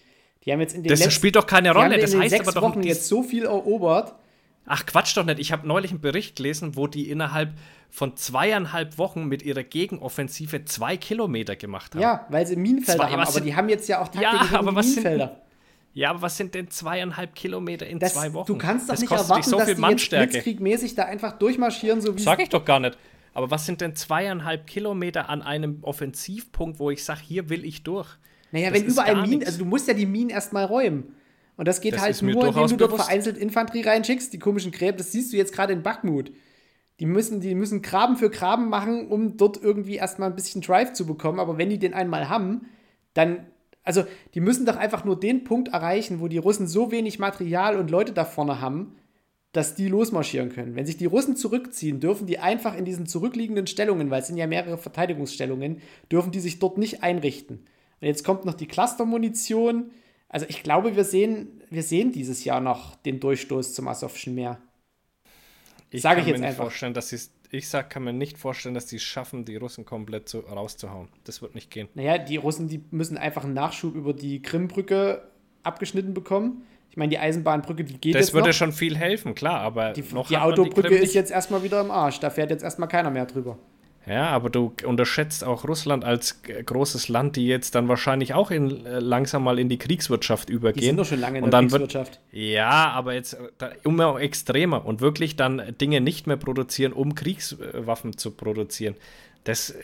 [0.45, 1.99] Die haben jetzt in den Das letzten, spielt doch keine Rolle.
[1.99, 4.15] das heißt aber doch Wochen jetzt so viel erobert.
[4.69, 5.39] Ach Quatsch doch nicht.
[5.39, 7.55] Ich habe neulich einen Bericht gelesen, wo die innerhalb
[7.91, 12.03] von zweieinhalb Wochen mit ihrer Gegenoffensive zwei Kilometer gemacht haben.
[12.03, 13.21] Ja, weil sie Minenfelder zwei, haben.
[13.21, 15.27] Aber sind, die haben jetzt ja auch Taktik ja, aber was Minenfelder.
[15.29, 15.39] Sind,
[15.95, 18.47] ja, aber was sind denn zweieinhalb Kilometer in das, zwei Wochen?
[18.47, 22.17] Du kannst doch das nicht erwarten, so dass die jetzt blitzkriegmäßig da einfach durchmarschieren, so
[22.17, 22.97] wie Sag ich doch gar nicht.
[23.35, 27.83] Aber was sind denn zweieinhalb Kilometer an einem Offensivpunkt, wo ich sage, hier will ich
[27.83, 28.09] durch?
[28.53, 31.15] Naja, das wenn überall Minen, also du musst ja die Minen erstmal räumen.
[31.59, 34.97] Und das geht das halt nur, indem du dort vereinzelt Infanterie reinschickst, die komischen Gräben.
[34.97, 36.31] Das siehst du jetzt gerade in Bakhmut.
[37.01, 40.93] Die müssen, die müssen Graben für Graben machen, um dort irgendwie erstmal ein bisschen Drive
[40.93, 41.41] zu bekommen.
[41.41, 42.69] Aber wenn die den einmal haben,
[43.13, 43.45] dann,
[43.83, 44.05] also
[44.35, 47.91] die müssen doch einfach nur den Punkt erreichen, wo die Russen so wenig Material und
[47.91, 48.95] Leute da vorne haben,
[49.51, 50.77] dass die losmarschieren können.
[50.77, 54.37] Wenn sich die Russen zurückziehen, dürfen die einfach in diesen zurückliegenden Stellungen, weil es sind
[54.37, 55.81] ja mehrere Verteidigungsstellungen,
[56.13, 57.65] dürfen die sich dort nicht einrichten.
[58.01, 59.91] Und jetzt kommt noch die Clustermunition.
[60.29, 64.59] Also ich glaube, wir sehen, wir sehen dieses Jahr noch den Durchstoß zum Asowschen Meer.
[65.91, 66.65] Ich Sage ich jetzt einfach.
[66.65, 67.13] Vorstellen, dass
[67.51, 71.09] ich sag, kann mir nicht vorstellen, dass sie es schaffen, die Russen komplett zu, rauszuhauen.
[71.25, 71.89] Das wird nicht gehen.
[71.95, 75.27] Naja, die Russen, die müssen einfach einen Nachschub über die Krimbrücke
[75.63, 76.67] abgeschnitten bekommen.
[76.91, 78.55] Ich meine, die Eisenbahnbrücke, die geht das jetzt würde noch.
[78.55, 82.21] schon viel helfen, klar, aber die, die Autobrücke ist jetzt erstmal wieder im Arsch.
[82.21, 83.59] Da fährt jetzt erstmal keiner mehr drüber.
[84.07, 88.87] Ja, aber du unterschätzt auch Russland als großes Land, die jetzt dann wahrscheinlich auch in,
[88.87, 90.81] äh, langsam mal in die Kriegswirtschaft übergehen.
[90.81, 92.19] Die sind doch schon lange in und der Kriegswirtschaft.
[92.31, 97.15] Wird, ja, aber jetzt da, immer extremer und wirklich dann Dinge nicht mehr produzieren, um
[97.15, 98.95] Kriegswaffen zu produzieren.
[99.45, 99.75] Das,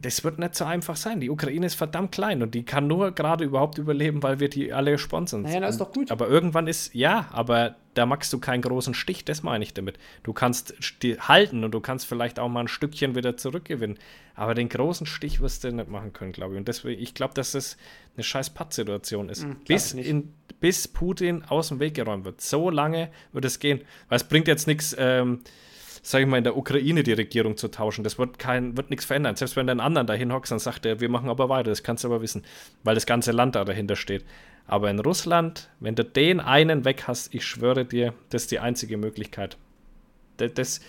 [0.00, 1.20] das wird nicht so einfach sein.
[1.20, 4.72] Die Ukraine ist verdammt klein und die kann nur gerade überhaupt überleben, weil wir die
[4.72, 5.42] alle sponsern.
[5.42, 6.10] Naja, das ist doch gut.
[6.10, 9.98] Aber irgendwann ist, ja, aber da machst du keinen großen Stich, das meine ich damit.
[10.22, 10.74] Du kannst
[11.20, 13.98] halten und du kannst vielleicht auch mal ein Stückchen wieder zurückgewinnen.
[14.36, 16.58] Aber den großen Stich wirst du nicht machen können, glaube ich.
[16.58, 17.76] Und deswegen, ich glaube, dass das
[18.14, 19.44] eine scheiß Pattsituation ist.
[19.44, 22.40] Mhm, bis, in, bis Putin aus dem Weg geräumt wird.
[22.40, 23.80] So lange wird es gehen.
[24.08, 24.94] Weil es bringt jetzt nichts.
[24.96, 25.40] Ähm,
[26.10, 28.02] sage ich mal, in der Ukraine die Regierung zu tauschen.
[28.02, 29.36] Das wird kein, wird nichts verändern.
[29.36, 31.82] Selbst wenn du einen anderen dahin hockst, dann sagt er, wir machen aber weiter, das
[31.82, 32.44] kannst du aber wissen,
[32.82, 34.24] weil das ganze Land da dahinter steht.
[34.66, 38.58] Aber in Russland, wenn du den einen weg hast, ich schwöre dir, das ist die
[38.58, 39.58] einzige Möglichkeit.
[40.38, 40.80] Das, das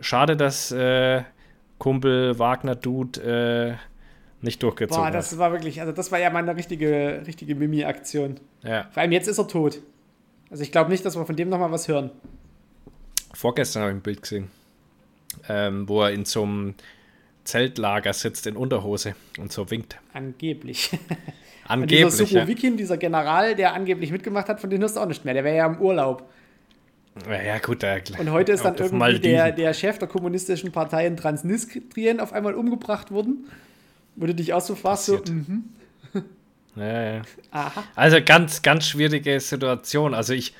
[0.00, 1.22] schade, dass äh,
[1.78, 5.38] Kumpel Wagner Dude äh, nicht durchgezogen Boah, das hat.
[5.38, 8.40] war wirklich, also das war ja mal eine richtige, richtige Mimi-Aktion.
[8.62, 8.88] Ja.
[8.90, 9.80] Vor allem jetzt ist er tot.
[10.50, 12.10] Also ich glaube nicht, dass wir von dem nochmal was hören.
[13.34, 14.50] Vorgestern habe ich ein Bild gesehen,
[15.48, 16.74] ähm, wo er in so einem
[17.44, 19.98] Zeltlager sitzt in Unterhose und so winkt.
[20.12, 20.90] Angeblich.
[21.68, 22.04] Angeblich.
[22.04, 22.76] Und dieser Subovikin, ja.
[22.76, 25.34] dieser General, der angeblich mitgemacht hat, von dem hörst du auch nicht mehr.
[25.34, 26.28] Der wäre ja im Urlaub.
[27.28, 28.20] Ja, gut, ja, klar.
[28.20, 32.54] Und heute ist dann irgendwie der, der Chef der kommunistischen Partei in Transnistrien auf einmal
[32.54, 33.46] umgebracht worden.
[34.16, 35.64] Wo du dich auch so fragst, so, mhm.
[36.76, 37.22] Ja, ja.
[37.50, 37.84] Aha.
[37.94, 40.14] Also ganz, ganz schwierige Situation.
[40.14, 40.54] Also ich,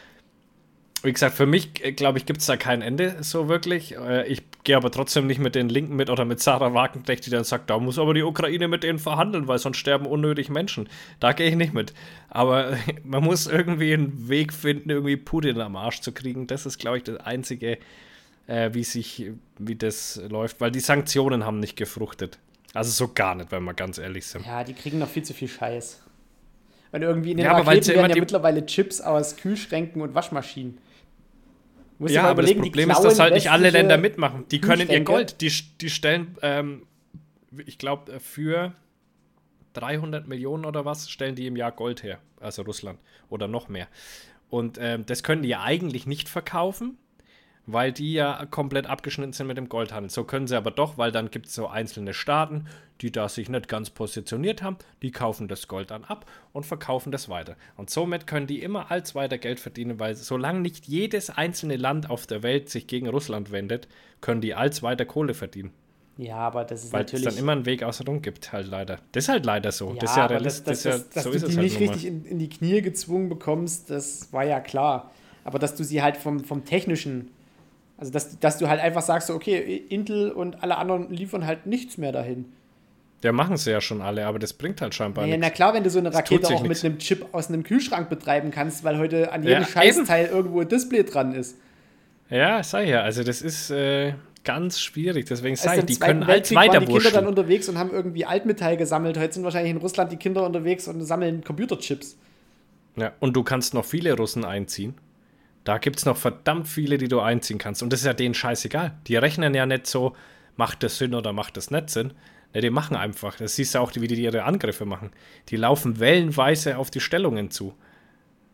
[1.05, 3.97] wie gesagt, für mich, äh, glaube ich, gibt es da kein Ende so wirklich.
[3.97, 7.31] Äh, ich gehe aber trotzdem nicht mit den Linken mit oder mit Sarah Wagenknecht, die
[7.31, 10.89] dann sagt, da muss aber die Ukraine mit denen verhandeln, weil sonst sterben unnötig Menschen.
[11.21, 11.93] Da gehe ich nicht mit.
[12.29, 16.47] Aber man muss irgendwie einen Weg finden, irgendwie Putin am Arsch zu kriegen.
[16.47, 17.79] Das ist, glaube ich, das Einzige,
[18.47, 22.39] äh, wie sich, wie das läuft, weil die Sanktionen haben nicht gefruchtet.
[22.73, 24.45] Also so gar nicht, wenn wir ganz ehrlich sind.
[24.47, 26.01] Ja, die kriegen noch viel zu viel Scheiß.
[26.91, 30.79] Weil irgendwie in den ja, Raketen werden ja mittlerweile Chips aus Kühlschränken und Waschmaschinen.
[32.05, 34.45] Musst ja, aber das Problem ist, dass halt nicht alle Länder mitmachen.
[34.51, 35.51] Die können ihr Gold, die,
[35.81, 36.83] die stellen, ähm,
[37.65, 38.75] ich glaube, äh, für
[39.73, 42.19] 300 Millionen oder was stellen die im Jahr Gold her.
[42.41, 42.99] Also Russland
[43.31, 43.89] oder noch mehr.
[44.51, 46.99] Und ähm, das können die ja eigentlich nicht verkaufen,
[47.65, 50.11] weil die ja komplett abgeschnitten sind mit dem Goldhandel.
[50.11, 52.67] So können sie aber doch, weil dann gibt es so einzelne Staaten,
[53.01, 57.11] die da sich nicht ganz positioniert haben, die kaufen das Gold dann ab und verkaufen
[57.11, 57.57] das weiter.
[57.77, 62.09] Und somit können die immer als weiter Geld verdienen, weil solange nicht jedes einzelne Land
[62.09, 63.89] auf der Welt sich gegen Russland wendet,
[64.21, 65.73] können die als weiter Kohle verdienen.
[66.17, 67.27] Ja, aber das ist Weil natürlich.
[67.27, 68.99] es dann immer einen Weg außerdem gibt, halt leider.
[69.13, 69.91] Das ist halt leider so.
[69.91, 70.65] Ja, das ist ja realistisch.
[70.65, 73.29] Das, das, das, dass so du die halt nicht richtig in, in, die Knie gezwungen
[73.29, 75.11] bekommst, das war ja klar.
[75.43, 77.31] Aber dass du sie halt vom, vom technischen,
[77.97, 81.67] also dass, dass du halt einfach sagst, so, okay, Intel und alle anderen liefern halt
[81.67, 82.53] nichts mehr dahin.
[83.23, 85.47] Ja, machen sie ja schon alle, aber das bringt halt scheinbar ja, nichts.
[85.47, 88.51] Na klar, wenn du so eine Rakete auch mit einem Chip aus einem Kühlschrank betreiben
[88.51, 90.35] kannst, weil heute an jedem ja, Scheißteil eben.
[90.35, 91.57] irgendwo ein Display dran ist.
[92.29, 96.55] Ja, sei ja, also das ist äh, ganz schwierig, deswegen sei ich, die können als
[96.55, 99.19] weiter waren die Kinder dann unterwegs und haben irgendwie Altmetall gesammelt.
[99.19, 102.17] Heute sind wahrscheinlich in Russland die Kinder unterwegs und sammeln Computerchips.
[102.97, 104.95] Ja, und du kannst noch viele Russen einziehen.
[105.65, 107.83] Da gibt es noch verdammt viele, die du einziehen kannst.
[107.83, 108.93] Und das ist ja denen scheißegal.
[109.07, 110.15] Die rechnen ja nicht so,
[110.57, 112.13] macht das Sinn oder macht das nicht Sinn,
[112.55, 113.37] ja, die machen einfach.
[113.37, 115.11] Das siehst du auch, wie die ihre Angriffe machen.
[115.49, 117.75] Die laufen wellenweise auf die Stellungen zu.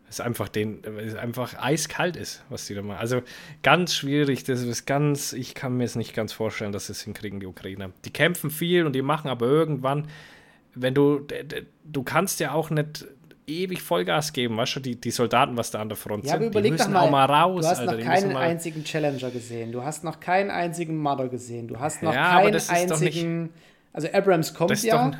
[0.07, 2.99] Das ist einfach den, es einfach eiskalt ist, was die da machen.
[2.99, 3.21] Also
[3.61, 4.43] ganz schwierig.
[4.43, 7.45] Das ist ganz, ich kann mir es nicht ganz vorstellen, dass sie es hinkriegen, die
[7.45, 7.91] Ukrainer.
[8.03, 10.07] Die kämpfen viel und die machen aber irgendwann,
[10.73, 11.25] wenn du,
[11.85, 13.05] du kannst ja auch nicht
[13.45, 16.37] ewig Vollgas geben, weißt du, die, die Soldaten, was da an der Front ja, sind,
[16.37, 17.61] aber überleg die müssen doch mal, auch mal raus.
[17.61, 21.67] Du hast Alter, noch keinen einzigen Challenger gesehen, du hast noch keinen einzigen Mother gesehen,
[21.67, 23.49] du hast noch ja, keinen einzigen
[23.93, 25.11] also Abrams kommt ja,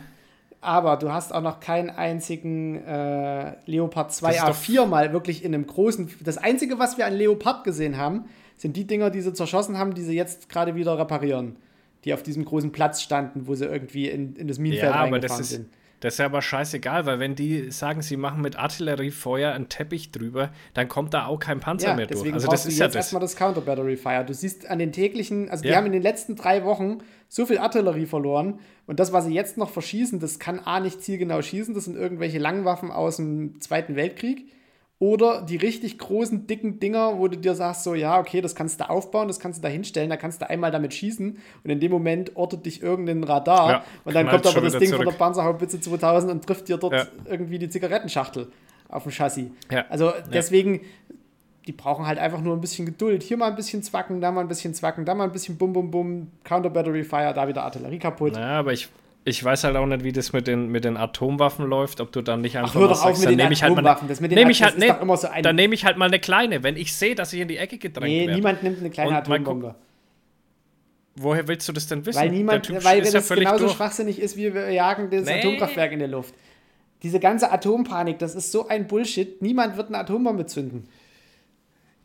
[0.61, 6.09] aber du hast auch noch keinen einzigen äh, Leopard 2A4 mal wirklich in einem großen.
[6.23, 8.25] Das Einzige, was wir an Leopard gesehen haben,
[8.57, 11.55] sind die Dinger, die sie zerschossen haben, die sie jetzt gerade wieder reparieren.
[12.05, 15.43] Die auf diesem großen Platz standen, wo sie irgendwie in, in das Minenfeld ja, reingefahren
[15.43, 15.69] sind.
[16.01, 20.11] Das ist ja aber scheißegal, weil wenn die sagen, sie machen mit Artilleriefeuer einen Teppich
[20.11, 22.33] drüber, dann kommt da auch kein Panzer ja, mehr durch.
[22.33, 23.05] Also das ist ja jetzt das.
[23.05, 24.25] erstmal das Counter Battery Fire.
[24.25, 25.71] Du siehst an den täglichen, also ja.
[25.71, 26.97] die haben in den letzten drei Wochen
[27.29, 31.03] so viel Artillerie verloren und das, was sie jetzt noch verschießen, das kann A nicht
[31.03, 34.51] zielgenau schießen, das sind irgendwelche Langwaffen aus dem Zweiten Weltkrieg.
[35.01, 38.79] Oder die richtig großen, dicken Dinger, wo du dir sagst, so, ja, okay, das kannst
[38.79, 41.79] du aufbauen, das kannst du da hinstellen, da kannst du einmal damit schießen und in
[41.79, 45.05] dem Moment ortet dich irgendein Radar ja, und dann kommt aber das Ding zurück.
[45.05, 47.07] von der Panzerhaubitze 2000 und trifft dir dort ja.
[47.25, 48.51] irgendwie die Zigarettenschachtel
[48.89, 49.47] auf dem Chassis.
[49.71, 49.85] Ja.
[49.89, 50.81] Also deswegen,
[51.65, 53.23] die brauchen halt einfach nur ein bisschen Geduld.
[53.23, 55.73] Hier mal ein bisschen zwacken, da mal ein bisschen zwacken, da mal ein bisschen bum
[55.73, 58.37] bum bum, Counter Battery Fire, da wieder Artillerie kaputt.
[58.37, 58.87] Ja, aber ich,
[59.23, 62.21] ich weiß halt auch nicht, wie das mit den, mit den Atomwaffen läuft, ob du
[62.21, 64.31] dann nicht einfach Ach, hör doch auf mit den nehme ich halt mal, das mit
[64.31, 66.93] den nehm ich halt, nehm, so Dann nehme ich halt mal eine kleine, wenn ich
[66.93, 68.31] sehe, dass ich in die Ecke gedrängt nee, werde.
[68.31, 69.75] Nee, niemand nimmt eine kleine Atombombe.
[71.15, 72.19] Woher willst du das denn wissen?
[72.19, 73.73] Weil niemand, weil wenn das genauso durch.
[73.73, 75.39] schwachsinnig ist, wie wir jagen das nee.
[75.39, 76.33] Atomkraftwerk in der Luft.
[77.03, 79.41] Diese ganze Atompanik, das ist so ein Bullshit.
[79.41, 80.87] Niemand wird eine Atombombe zünden.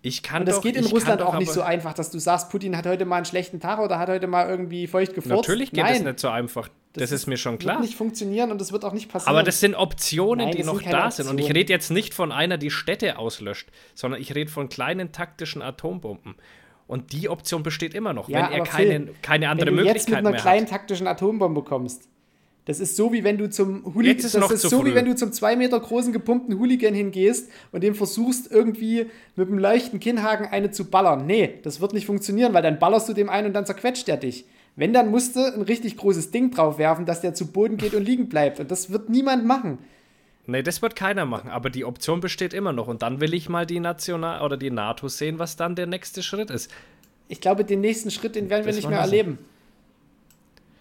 [0.06, 2.48] Ich kann Und das doch, geht in Russland auch nicht so einfach, dass du sagst,
[2.48, 5.48] Putin hat heute mal einen schlechten Tag oder hat heute mal irgendwie feucht gefurzt.
[5.48, 6.68] Natürlich geht es nicht so einfach.
[6.92, 7.74] Das, das, ist mir schon klar.
[7.74, 9.34] Das wird nicht funktionieren und das wird auch nicht passieren.
[9.34, 11.28] Aber das sind Optionen, Nein, die noch da sind.
[11.28, 15.10] Und ich rede jetzt nicht von einer, die Städte auslöscht, sondern ich rede von kleinen
[15.10, 16.36] taktischen Atombomben.
[16.86, 19.84] Und die Option besteht immer noch, ja, wenn er keine, keine andere Möglichkeit mehr hat.
[19.84, 22.08] Wenn du jetzt mit einer kleinen taktischen Atombombe kommst,
[22.66, 24.90] das ist so, wie wenn du zum Hooligan, das ist so, früh.
[24.90, 29.06] wie wenn du zum zwei Meter großen gepumpten Hooligan hingehst und dem versuchst, irgendwie
[29.36, 31.26] mit einem leichten Kinnhaken eine zu ballern.
[31.26, 34.16] Nee, das wird nicht funktionieren, weil dann ballerst du dem einen und dann zerquetscht er
[34.16, 34.46] dich.
[34.74, 37.94] Wenn, dann musst du ein richtig großes Ding drauf werfen, dass der zu Boden geht
[37.94, 38.58] und liegen bleibt.
[38.58, 39.78] Und das wird niemand machen.
[40.46, 42.88] Nee, das wird keiner machen, aber die Option besteht immer noch.
[42.88, 46.22] Und dann will ich mal die National oder die NATO sehen, was dann der nächste
[46.22, 46.70] Schritt ist.
[47.28, 49.38] Ich glaube, den nächsten Schritt, den werden wir das nicht mehr erleben.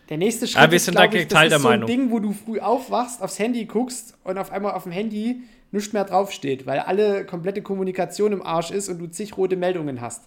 [0.09, 2.19] Der nächste Schritt ah, wir sind ist, glaube ich, das ist so ein Ding, wo
[2.19, 5.41] du früh aufwachst, aufs Handy guckst und auf einmal auf dem Handy
[5.71, 10.01] nichts mehr draufsteht, weil alle komplette Kommunikation im Arsch ist und du zig rote Meldungen
[10.01, 10.23] hast.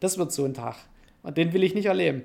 [0.00, 0.76] Das wird so ein Tag.
[1.22, 2.24] Und den will ich nicht erleben.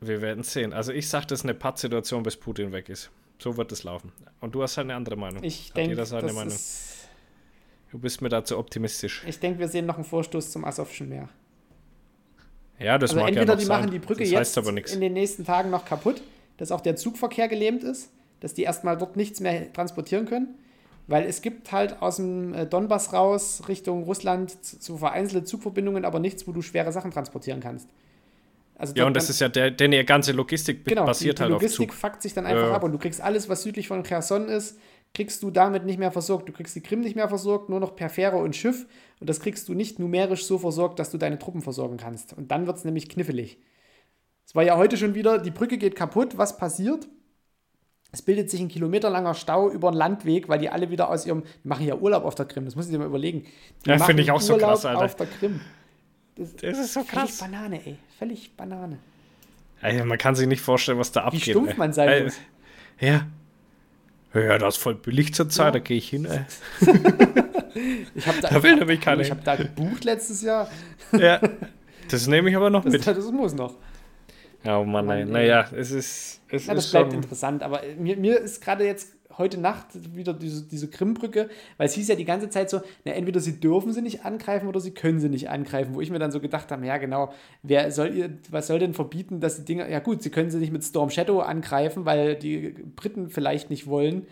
[0.00, 0.72] Wir werden sehen.
[0.72, 3.10] Also ich sage, das ist eine Pattsituation, bis Putin weg ist.
[3.38, 4.12] So wird es laufen.
[4.40, 5.42] Und du hast halt eine andere Meinung.
[5.44, 6.52] Ich denke, das Meinung.
[7.92, 9.22] Du bist mir dazu optimistisch.
[9.26, 11.28] Ich denke, wir sehen noch einen Vorstoß zum Asowschen Meer.
[12.78, 13.80] Ja, das also mag entweder ja die sein.
[13.80, 16.22] machen die Brücke jetzt in den nächsten Tagen noch kaputt,
[16.58, 18.10] dass auch der Zugverkehr gelähmt ist,
[18.40, 20.54] dass die erstmal dort nichts mehr transportieren können.
[21.08, 26.18] Weil es gibt halt aus dem äh, Donbass raus Richtung Russland so vereinzelte Zugverbindungen, aber
[26.18, 27.88] nichts, wo du schwere Sachen transportieren kannst.
[28.78, 31.42] Also ja, und das ist ja der, denn die ganze Logistik genau, basiert die, die
[31.44, 32.00] halt Logistik auf Zug.
[32.00, 32.74] fuckt sich dann einfach ja.
[32.74, 34.78] ab und du kriegst alles, was südlich von Cherson ist,
[35.16, 36.46] kriegst du damit nicht mehr versorgt.
[36.46, 38.86] Du kriegst die Krim nicht mehr versorgt, nur noch per Fähre und Schiff.
[39.18, 42.34] Und das kriegst du nicht numerisch so versorgt, dass du deine Truppen versorgen kannst.
[42.34, 43.58] Und dann wird es nämlich knifflig.
[44.44, 46.36] Es war ja heute schon wieder, die Brücke geht kaputt.
[46.36, 47.08] Was passiert?
[48.12, 51.44] Es bildet sich ein kilometerlanger Stau über einen Landweg, weil die alle wieder aus ihrem,
[51.64, 53.46] die machen ja Urlaub auf der Krim, das muss ich dir mal überlegen.
[53.86, 55.04] Die ja, finde ich auch Urlaub so krass, Alter.
[55.06, 55.60] auf der Krim.
[56.36, 57.38] Das, das ist so krass.
[57.38, 57.96] Völlig Banane, ey.
[58.18, 58.98] Völlig Banane.
[59.80, 61.46] Ey, man kann sich nicht vorstellen, was da abgeht.
[61.46, 61.76] Wie stumpf ey.
[61.78, 62.24] man sein ey.
[62.24, 62.36] muss.
[63.00, 63.26] Ja.
[64.42, 65.70] Ja, das ist voll billig zur Zeit, ja.
[65.72, 66.40] da gehe ich hin, ey.
[68.14, 70.70] ich habe da, da will nämlich keiner Ich habe da gebucht letztes Jahr.
[71.12, 71.40] ja.
[72.08, 73.04] Das nehme ich aber noch das, mit.
[73.04, 73.74] Das muss noch.
[74.62, 76.40] Ja, oh Mann, Mann naja, es ist.
[76.48, 77.20] Es ja, das ist bleibt schon...
[77.20, 81.94] interessant, aber mir, mir ist gerade jetzt heute Nacht wieder diese, diese Krimbrücke, weil es
[81.94, 84.92] hieß ja die ganze Zeit so, na, entweder sie dürfen sie nicht angreifen oder sie
[84.92, 87.32] können sie nicht angreifen, wo ich mir dann so gedacht habe, ja genau,
[87.62, 90.58] wer soll ihr, was soll denn verbieten, dass die Dinger, ja gut, sie können sie
[90.58, 94.26] nicht mit Storm Shadow angreifen, weil die Briten vielleicht nicht wollen,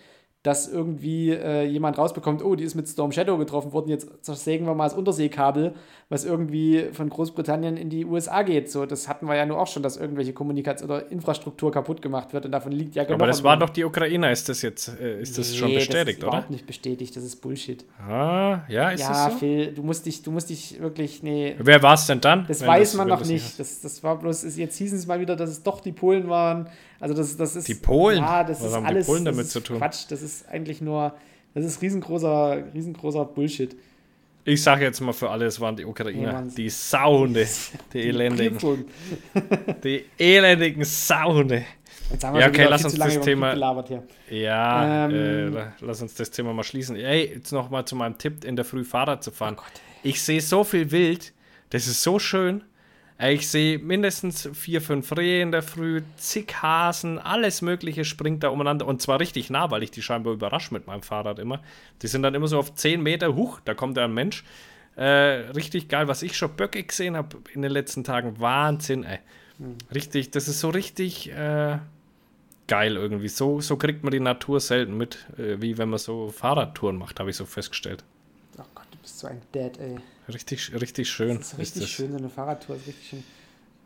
[0.45, 4.67] dass irgendwie äh, jemand rausbekommt, oh, die ist mit Storm Shadow getroffen worden, jetzt zersägen
[4.67, 5.75] wir mal das Unterseekabel,
[6.11, 8.71] was irgendwie von Großbritannien in die USA geht.
[8.71, 12.35] So, das hatten wir ja nur auch schon, dass irgendwelche Kommunikation oder Infrastruktur kaputt gemacht
[12.35, 13.21] wird und davon liegt ja genug.
[13.21, 16.23] Aber das war doch die Ukraine, ist das jetzt, äh, ist das nee, schon bestätigt,
[16.23, 16.51] das ist oder?
[16.51, 17.83] nicht bestätigt, das ist Bullshit.
[17.99, 19.39] Ah, ja, ist ja, das so?
[19.39, 21.57] Phil, du musst dich, du musst dich wirklich, nee.
[21.59, 22.45] Wer war es denn dann?
[22.47, 23.59] Das weiß das, man noch nicht.
[23.59, 26.69] Das, das war bloß, jetzt hießen es mal wieder, dass es doch die Polen waren.
[27.05, 27.69] Also das, das ist.
[27.69, 28.17] Die Polen?
[28.17, 29.05] Ja, das Was ist haben alles.
[29.05, 29.77] Die Polen damit zu tun?
[29.77, 31.13] Quatsch, das ist eigentlich nur.
[31.53, 33.77] Das ist riesengroßer, riesengroßer Bullshit.
[34.47, 36.33] Ich sage jetzt mal für alle, es waren die Ukrainer.
[36.33, 37.47] Ja, die Sauhunde.
[37.93, 38.87] Die, die elendigen.
[39.85, 41.67] die elendigen Sauhunde.
[42.23, 43.55] ja, okay, lass uns das Thema.
[44.31, 46.97] Ja, ähm, äh, lass uns das Thema mal schließen.
[46.97, 49.57] Ey, jetzt noch mal zu meinem Tipp, in der Früh Fahrrad zu fahren.
[49.59, 49.63] Oh
[50.03, 51.35] ich sehe so viel Wild,
[51.69, 52.65] das ist so schön.
[53.19, 58.49] Ich sehe mindestens vier, fünf Rehe in der Früh, zig Hasen, alles Mögliche springt da
[58.49, 58.87] umeinander.
[58.87, 61.61] Und zwar richtig nah, weil ich die scheinbar überrasche mit meinem Fahrrad immer.
[62.03, 64.43] Die sind dann immer so auf zehn Meter, huch, da kommt ein Mensch.
[64.97, 68.41] Äh, richtig geil, was ich schon Böcke gesehen habe in den letzten Tagen.
[68.41, 69.21] Wahnsinn, ey.
[69.59, 69.79] Mhm.
[69.95, 71.79] Richtig, das ist so richtig äh,
[72.67, 73.29] geil irgendwie.
[73.29, 77.21] So, so kriegt man die Natur selten mit, äh, wie wenn man so Fahrradtouren macht,
[77.21, 78.03] habe ich so festgestellt.
[78.57, 78.63] Du
[79.05, 79.97] bist so ein Dad, ey.
[80.29, 81.39] Richtig, richtig schön.
[81.39, 83.25] Das ist richtig ist schön, so eine Fahrradtour ist richtig schön.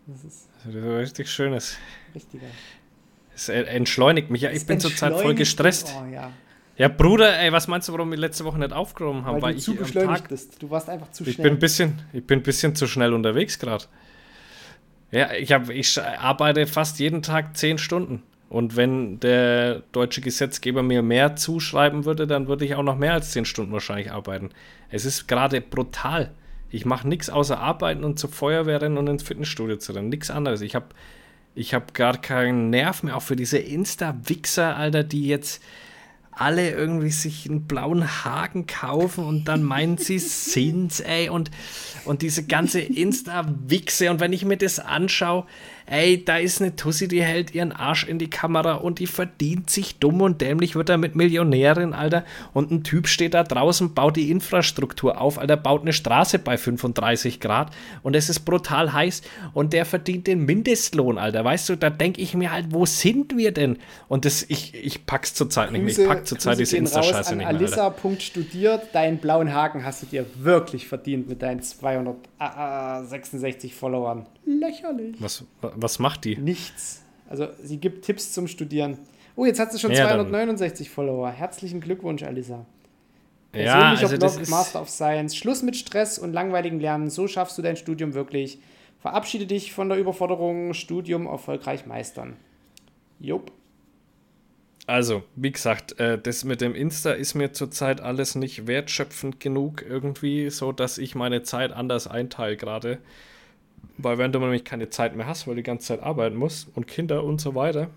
[0.06, 1.76] Das ist richtig schönes.
[2.14, 2.46] Richtiger.
[3.34, 4.42] Es entschleunigt mich.
[4.42, 5.94] Ja, ich bin zurzeit voll gestresst.
[6.00, 6.32] Oh, ja.
[6.76, 9.36] ja, Bruder, ey, was meinst du, warum wir letzte Woche nicht aufgenommen haben?
[9.36, 10.62] Weil, Weil du zu beschleunigt bist.
[10.62, 11.50] Du warst einfach zu ich schnell.
[11.50, 13.84] Bin ein bisschen, ich bin ein bisschen zu schnell unterwegs gerade.
[15.10, 18.22] Ja, ich, hab, ich arbeite fast jeden Tag zehn Stunden.
[18.48, 23.12] Und wenn der deutsche Gesetzgeber mir mehr zuschreiben würde, dann würde ich auch noch mehr
[23.12, 24.50] als zehn Stunden wahrscheinlich arbeiten.
[24.90, 26.32] Es ist gerade brutal.
[26.70, 30.08] Ich mache nichts außer arbeiten und zur Feuerwehr rennen und ins Fitnessstudio zu rennen.
[30.08, 30.62] Nichts anderes.
[30.62, 30.86] Ich habe
[31.54, 35.62] ich hab gar keinen Nerv mehr, auch für diese Insta-Wichser, Alter, die jetzt
[36.30, 41.28] alle irgendwie sich einen blauen Haken kaufen und dann meinen sie sind's, ey.
[41.28, 41.50] Und,
[42.04, 44.10] und diese ganze Insta-Wichse.
[44.10, 45.46] Und wenn ich mir das anschaue,
[45.90, 49.70] ey, da ist eine Tussi, die hält ihren Arsch in die Kamera und die verdient
[49.70, 52.24] sich dumm und dämlich, wird damit Millionärin, Alter.
[52.52, 56.58] Und ein Typ steht da draußen, baut die Infrastruktur auf, Alter, baut eine Straße bei
[56.58, 59.22] 35 Grad und es ist brutal heiß
[59.54, 61.44] und der verdient den Mindestlohn, Alter.
[61.44, 63.78] Weißt du, da denke ich mir halt, wo sind wir denn?
[64.08, 65.98] Und das, ich, ich pack's zurzeit nicht mehr.
[65.98, 67.56] Ich pack zurzeit diese Insta-Scheiße nicht mehr.
[67.56, 67.94] Alissa.
[68.18, 74.26] studiert, deinen blauen Haken hast du dir wirklich verdient mit deinen 266 Followern.
[74.44, 75.16] Lächerlich.
[75.20, 75.44] Was,
[75.82, 76.36] was macht die?
[76.36, 77.02] Nichts.
[77.28, 78.98] Also sie gibt Tipps zum Studieren.
[79.36, 80.94] Oh, jetzt hat sie schon ja, 269 dann.
[80.94, 81.30] Follower.
[81.30, 82.66] Herzlichen Glückwunsch, Alisa.
[83.54, 85.36] Ja, also Blog, das Master of Science.
[85.36, 87.10] Schluss mit Stress und langweiligem Lernen.
[87.10, 88.58] So schaffst du dein Studium wirklich.
[89.00, 90.74] Verabschiede dich von der Überforderung.
[90.74, 92.36] Studium erfolgreich meistern.
[93.20, 93.52] Jupp.
[94.86, 99.84] Also, wie gesagt, äh, das mit dem Insta ist mir zurzeit alles nicht wertschöpfend genug
[99.86, 102.98] irgendwie, so dass ich meine Zeit anders einteile gerade.
[103.96, 106.68] Weil wenn du nämlich keine Zeit mehr hast, weil du die ganze Zeit arbeiten musst
[106.74, 107.88] und Kinder und so weiter,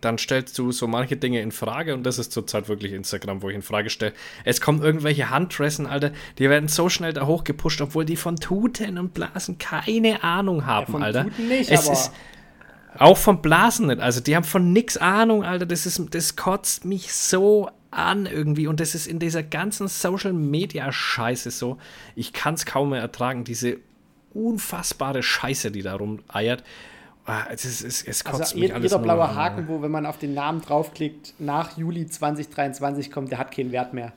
[0.00, 3.48] dann stellst du so manche Dinge in Frage und das ist zurzeit wirklich Instagram, wo
[3.48, 4.12] ich in Frage stelle.
[4.44, 8.98] Es kommen irgendwelche Handdressen, Alter, die werden so schnell da hochgepusht, obwohl die von Tuten
[8.98, 11.24] und Blasen keine Ahnung haben, ja, von Alter.
[11.24, 12.12] Tuten nicht, es aber ist,
[12.96, 14.00] auch vom Blasen nicht.
[14.00, 15.66] Also die haben von nix Ahnung, Alter.
[15.66, 18.66] Das, ist, das kotzt mich so an irgendwie.
[18.66, 21.78] Und das ist in dieser ganzen Social Media Scheiße so.
[22.14, 23.44] Ich kann es kaum mehr ertragen.
[23.44, 23.78] Diese
[24.34, 26.62] unfassbare Scheiße, die da rumeiert.
[27.24, 30.06] Ah, es, ist, es, es kotzt also mich alles jeder blaue Haken, wo, wenn man
[30.06, 34.12] auf den Namen draufklickt, nach Juli 2023 kommt, der hat keinen Wert mehr.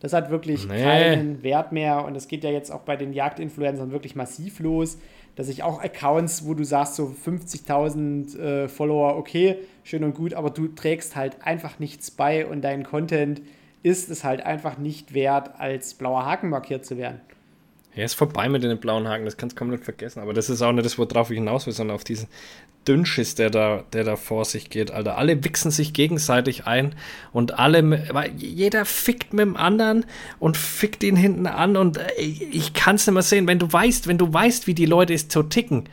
[0.00, 0.82] Das hat wirklich nee.
[0.82, 2.04] keinen Wert mehr.
[2.04, 4.98] Und es geht ja jetzt auch bei den Jagdinfluencern wirklich massiv los
[5.36, 10.34] dass ich auch Accounts, wo du sagst, so 50.000 äh, Follower, okay, schön und gut,
[10.34, 13.42] aber du trägst halt einfach nichts bei und dein Content
[13.82, 17.20] ist es halt einfach nicht wert, als blauer Haken markiert zu werden.
[17.96, 20.20] Ja, ist vorbei mit den blauen Haken, das kannst du komplett vergessen.
[20.20, 22.28] Aber das ist auch nicht das, worauf ich hinaus will, sondern auf diesen
[22.86, 25.16] Dünnschiss, der da, der da vor sich geht, Alter.
[25.16, 26.94] Alle wichsen sich gegenseitig ein
[27.32, 30.04] und alle, weil jeder fickt mit dem anderen
[30.38, 33.48] und fickt ihn hinten an und äh, ich kann es nicht mehr sehen.
[33.48, 35.88] Wenn du weißt, wenn du weißt, wie die Leute so ticken,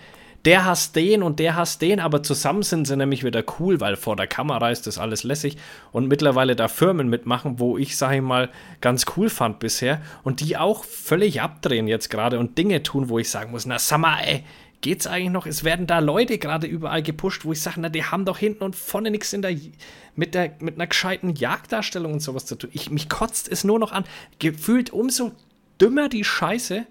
[0.46, 3.96] der hasst den und der hasst den, aber zusammen sind sie nämlich wieder cool, weil
[3.96, 5.58] vor der Kamera ist das alles lässig
[5.92, 8.50] und mittlerweile da Firmen mitmachen, wo ich, sage ich mal,
[8.82, 13.20] ganz cool fand bisher und die auch völlig abdrehen jetzt gerade und Dinge tun, wo
[13.20, 14.44] ich sagen muss, na sag mal, ey,
[14.82, 15.48] geht's eigentlich noch?
[15.48, 18.64] Es werden da Leute gerade überall gepusht, wo ich sage, na, die haben doch hinten
[18.64, 19.56] und vorne nichts in der,
[20.16, 22.70] mit, der, mit einer gescheiten Jagddarstellung und sowas zu tun.
[22.74, 24.04] Ich, mich kotzt es nur noch an.
[24.40, 25.32] Gefühlt umso
[25.82, 26.86] dümmer die Scheiße,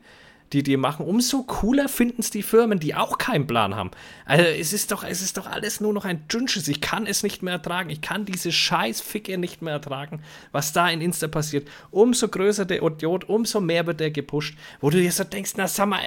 [0.53, 3.91] die die machen, umso cooler finden es die Firmen, die auch keinen Plan haben.
[4.25, 6.69] Also es ist doch, es ist doch alles nur noch ein Dünnschiss.
[6.69, 7.91] Ich kann es nicht mehr ertragen.
[7.91, 10.23] Ich kann diese Scheißficke nicht mehr ertragen,
[10.53, 11.69] was da in Insta passiert.
[11.91, 15.67] Umso größer der Idiot, umso mehr wird der gepusht, wo du dir so denkst, na
[15.69, 16.01] sag mal,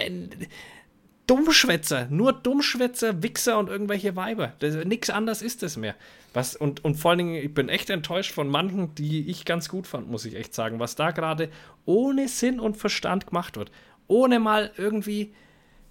[1.28, 4.54] Dummschwätzer, nur Dummschwätzer, Wichser und irgendwelche Weiber.
[4.86, 5.96] Nichts anderes ist es mehr.
[6.34, 9.70] Was, und, und vor allen Dingen, ich bin echt enttäuscht von manchen, die ich ganz
[9.70, 11.50] gut fand, muss ich echt sagen, was da gerade
[11.86, 13.72] ohne Sinn und Verstand gemacht wird
[14.08, 15.34] ohne mal irgendwie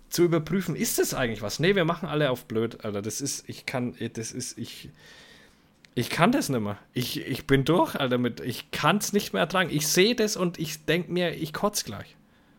[0.08, 1.58] zu überprüfen, ist das eigentlich was?
[1.58, 3.02] Nee, wir machen alle auf blöd, Alter.
[3.02, 4.90] Das ist, ich kann, das ist, ich,
[5.94, 6.78] ich kann das nicht mehr.
[6.92, 9.70] Ich, ich bin durch, Alter, mit, ich kann es nicht mehr ertragen.
[9.72, 12.16] Ich sehe das und ich denke mir, ich kotze gleich.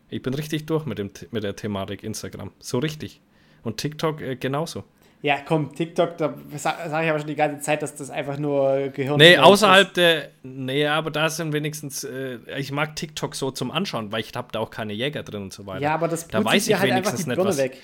[0.10, 2.52] Ich bin richtig durch mit, dem, mit der Thematik Instagram.
[2.60, 3.22] So richtig.
[3.64, 4.84] Und TikTok äh, genauso.
[5.26, 8.90] Ja, komm, TikTok, da sage ich aber schon die ganze Zeit, dass das einfach nur
[8.90, 9.98] Gehirn Nee, außerhalb ist.
[9.98, 10.30] der.
[10.44, 12.04] Nee, aber da sind wenigstens.
[12.04, 15.42] Äh, ich mag TikTok so zum Anschauen, weil ich habe da auch keine Jäger drin
[15.42, 15.82] und so weiter.
[15.82, 17.82] Ja, aber das da weiß ich halt wenigstens einfach die Birne nicht, was, weg.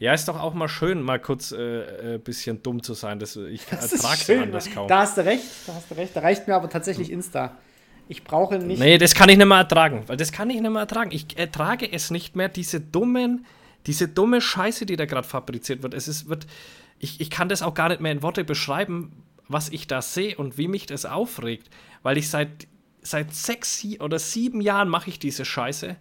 [0.00, 3.20] Ja, ist doch auch mal schön, mal kurz ein äh, äh, bisschen dumm zu sein.
[3.20, 4.88] Das, ich ertrage es anders kaum.
[4.88, 6.16] Da hast du recht, da hast du recht.
[6.16, 7.56] Da reicht mir aber tatsächlich Insta.
[8.08, 8.80] Ich brauche nicht.
[8.80, 11.12] Nee, das kann ich nicht mehr ertragen, weil das kann ich nicht mehr ertragen.
[11.12, 13.46] Ich ertrage es nicht mehr, diese dummen
[13.86, 16.46] diese dumme Scheiße, die da gerade fabriziert wird, es ist, wird,
[16.98, 19.12] ich, ich kann das auch gar nicht mehr in Worte beschreiben,
[19.48, 21.70] was ich da sehe und wie mich das aufregt,
[22.02, 22.66] weil ich seit,
[23.00, 25.96] seit sechs oder sieben Jahren mache ich diese Scheiße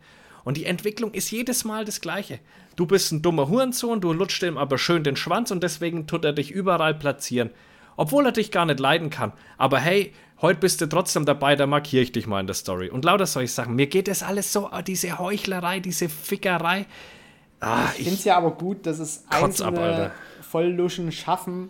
[0.46, 2.40] und die Entwicklung ist jedes Mal das Gleiche.
[2.76, 6.24] Du bist ein dummer Hurensohn, du lutscht ihm aber schön den Schwanz und deswegen tut
[6.24, 7.50] er dich überall platzieren.
[7.98, 9.34] Obwohl er dich gar nicht leiden kann.
[9.58, 12.90] Aber hey, heute bist du trotzdem dabei, da markiere ich dich mal in der Story.
[12.90, 13.76] Und lauter solche Sachen.
[13.76, 16.86] Mir geht das alles so, diese Heuchlerei, diese Fickerei.
[17.60, 21.70] Ah, ich finde es ja aber gut, dass es einzelne ab, Vollluschen schaffen,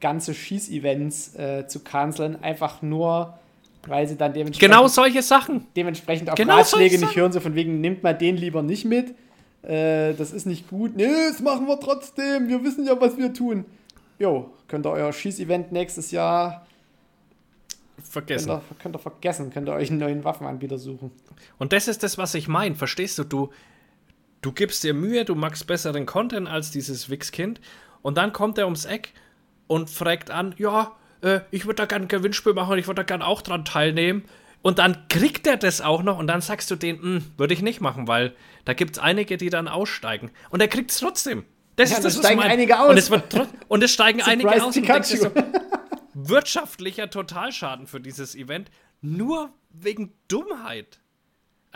[0.00, 3.38] ganze Schießevents äh, zu canceln, einfach nur,
[3.86, 4.72] weil sie dann dementsprechend.
[4.72, 5.66] Genau solche Sachen.
[5.74, 9.14] Dementsprechend auch genau Ratschläge nicht hören, so von wegen, nimmt mal den lieber nicht mit.
[9.62, 10.96] Äh, das ist nicht gut.
[10.96, 12.48] Nee, das machen wir trotzdem.
[12.48, 13.64] Wir wissen ja, was wir tun.
[14.18, 16.66] Jo, könnt ihr euer Schießevent nächstes Jahr
[18.02, 18.48] vergessen.
[18.48, 21.10] Könnt ihr, könnt ihr vergessen, könnt ihr euch einen neuen Waffenanbieter suchen.
[21.58, 22.74] Und das ist das, was ich meine.
[22.74, 23.24] Verstehst du?
[23.24, 23.50] Du,
[24.46, 27.60] du gibst dir Mühe, du machst besseren Content als dieses Wix-Kind
[28.00, 29.12] und dann kommt er ums Eck
[29.66, 33.02] und fragt an, ja, äh, ich würde da gerne ein Gewinnspiel machen, ich würde da
[33.02, 34.24] gerne auch dran teilnehmen.
[34.62, 37.62] Und dann kriegt er das auch noch und dann sagst du denen, hm, würde ich
[37.62, 38.34] nicht machen, weil
[38.64, 40.30] da gibt es einige, die dann aussteigen.
[40.50, 41.44] Und er kriegt es trotzdem.
[41.74, 42.90] Das ja, ist das, steigen einige aus.
[42.90, 43.10] Und es,
[43.68, 44.76] und es steigen einige aus.
[44.76, 45.30] Und so,
[46.14, 48.70] wirtschaftlicher Totalschaden für dieses Event,
[49.00, 51.00] nur wegen Dummheit.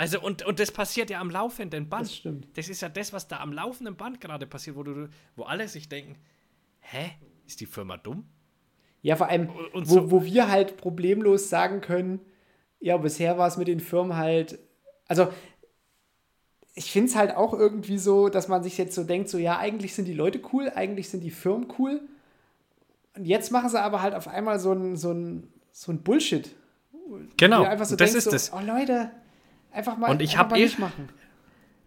[0.00, 2.04] Also, und, und das passiert ja am laufenden Band.
[2.04, 2.56] Das stimmt.
[2.56, 5.68] Das ist ja das, was da am laufenden Band gerade passiert, wo, du, wo alle
[5.68, 6.16] sich denken:
[6.78, 7.10] Hä?
[7.46, 8.24] Ist die Firma dumm?
[9.02, 10.10] Ja, vor allem, und wo, so.
[10.10, 12.20] wo wir halt problemlos sagen können:
[12.78, 14.58] Ja, bisher war es mit den Firmen halt.
[15.06, 15.28] Also,
[16.74, 19.58] ich finde es halt auch irgendwie so, dass man sich jetzt so denkt: So, ja,
[19.58, 22.00] eigentlich sind die Leute cool, eigentlich sind die Firmen cool.
[23.18, 26.56] jetzt machen sie aber halt auf einmal so ein, so ein, so ein Bullshit.
[27.36, 28.50] Genau, so das ist so, das.
[28.54, 29.10] Oh Leute,
[29.72, 31.08] einfach mal, und ich habe eh, machen.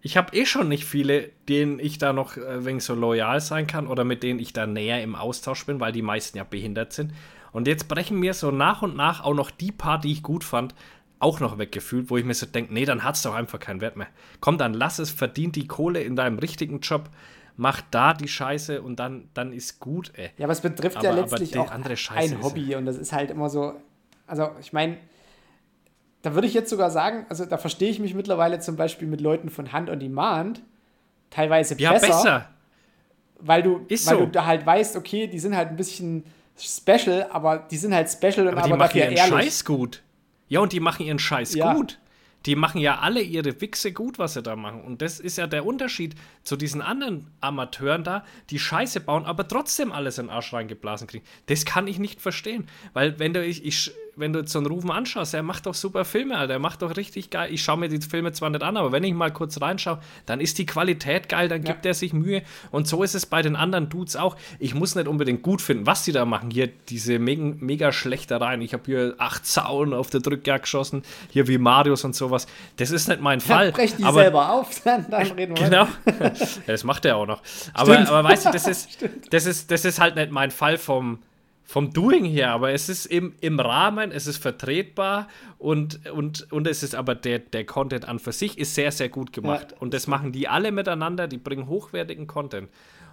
[0.02, 3.68] Ich habe eh schon nicht viele, denen ich da noch äh, wenig so loyal sein
[3.68, 6.92] kann oder mit denen ich da näher im Austausch bin, weil die meisten ja behindert
[6.92, 7.14] sind.
[7.54, 10.44] Und jetzt brechen mir so nach und nach auch noch die paar, die ich gut
[10.44, 10.76] fand,
[11.20, 13.80] auch noch weggefühlt, wo ich mir so denke, nee, dann hat es doch einfach keinen
[13.80, 14.08] Wert mehr.
[14.42, 17.10] Komm, dann lass es, verdient die Kohle in deinem richtigen Job,
[17.56, 20.32] mach da die Scheiße und dann, dann ist gut, ey.
[20.38, 23.50] Ja, aber es betrifft aber, ja letztlich auch ein Hobby und das ist halt immer
[23.50, 23.74] so,
[24.28, 24.98] also ich meine,
[26.24, 29.22] da würde ich jetzt sogar sagen, also da verstehe ich mich mittlerweile zum Beispiel mit
[29.22, 30.64] Leuten von Hand on Demand
[31.30, 32.50] teilweise ja, besser, besser.
[33.40, 34.26] Weil du, Ist weil so.
[34.26, 36.24] du da halt weißt, okay, die sind halt ein bisschen
[36.58, 39.46] special, aber die sind halt special aber und die aber machen ihren ehrlich.
[39.46, 40.02] Scheiß gut.
[40.48, 41.74] Ja, und die machen ihren Scheiß ja.
[41.74, 42.00] gut.
[42.46, 44.82] Die machen ja alle ihre Wichse gut, was sie da machen.
[44.82, 49.48] Und das ist ja der Unterschied zu diesen anderen Amateuren da, die Scheiße bauen, aber
[49.48, 51.26] trotzdem alles in den Arsch reingeblasen kriegen.
[51.48, 52.68] Das kann ich nicht verstehen.
[52.94, 55.74] Weil, wenn du, ich, ich wenn du jetzt so einen Rufen anschaust, er macht doch
[55.74, 56.54] super Filme, Alter.
[56.54, 57.52] Er macht doch richtig geil.
[57.52, 60.40] Ich schaue mir die Filme zwar nicht an, aber wenn ich mal kurz reinschaue, dann
[60.40, 61.92] ist die Qualität geil, dann gibt ja.
[61.92, 62.44] er sich Mühe.
[62.72, 64.36] Und so ist es bei den anderen Dudes auch.
[64.60, 66.52] Ich muss nicht unbedingt gut finden, was die da machen.
[66.52, 68.62] Hier diese mega, mega Schlechtereien.
[68.62, 72.46] Ich habe hier acht Zaun auf der Drückjagd geschossen, hier wie Marius und sowas.
[72.78, 73.68] Das ist nicht mein Fall.
[73.68, 75.88] Ja, brech die aber, selber auf, dann, dann reden wir Genau.
[76.20, 76.32] ja,
[76.68, 77.42] das macht er auch noch.
[77.74, 78.90] Aber, aber weißt du, das ist,
[79.32, 81.20] das, ist, das ist halt nicht mein Fall vom
[81.64, 86.68] vom Doing her, aber es ist im, im Rahmen, es ist vertretbar und, und, und
[86.68, 89.72] es ist aber der, der Content an für sich ist sehr, sehr gut gemacht.
[89.72, 89.78] Ja.
[89.80, 92.70] Und das machen die alle miteinander, die bringen hochwertigen Content.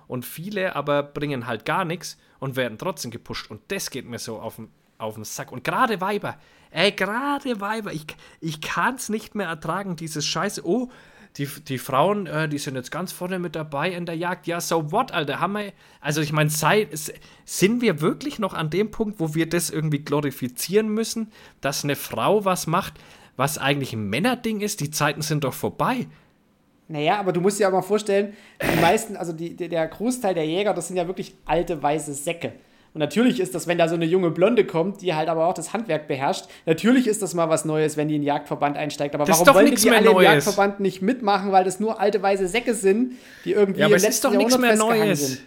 [0.09, 3.49] Und viele aber bringen halt gar nichts und werden trotzdem gepusht.
[3.49, 5.53] Und das geht mir so auf den, auf den Sack.
[5.53, 6.37] Und gerade Weiber,
[6.73, 8.07] ey, gerade Weiber, ich,
[8.41, 10.67] ich kann es nicht mehr ertragen, dieses Scheiße.
[10.67, 10.91] Oh,
[11.37, 14.47] die, die Frauen, äh, die sind jetzt ganz vorne mit dabei in der Jagd.
[14.47, 15.41] Ja, so what, Alter?
[15.41, 19.71] Haben wir, also ich meine, sind wir wirklich noch an dem Punkt, wo wir das
[19.71, 22.95] irgendwie glorifizieren müssen, dass eine Frau was macht,
[23.37, 24.81] was eigentlich ein Männerding ist?
[24.81, 26.07] Die Zeiten sind doch vorbei.
[26.89, 30.45] Naja, aber du musst dir aber mal vorstellen, die meisten, also die, der Großteil der
[30.45, 32.53] Jäger, das sind ja wirklich alte weiße Säcke.
[32.93, 35.55] Und natürlich ist das, wenn da so eine junge Blonde kommt, die halt aber auch
[35.55, 39.15] das Handwerk beherrscht, natürlich ist das mal was Neues, wenn die in den Jagdverband einsteigt.
[39.15, 42.49] Aber das warum wollen die alle im Jagdverband nicht mitmachen, weil das nur alte weiße
[42.49, 43.13] Säcke sind,
[43.45, 45.29] die irgendwie ja, aber im es ist doch nichts mehr Neues.
[45.29, 45.41] Sind.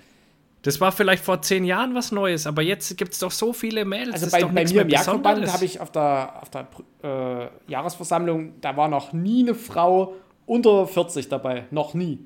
[0.62, 3.84] Das war vielleicht vor zehn Jahren was Neues, aber jetzt gibt es doch so viele
[3.84, 4.24] Mädels.
[4.24, 6.68] Also bei, bei mir im Jagdverband habe ich auf der, auf der
[7.04, 10.16] äh, Jahresversammlung, da war noch nie eine Frau
[10.46, 11.66] unter 40 dabei.
[11.72, 12.26] Noch nie.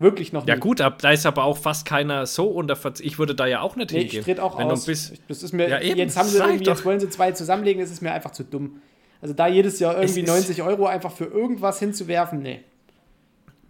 [0.00, 0.48] Wirklich noch nicht.
[0.48, 3.04] Ja, gut, da ist aber auch fast keiner so unter 40.
[3.04, 4.20] Ich würde da ja auch nicht nee, hingehen.
[4.20, 4.86] Ich trete auch Wenn aus.
[4.86, 7.82] Bist, das ist mir, ja, eben, jetzt haben sie irgendwie, jetzt wollen sie zwei zusammenlegen,
[7.82, 8.80] das ist mir einfach zu dumm.
[9.20, 12.60] Also da jedes Jahr irgendwie 90 Euro einfach für irgendwas hinzuwerfen, nee.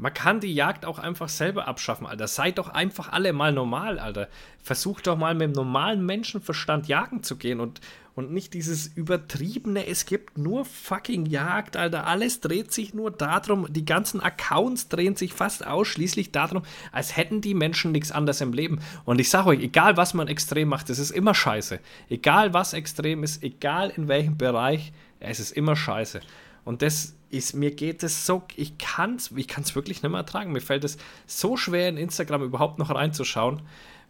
[0.00, 2.26] Man kann die Jagd auch einfach selber abschaffen, Alter.
[2.26, 4.28] Seid doch einfach alle mal normal, Alter.
[4.62, 7.80] Versucht doch mal mit dem normalen Menschenverstand jagen zu gehen und
[8.16, 12.06] und nicht dieses übertriebene, es gibt nur fucking Jagd, Alter.
[12.06, 17.40] Alles dreht sich nur darum, die ganzen Accounts drehen sich fast ausschließlich darum, als hätten
[17.40, 18.80] die Menschen nichts anderes im Leben.
[19.04, 21.78] Und ich sage euch, egal was man extrem macht, es ist immer scheiße.
[22.10, 26.20] Egal was extrem ist, egal in welchem Bereich, es ist immer scheiße.
[26.64, 30.20] Und das ist, mir geht es so, ich kann es ich kann's wirklich nicht mehr
[30.20, 30.52] ertragen.
[30.52, 33.62] Mir fällt es so schwer, in Instagram überhaupt noch reinzuschauen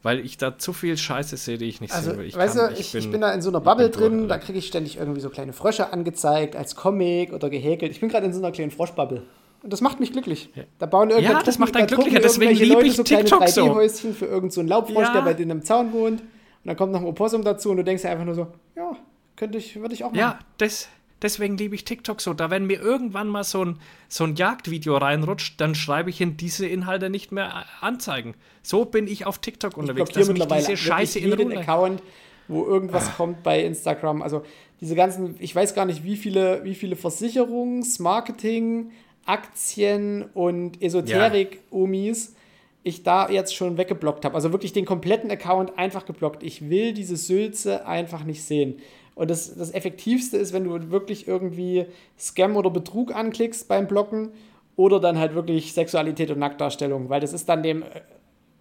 [0.02, 2.24] weil ich da zu viel Scheiße sehe, die ich nicht also, sehe.
[2.24, 4.28] Ich weißt kann, du, ich, ich, bin, ich, bin, da in so einer Bubble drin,
[4.28, 7.92] da kriege ich ständig irgendwie so kleine Frösche angezeigt, als Comic oder gehäkelt.
[7.92, 9.22] Ich bin gerade in so einer kleinen Froschbubble.
[9.62, 10.48] Und das macht mich glücklich.
[10.78, 13.64] Da bauen irgendwelche Ja, das macht einen glücklicher, deswegen liebe ich so TikTok so.
[13.64, 15.12] 3D-Häuschen für irgendeinen so Laubfrosch, ja.
[15.12, 16.20] der bei denen im Zaun wohnt.
[16.20, 16.28] Und
[16.64, 18.96] dann kommt noch ein Opossum dazu und du denkst dir einfach nur so, ja,
[19.36, 20.18] könnte ich, würde ich auch machen.
[20.18, 20.88] Ja, das,
[21.22, 22.32] Deswegen liebe ich TikTok so.
[22.34, 26.36] Da, wenn mir irgendwann mal so ein, so ein Jagdvideo reinrutscht, dann schreibe ich in
[26.36, 28.34] diese Inhalte nicht mehr anzeigen.
[28.62, 30.10] So bin ich auf TikTok unterwegs.
[30.10, 31.58] Ich dass mich diese Scheiße in Ruhe.
[31.58, 32.02] Account,
[32.48, 33.12] wo irgendwas ah.
[33.16, 34.22] kommt bei Instagram.
[34.22, 34.42] Also
[34.80, 38.90] diese ganzen, ich weiß gar nicht, wie viele, wie viele Versicherungs-, Marketing-,
[39.26, 42.34] Aktien- und Esoterik-Omis
[42.82, 44.34] ich da jetzt schon weggeblockt habe.
[44.34, 46.42] Also wirklich den kompletten Account einfach geblockt.
[46.42, 48.78] Ich will diese Sülze einfach nicht sehen.
[49.14, 51.86] Und das, das Effektivste ist, wenn du wirklich irgendwie
[52.18, 54.30] Scam oder Betrug anklickst beim Blocken
[54.76, 57.84] oder dann halt wirklich Sexualität und Nacktdarstellung, weil das ist dann dem,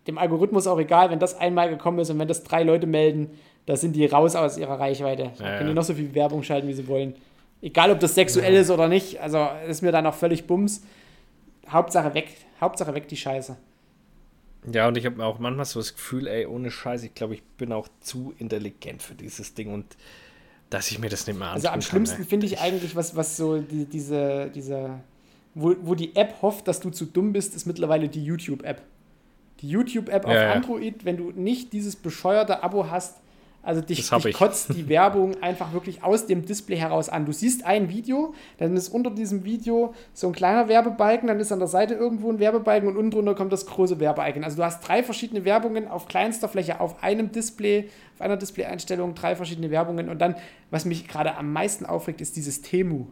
[0.08, 3.30] dem Algorithmus auch egal, wenn das einmal gekommen ist und wenn das drei Leute melden,
[3.66, 5.32] da sind die raus aus ihrer Reichweite.
[5.40, 7.16] Ja, können die noch so viel Werbung schalten, wie sie wollen.
[7.62, 8.62] Egal, ob das sexuell ja.
[8.62, 10.84] ist oder nicht, also ist mir dann auch völlig Bums.
[11.70, 12.30] Hauptsache weg,
[12.60, 13.58] Hauptsache weg die Scheiße.
[14.74, 17.44] Ja, und ich habe auch manchmal so das Gefühl, ey, ohne Scheiß, ich glaube, ich
[17.44, 19.96] bin auch zu intelligent für dieses Ding und
[20.70, 21.56] dass ich mir das nicht mehr anschaue.
[21.56, 25.00] Also am schlimmsten finde ich eigentlich, was, was so die, diese, diese,
[25.56, 28.82] wo, wo die App hofft, dass du zu dumm bist, ist mittlerweile die YouTube-App.
[29.62, 30.54] Die YouTube-App ja, auf ja.
[30.54, 33.18] Android, wenn du nicht dieses bescheuerte Abo hast,
[33.62, 37.26] Also dich, dich kotzt die Werbung einfach wirklich aus dem Display heraus an.
[37.26, 41.52] Du siehst ein Video, dann ist unter diesem Video so ein kleiner Werbebalken, dann ist
[41.52, 44.46] an der Seite irgendwo ein Werbebalken und unten drunter kommt das große Werbebalken.
[44.46, 49.14] Also du hast drei verschiedene Werbungen auf kleinster Fläche, auf einem Display, auf einer Display-Einstellung,
[49.14, 50.08] drei verschiedene Werbungen.
[50.08, 50.36] Und dann,
[50.72, 53.08] was mich gerade am meisten aufregt, ist dieses Temu.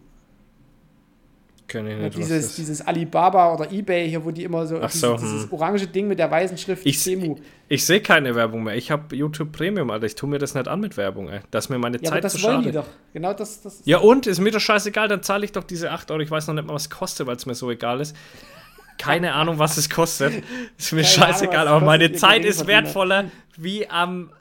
[1.68, 2.18] Kenne ich nicht.
[2.18, 5.54] Dieses, dieses Alibaba oder Ebay hier, wo die immer so, dieses, so dieses, hm.
[5.54, 7.36] orange Ding mit der weißen Schrift ich, Temu.
[7.68, 8.76] Ich, sehe keine Werbung mehr.
[8.76, 10.06] Ich habe YouTube Premium, Alter.
[10.06, 11.42] Ich tue mir das nicht an mit Werbung, ey.
[11.52, 12.68] Das ist mir meine ja, Zeit aber das zu wollen schade.
[12.68, 12.88] die doch.
[13.12, 14.28] Genau das, das Ja und?
[14.28, 15.10] Ist mir doch scheißegal.
[15.10, 16.22] Dann zahle ich doch diese 8 Euro.
[16.22, 18.16] Ich weiß noch nicht mal, was es kostet, weil es mir so egal ist.
[18.98, 20.44] Keine Ahnung, was es kostet.
[20.78, 23.26] Ist mir Keine scheißegal, Ahnung, aber meine Zeit ist wertvoller
[23.58, 24.32] wie am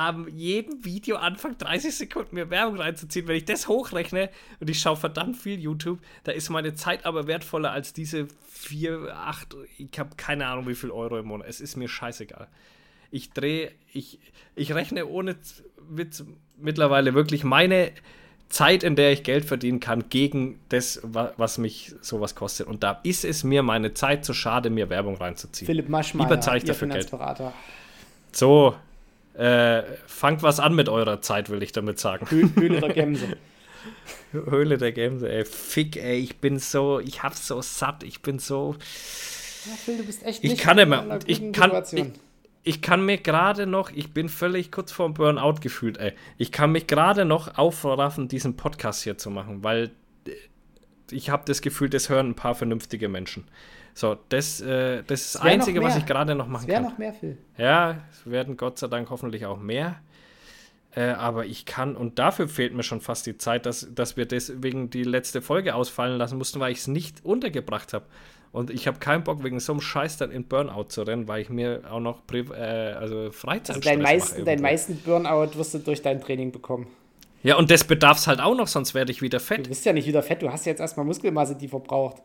[0.00, 3.28] am jedem Video anfangen, 30 Sekunden mir Werbung reinzuziehen.
[3.28, 7.26] Wenn ich das hochrechne und ich schaue verdammt viel YouTube, da ist meine Zeit aber
[7.26, 11.46] wertvoller als diese 4, 8, ich habe keine Ahnung, wie viel Euro im Monat.
[11.48, 12.48] Es ist mir scheißegal.
[13.10, 14.18] Ich drehe, ich,
[14.56, 15.36] ich rechne ohne
[15.90, 16.24] Witz
[16.56, 17.92] mittlerweile wirklich meine
[18.48, 22.68] Zeit, in der ich Geld verdienen kann, gegen das, was mich sowas kostet.
[22.68, 25.66] Und da ist es mir meine Zeit zu schade, mir Werbung reinzuziehen.
[25.66, 27.10] Philipp Maschmeyer, Lieber zahle ich dafür Geld.
[28.32, 28.76] So,
[29.34, 32.28] äh, fangt was an mit eurer Zeit, will ich damit sagen.
[32.30, 33.36] Höhle der Gämse.
[34.32, 35.44] Höhle der Gämse, ey.
[35.44, 36.18] Fick, ey.
[36.18, 38.02] Ich bin so, ich hab's so satt.
[38.02, 38.76] Ich bin so.
[39.66, 41.18] Ja, Phil, du bist echt ich kann nicht mehr.
[41.26, 42.06] Ich kann, ich,
[42.62, 46.12] ich kann mir gerade noch, ich bin völlig kurz vorm Burnout gefühlt, ey.
[46.36, 49.90] Ich kann mich gerade noch aufraffen, diesen Podcast hier zu machen, weil
[50.26, 50.32] äh,
[51.10, 53.44] ich habe das Gefühl, das hören ein paar vernünftige Menschen.
[53.94, 56.82] So, das, äh, das ist das Einzige, was ich gerade noch machen es kann.
[56.82, 57.38] noch mehr, Phil.
[57.56, 60.00] Ja, es werden Gott sei Dank hoffentlich auch mehr.
[60.94, 64.26] Äh, aber ich kann, und dafür fehlt mir schon fast die Zeit, dass, dass wir
[64.26, 68.06] deswegen die letzte Folge ausfallen lassen mussten, weil ich es nicht untergebracht habe.
[68.52, 71.42] Und ich habe keinen Bock, wegen so einem Scheiß dann in Burnout zu rennen, weil
[71.42, 75.78] ich mir auch noch äh, also Freizeit also dein meisten, deinen meisten Burnout wirst du
[75.78, 76.88] durch dein Training bekommen.
[77.44, 79.66] Ja, und das bedarf es halt auch noch, sonst werde ich wieder fett.
[79.66, 82.16] Du bist ja nicht wieder fett, du hast jetzt erstmal Muskelmasse, die verbraucht.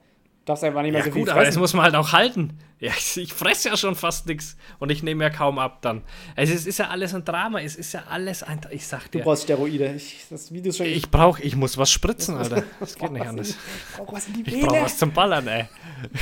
[0.45, 1.37] Darfst einfach nicht mehr ja, so viel gut, fressen.
[1.37, 2.57] aber das muss man halt auch halten.
[2.86, 6.03] Ja, ich, fresse ja schon fast nichts und ich nehme ja kaum ab dann.
[6.36, 9.19] Also es ist ja alles ein Drama, es ist ja alles ein ich sag dir.
[9.19, 9.95] Du brauchst Steroide.
[9.95, 12.63] Ich, das Video schon ich brauche, ich muss was spritzen, Alter.
[12.79, 13.49] Das geht nicht anders.
[13.49, 14.27] Ich brauche was
[14.61, 15.65] brauche was zum Ballern, ey.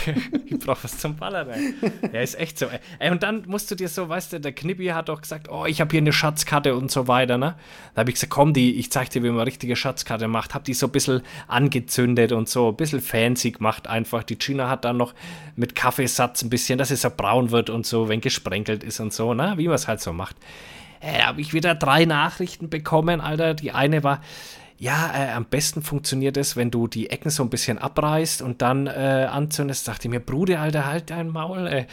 [0.46, 1.74] ich brauche was zum Ballern, ey.
[2.14, 2.80] Ja, ist echt so, ey.
[3.00, 3.12] ey.
[3.12, 5.82] Und dann musst du dir so, weißt du, der Knippi hat doch gesagt, oh, ich
[5.82, 7.56] habe hier eine Schatzkarte und so weiter, ne?
[7.94, 10.54] Da habe ich gesagt, komm, die, ich zeig dir, wie man richtige Schatzkarte macht.
[10.54, 14.24] Hab die so ein bisschen angezündet und so, ein bisschen fancy gemacht einfach.
[14.24, 15.14] Die Gina hat dann noch
[15.56, 19.12] mit Kaffeesatz ein bisschen, dass es so braun wird und so, wenn gesprenkelt ist und
[19.12, 19.54] so, ne?
[19.58, 20.36] Wie man es halt so macht.
[21.00, 23.56] Äh, habe ich wieder drei Nachrichten bekommen, Alter.
[23.56, 24.22] Die eine war,
[24.84, 28.62] ja, äh, am besten funktioniert es, wenn du die Ecken so ein bisschen abreißt und
[28.62, 29.88] dann äh, anzündest.
[29.88, 31.68] Ich mir, Bruder, Alter, halt dein Maul.
[31.68, 31.86] Ey.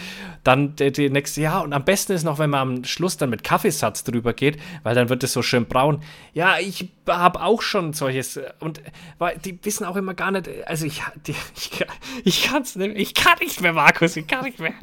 [0.43, 3.31] Dann die, die nächste, ja, und am besten ist noch, wenn man am Schluss dann
[3.31, 6.03] mit Kaffeesatz drüber geht, weil dann wird es so schön braun.
[6.33, 8.81] Ja, ich habe auch schon solches und
[9.19, 11.85] weil die wissen auch immer gar nicht, also ich, die, ich,
[12.25, 14.75] ich kann es nicht, ich kann nicht mehr, Markus, ich kann nicht mehr.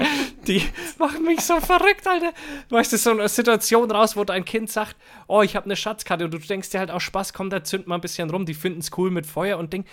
[0.47, 0.63] Die
[0.97, 2.31] machen mich so verrückt, Alter.
[2.69, 4.95] Weißt du, so eine Situation raus, wo dein Kind sagt,
[5.27, 7.85] oh, ich habe eine Schatzkarte und du denkst dir halt auch Spaß, komm, da zünd
[7.85, 9.85] mal ein bisschen rum, die finden es cool mit Feuer und Ding.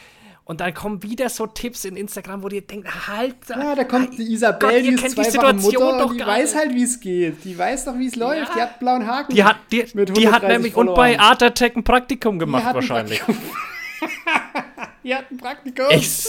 [0.47, 3.37] Und dann kommen wieder so Tipps in Instagram, wo ihr denkt, halt.
[3.49, 6.83] Ja, da kommt die Isabel, Gott, die ist zweifache Mutter, doch die weiß halt, wie
[6.83, 7.43] es geht.
[7.45, 8.51] Die weiß doch, wie es läuft.
[8.51, 8.55] Ja.
[8.55, 9.35] Die hat blauen Haken.
[9.35, 13.23] Die hat, die, die hat nämlich und bei Art Attack ein Praktikum gemacht wahrscheinlich.
[15.03, 15.87] die hat ein Praktikum.
[15.91, 16.29] Ich,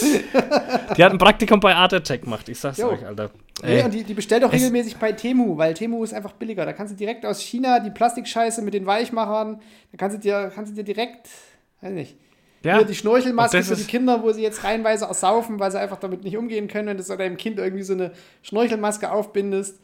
[0.96, 2.88] die hat ein Praktikum bei Art Attack gemacht, ich sag's jo.
[2.88, 3.30] euch, Alter.
[3.62, 6.64] Nee, und die, die bestellt auch regelmäßig bei Temu, weil Temu ist einfach billiger.
[6.64, 9.60] Da kannst du direkt aus China die Plastikscheiße mit den Weichmachern,
[9.92, 11.28] da kannst du dir, kannst du dir direkt,
[11.86, 12.16] weiß nicht,
[12.66, 12.78] ja.
[12.78, 16.24] Hier die Schnorchelmaske für die Kinder, wo sie jetzt reihenweise ersaufen, weil sie einfach damit
[16.24, 18.12] nicht umgehen können, wenn du deinem Kind irgendwie so eine
[18.42, 19.78] Schnorchelmaske aufbindest.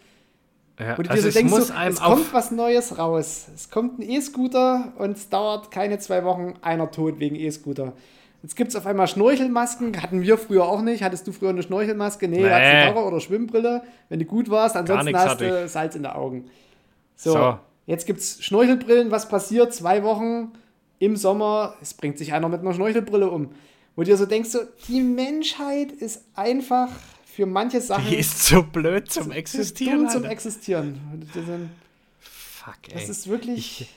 [0.80, 3.46] Ja, wo du also dir so denkst, so, es kommt was Neues raus.
[3.54, 7.92] Es kommt ein E-Scooter und es dauert keine zwei Wochen einer tot wegen E-Scooter.
[8.42, 11.04] Jetzt gibt es auf einmal Schnorchelmasken, hatten wir früher auch nicht.
[11.04, 12.26] Hattest du früher eine Schnorchelmaske?
[12.26, 12.50] Nee, nee.
[12.50, 14.76] hattest du oder Schwimmbrille, wenn du gut warst.
[14.76, 16.46] Ansonsten hast du Salz in den Augen.
[17.14, 17.58] So, so.
[17.86, 19.12] jetzt gibt es Schnorchelbrillen.
[19.12, 19.72] Was passiert?
[19.72, 20.52] Zwei Wochen
[21.02, 23.50] im Sommer, es bringt sich einer mit einer Schnorchelbrille um.
[23.96, 26.90] Wo du dir so denkst, so, die Menschheit ist einfach
[27.26, 28.08] für manche Sachen.
[28.08, 29.98] Die ist so blöd zum Existieren.
[29.98, 31.00] Dumm zum Existieren.
[32.20, 32.94] Fuck, ey.
[32.94, 33.80] Das ist wirklich.
[33.80, 33.88] Ich,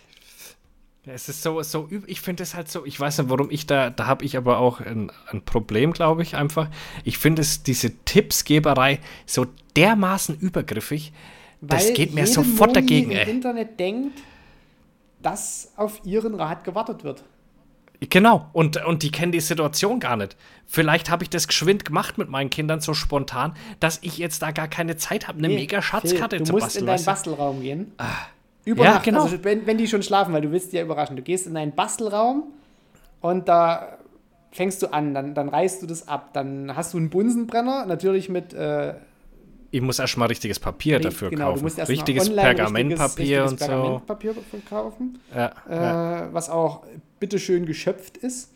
[1.06, 3.92] es ist so, so ich finde es halt so, ich weiß nicht, warum ich da,
[3.92, 6.70] da habe ich aber auch ein, ein Problem, glaube ich, einfach.
[7.04, 9.46] Ich finde es, diese Tippsgeberei so
[9.76, 11.14] dermaßen übergriffig,
[11.62, 13.24] Weil das geht mir sofort Moni dagegen, ey.
[13.26, 14.20] im Internet denkt,
[15.26, 17.24] dass auf ihren Rat gewartet wird.
[18.10, 20.36] Genau, und, und die kennen die Situation gar nicht.
[20.68, 24.52] Vielleicht habe ich das geschwind gemacht mit meinen Kindern so spontan, dass ich jetzt da
[24.52, 26.60] gar keine Zeit habe, eine nee, mega Schatzkarte zu basteln.
[26.60, 27.94] Du musst in deinen Bastelraum gehen.
[27.98, 28.06] Ah.
[28.66, 29.24] Über ja, genau.
[29.24, 31.16] also wenn, wenn die schon schlafen, weil du willst die ja überraschen.
[31.16, 32.44] Du gehst in einen Bastelraum
[33.22, 33.98] und da
[34.52, 36.32] fängst du an, dann, dann reißt du das ab.
[36.34, 38.54] Dann hast du einen Bunsenbrenner, natürlich mit.
[38.54, 38.96] Äh,
[39.76, 41.58] ich muss erstmal richtiges Papier dafür genau, kaufen.
[41.58, 44.58] Du musst richtiges Pergamentpapier richtiges, richtiges und Pergamentpapier so.
[44.70, 45.20] kaufen.
[45.36, 46.30] Ja, äh, ja.
[46.32, 46.84] Was auch
[47.20, 48.54] bitteschön geschöpft ist.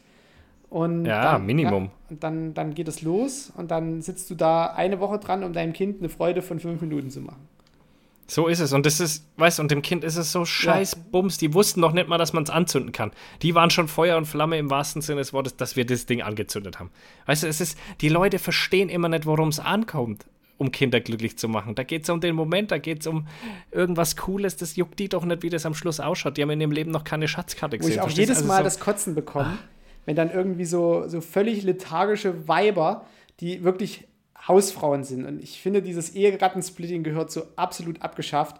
[0.69, 1.85] Und ja, dann, Minimum.
[1.85, 5.43] Ja, und dann, dann geht es los und dann sitzt du da eine Woche dran,
[5.43, 7.49] um deinem Kind eine Freude von fünf Minuten zu machen.
[8.27, 8.71] So ist es.
[8.71, 11.37] Und das ist, weißt du, und dem Kind ist es so scheiß Bums.
[11.37, 13.11] Die wussten noch nicht mal, dass man es anzünden kann.
[13.41, 16.21] Die waren schon Feuer und Flamme im wahrsten Sinne des Wortes, dass wir das Ding
[16.21, 16.91] angezündet haben.
[17.25, 20.25] Weißt du, es ist, die Leute verstehen immer nicht, worum es ankommt,
[20.60, 21.73] um Kinder glücklich zu machen.
[21.73, 23.26] Da geht es um den Moment, da geht es um
[23.72, 24.57] irgendwas Cooles.
[24.57, 26.38] Das juckt die doch nicht, wie das am Schluss ausschaut.
[26.38, 27.95] Die haben in ihrem Leben noch keine Schatzkarte gesehen.
[27.95, 29.57] Wo ich auch jedes also Mal so, das Kotzen bekomme,
[30.06, 33.06] wenn dann irgendwie so, so völlig lethargische Weiber,
[33.40, 34.07] die wirklich
[34.48, 35.26] Hausfrauen sind.
[35.26, 38.57] Und ich finde, dieses Eherattensplitting gehört so absolut abgeschafft.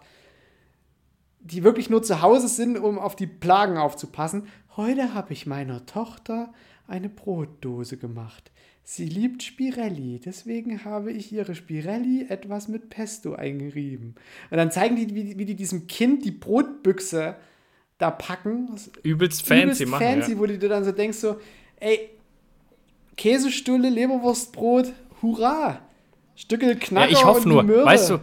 [1.40, 4.48] Die wirklich nur zu Hause sind, um auf die Plagen aufzupassen.
[4.76, 6.52] Heute habe ich meiner Tochter
[6.86, 8.50] eine Brotdose gemacht.
[8.82, 14.16] Sie liebt Spirelli, deswegen habe ich ihre Spirelli etwas mit Pesto eingerieben.
[14.50, 17.36] Und dann zeigen die, wie, wie die diesem Kind die Brotbüchse
[17.98, 18.68] da packen.
[19.02, 20.04] Übelst fancy übelst machen.
[20.04, 20.38] Fancy, ja.
[20.38, 21.36] wo du dir dann so denkst, so,
[21.76, 22.10] ey,
[23.16, 24.92] Käsestulle, Leberwurstbrot,
[25.22, 25.80] hurra!
[26.34, 27.84] Stückel Knacker ja, ich hoffe nur, Möhre.
[27.84, 28.18] weißt du,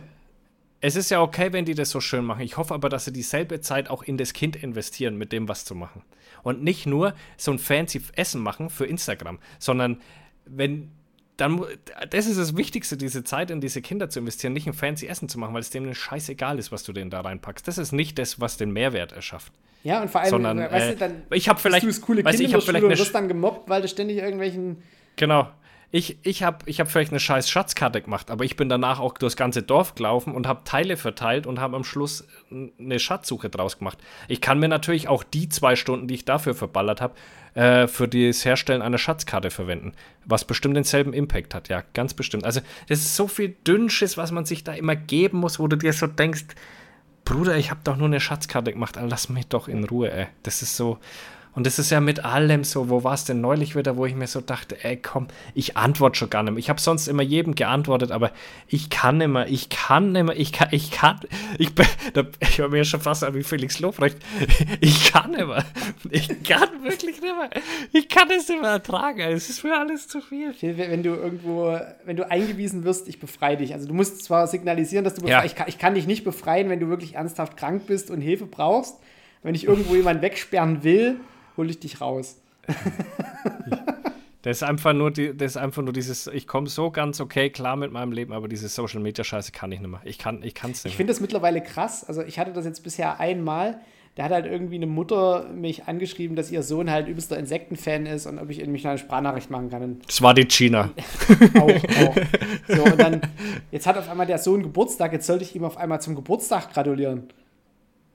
[0.82, 2.42] es ist ja okay, wenn die das so schön machen.
[2.42, 5.66] Ich hoffe aber, dass sie dieselbe Zeit auch in das Kind investieren, mit dem was
[5.66, 6.02] zu machen.
[6.44, 10.02] Und nicht nur so ein fancy Essen machen für Instagram, sondern
[10.50, 10.92] wenn
[11.38, 11.64] dann,
[12.10, 15.30] das ist das Wichtigste, diese Zeit in diese Kinder zu investieren, nicht ein fancy Essen
[15.30, 17.68] zu machen, weil es denen scheißegal ist, was du denen da reinpackst.
[17.68, 19.54] Das ist nicht das, was den Mehrwert erschafft.
[19.84, 22.26] Ja, und vor allem, Sondern, weißt du, äh, dann ich habe vielleicht, du das coole
[22.26, 24.82] weißt, ich habe vielleicht eine, wirst dann gemobbt, weil du ständig irgendwelchen
[25.16, 25.48] Genau
[25.90, 29.18] ich, ich habe ich hab vielleicht eine scheiß Schatzkarte gemacht, aber ich bin danach auch
[29.18, 33.78] durchs ganze Dorf gelaufen und habe Teile verteilt und habe am Schluss eine Schatzsuche draus
[33.80, 33.98] gemacht.
[34.28, 37.16] Ich kann mir natürlich auch die zwei Stunden, die ich dafür verballert habe,
[37.54, 39.94] äh, für das Herstellen einer Schatzkarte verwenden,
[40.26, 42.44] was bestimmt denselben Impact hat, ja, ganz bestimmt.
[42.44, 42.60] Also
[42.90, 45.94] das ist so viel Dünnsches, was man sich da immer geben muss, wo du dir
[45.94, 46.48] so denkst,
[47.24, 50.28] Bruder, ich habe doch nur eine Schatzkarte gemacht, lass mich doch in Ruhe, ey.
[50.44, 51.00] Das ist so,
[51.58, 52.88] und das ist ja mit allem so.
[52.88, 55.26] Wo war es denn neulich wieder, wo ich mir so dachte, ey, komm,
[55.56, 56.60] ich antworte schon gar nicht mehr.
[56.60, 58.32] Ich habe sonst immer jedem geantwortet, aber
[58.68, 61.20] ich kann nicht mehr, ich kann nicht mehr, ich kann, ich kann,
[61.58, 61.72] ich,
[62.42, 64.20] ich höre mir schon fast an wie Felix Lofrecht.
[64.82, 65.66] Ich kann nicht mehr.
[66.12, 67.50] Ich kann wirklich nicht mehr.
[67.92, 69.22] Ich kann es nicht mehr ertragen.
[69.22, 70.54] Es ist mir alles zu viel.
[70.62, 71.76] Wenn du irgendwo,
[72.06, 73.74] wenn du eingewiesen wirst, ich befreie dich.
[73.74, 75.26] Also du musst zwar signalisieren, dass du.
[75.26, 75.44] Ja.
[75.44, 78.46] Ich, kann, ich kann dich nicht befreien, wenn du wirklich ernsthaft krank bist und Hilfe
[78.46, 79.00] brauchst.
[79.42, 81.20] Wenn ich irgendwo jemanden wegsperren will,
[81.58, 82.38] hole ich dich raus.
[84.48, 87.50] Das ist einfach nur, die, das ist einfach nur dieses, ich komme so ganz okay
[87.50, 90.00] klar mit meinem Leben, aber diese Social Media Scheiße kann ich nicht mehr.
[90.06, 90.94] Ich kann, ich kann es nicht.
[90.94, 92.06] Ich finde das mittlerweile krass.
[92.06, 93.82] Also ich hatte das jetzt bisher einmal.
[94.16, 98.26] Da hat halt irgendwie eine Mutter mich angeschrieben, dass ihr Sohn halt übelster Insektenfan ist
[98.26, 100.00] und ob ich mich eine Sprachnachricht machen kann.
[100.08, 100.92] Das war die China.
[101.56, 102.16] auch, auch.
[102.68, 103.22] So, und dann,
[103.72, 106.74] jetzt hat auf einmal der Sohn Geburtstag, jetzt sollte ich ihm auf einmal zum Geburtstag
[106.74, 107.28] gratulieren.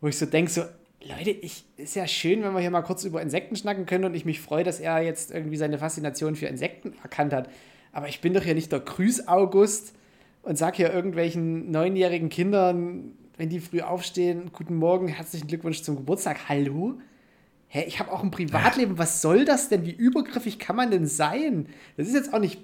[0.01, 0.63] Wo ich so denke, so,
[1.05, 4.15] Leute, ich, ist ja schön, wenn wir hier mal kurz über Insekten schnacken können und
[4.15, 7.49] ich mich freue, dass er jetzt irgendwie seine Faszination für Insekten erkannt hat.
[7.93, 9.95] Aber ich bin doch hier nicht der Grüß-August
[10.43, 15.97] und sag hier irgendwelchen neunjährigen Kindern, wenn die früh aufstehen, guten Morgen, herzlichen Glückwunsch zum
[15.97, 17.01] Geburtstag, hallo?
[17.69, 19.85] Hä, ich habe auch ein Privatleben, was soll das denn?
[19.85, 21.67] Wie übergriffig kann man denn sein?
[21.97, 22.61] Das ist jetzt auch nicht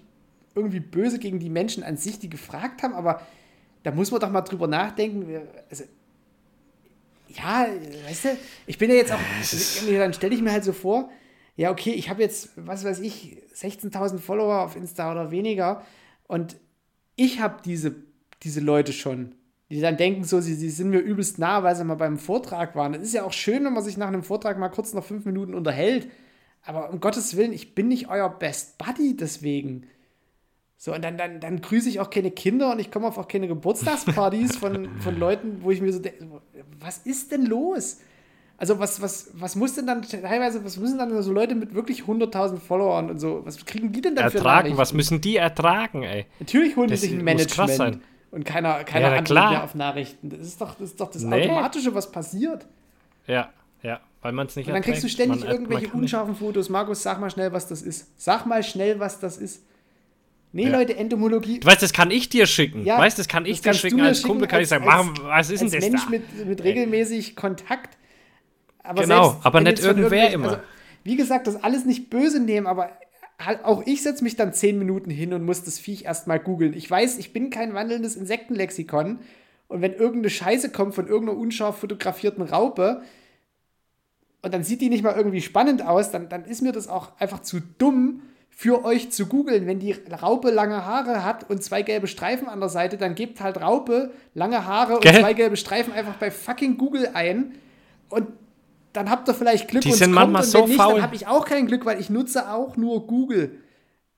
[0.54, 3.22] irgendwie böse gegen die Menschen an sich, die gefragt haben, aber
[3.82, 5.40] da muss man doch mal drüber nachdenken.
[5.70, 5.84] Also,
[7.28, 7.66] ja,
[8.06, 8.28] weißt du,
[8.66, 9.18] ich bin ja jetzt auch,
[9.90, 11.10] dann stelle ich mir halt so vor,
[11.56, 15.84] ja, okay, ich habe jetzt, was weiß ich, 16.000 Follower auf Insta oder weniger
[16.26, 16.56] und
[17.16, 17.96] ich habe diese,
[18.42, 19.34] diese Leute schon,
[19.70, 22.74] die dann denken so, sie, sie sind mir übelst nah, weil sie mal beim Vortrag
[22.74, 22.94] waren.
[22.94, 25.24] Es ist ja auch schön, wenn man sich nach einem Vortrag mal kurz noch fünf
[25.24, 26.08] Minuten unterhält,
[26.62, 29.86] aber um Gottes Willen, ich bin nicht euer Best Buddy deswegen.
[30.80, 33.26] So, und dann, dann, dann grüße ich auch keine Kinder und ich komme auf auch
[33.26, 36.24] keine Geburtstagspartys von, von Leuten, wo ich mir so denke,
[36.78, 37.98] was ist denn los?
[38.58, 42.02] Also was, was, was muss denn dann teilweise, was müssen dann so Leute mit wirklich
[42.02, 46.26] 100.000 Followern und so, was kriegen die denn dann ertragen, was müssen die ertragen, ey?
[46.38, 48.00] Natürlich holen das die sich ein Management
[48.30, 50.30] und keiner, keiner ja, antwortet mehr auf Nachrichten.
[50.30, 51.44] Das ist doch das, ist doch das nee.
[51.44, 52.66] Automatische, was passiert.
[53.26, 53.48] Ja,
[53.82, 56.68] ja, weil man es nicht Und dann kriegst du ständig man, irgendwelche unscharfen Fotos.
[56.68, 58.12] Markus, sag mal schnell, was das ist.
[58.20, 59.64] Sag mal schnell, was das ist.
[60.52, 60.70] Nee, ja.
[60.70, 61.60] Leute, Entomologie.
[61.60, 62.84] Du weißt, das kann ich dir schicken.
[62.84, 64.00] Ja, weißt, das kann ich dir schicken.
[64.00, 66.10] Als Kumpel kann ich sagen, als, was ist denn das Mensch da?
[66.10, 67.98] Mit, mit regelmäßig Kontakt.
[68.82, 70.48] Aber genau, selbst, aber nicht irgendwer immer.
[70.48, 70.58] Also,
[71.04, 72.90] wie gesagt, das alles nicht böse nehmen, aber
[73.38, 76.72] halt auch ich setze mich dann zehn Minuten hin und muss das Viech erstmal googeln.
[76.72, 79.20] Ich weiß, ich bin kein wandelndes Insektenlexikon
[79.68, 83.02] Und wenn irgendeine Scheiße kommt von irgendeiner unscharf fotografierten Raupe
[84.42, 87.12] und dann sieht die nicht mal irgendwie spannend aus, dann, dann ist mir das auch
[87.20, 88.22] einfach zu dumm,
[88.60, 89.68] für euch zu googeln.
[89.68, 93.40] Wenn die Raupe lange Haare hat und zwei gelbe Streifen an der Seite, dann gebt
[93.40, 95.20] halt Raupe, lange Haare und Gell?
[95.20, 97.54] zwei gelbe Streifen einfach bei fucking Google ein
[98.08, 98.26] und
[98.92, 100.94] dann habt ihr vielleicht Glück die und sind manchmal und so nicht, faul.
[100.94, 103.60] dann habe ich auch kein Glück, weil ich nutze auch nur Google.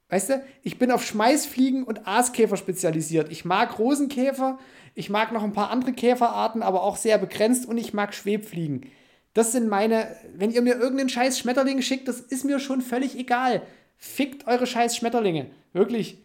[0.09, 3.31] Weißt du, ich bin auf Schmeißfliegen und Aaskäfer spezialisiert.
[3.31, 4.59] Ich mag Rosenkäfer,
[4.95, 8.87] ich mag noch ein paar andere Käferarten, aber auch sehr begrenzt und ich mag Schwebfliegen.
[9.35, 13.19] Das sind meine, wenn ihr mir irgendeinen scheiß Schmetterling schickt, das ist mir schon völlig
[13.19, 13.61] egal.
[14.01, 15.47] Fickt eure scheiß Schmetterlinge.
[15.73, 16.19] Wirklich.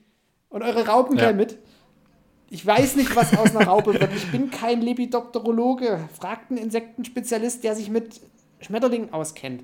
[0.49, 1.33] Und eure Raupen ja.
[1.33, 1.57] mit.
[2.49, 4.13] Ich weiß nicht, was aus einer Raupe wird.
[4.15, 5.99] Ich bin kein Lepidopterologe.
[6.17, 8.21] Fragt einen Insektenspezialist, der sich mit
[8.61, 9.63] Schmetterlingen auskennt.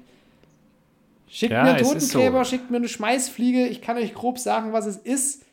[1.28, 2.50] Schickt ja, mir einen Totenkleber, so.
[2.50, 3.68] schickt mir eine Schmeißfliege.
[3.68, 5.46] Ich kann euch grob sagen, was es ist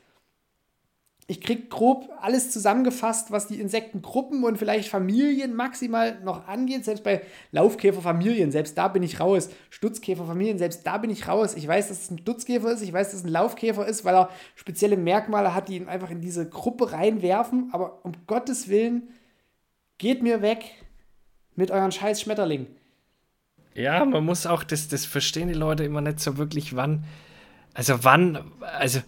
[1.30, 6.86] ich kriege grob alles zusammengefasst, was die Insektengruppen und vielleicht Familien maximal noch angeht.
[6.86, 7.20] Selbst bei
[7.52, 9.50] Laufkäferfamilien, selbst da bin ich raus.
[9.68, 11.54] Stutzkäferfamilien, selbst da bin ich raus.
[11.54, 14.14] Ich weiß, dass es ein Dutzkäfer ist, ich weiß, dass es ein Laufkäfer ist, weil
[14.14, 17.68] er spezielle Merkmale hat, die ihn einfach in diese Gruppe reinwerfen.
[17.72, 19.10] Aber um Gottes Willen,
[19.98, 20.64] geht mir weg
[21.56, 22.68] mit euren scheiß Schmetterling.
[23.74, 27.04] Ja, man muss auch, das, das verstehen die Leute immer nicht so wirklich, wann.
[27.74, 29.00] Also wann, also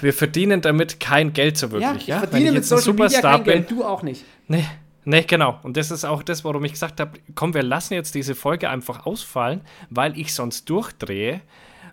[0.00, 1.90] wir verdienen damit kein Geld so wirklich.
[1.90, 2.18] Ja, ich ja?
[2.18, 4.24] verdiene mit Social Superstar Media kein Geld, du auch nicht.
[4.48, 4.66] Nee,
[5.04, 5.58] nee, genau.
[5.62, 8.70] Und das ist auch das, warum ich gesagt habe, komm, wir lassen jetzt diese Folge
[8.70, 9.60] einfach ausfallen,
[9.90, 11.40] weil ich sonst durchdrehe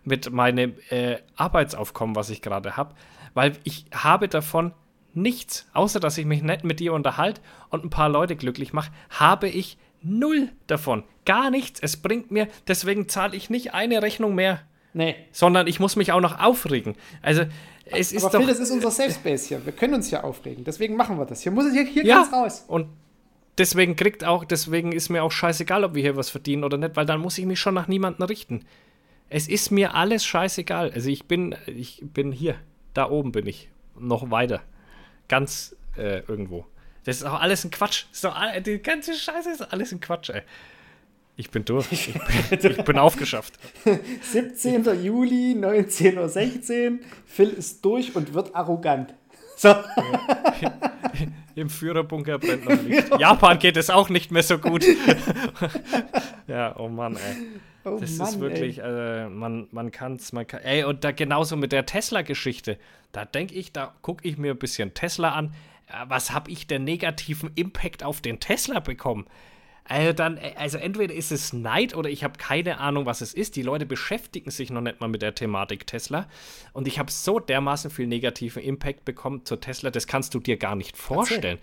[0.03, 2.95] mit meinem äh, Arbeitsaufkommen, was ich gerade habe.
[3.33, 4.73] Weil ich habe davon
[5.13, 8.91] nichts, außer dass ich mich nett mit dir unterhalte und ein paar Leute glücklich mache,
[9.09, 11.03] habe ich null davon.
[11.25, 11.79] Gar nichts.
[11.79, 14.61] Es bringt mir, deswegen zahle ich nicht eine Rechnung mehr.
[14.93, 15.15] Nee.
[15.31, 16.95] Sondern ich muss mich auch noch aufregen.
[17.21, 17.45] Also,
[17.85, 18.39] es ist Aber doch.
[18.39, 19.65] Phil, das ist unser Safe Space hier.
[19.65, 20.63] Wir können uns hier aufregen.
[20.63, 21.41] Deswegen machen wir das.
[21.41, 22.65] Hier muss es hier, hier ja, ganz raus.
[22.67, 22.87] Und
[23.57, 26.95] deswegen kriegt auch, deswegen ist mir auch scheißegal, ob wir hier was verdienen oder nicht,
[26.95, 28.65] weil dann muss ich mich schon nach niemandem richten.
[29.29, 30.91] Es ist mir alles scheißegal.
[30.91, 32.55] Also ich bin, ich bin hier,
[32.93, 34.61] da oben bin ich, noch weiter,
[35.27, 36.65] ganz äh, irgendwo.
[37.03, 38.05] Das ist auch alles ein Quatsch.
[38.11, 38.35] ist doch,
[38.65, 40.43] die ganze Scheiße ist alles ein Quatsch, ey.
[41.41, 41.91] Ich bin durch.
[41.91, 43.57] Ich bin, ich bin aufgeschafft.
[44.21, 44.83] 17.
[45.03, 46.99] Juli, 19.16 Uhr.
[47.25, 49.15] Phil ist durch und wird arrogant.
[49.57, 49.69] So.
[49.69, 49.81] Ja.
[51.55, 53.09] Im Führerbunker brennt noch Licht.
[53.19, 54.85] Japan geht es auch nicht mehr so gut.
[56.47, 57.37] ja, oh Mann, ey.
[57.85, 60.61] Oh das Mann, ist wirklich, äh, man, man kann es, man kann.
[60.61, 62.77] Ey, und da genauso mit der Tesla-Geschichte.
[63.13, 65.55] Da denke ich, da gucke ich mir ein bisschen Tesla an.
[66.07, 69.25] Was habe ich denn negativen Impact auf den Tesla bekommen?
[69.85, 73.33] Also dann, äh, also entweder ist es Neid oder ich habe keine Ahnung, was es
[73.33, 73.55] ist.
[73.55, 76.27] Die Leute beschäftigen sich noch nicht mal mit der Thematik Tesla.
[76.73, 80.57] Und ich habe so dermaßen viel negativen Impact bekommen zur Tesla, das kannst du dir
[80.57, 81.59] gar nicht vorstellen.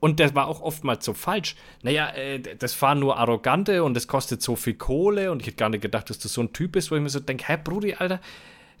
[0.00, 1.56] Und das war auch oftmals so falsch.
[1.82, 5.32] Naja, äh, das fahren nur Arrogante und das kostet so viel Kohle.
[5.32, 7.08] Und ich hätte gar nicht gedacht, dass du so ein Typ bist, wo ich mir
[7.08, 8.20] so denke, hä, Brudi, Alter,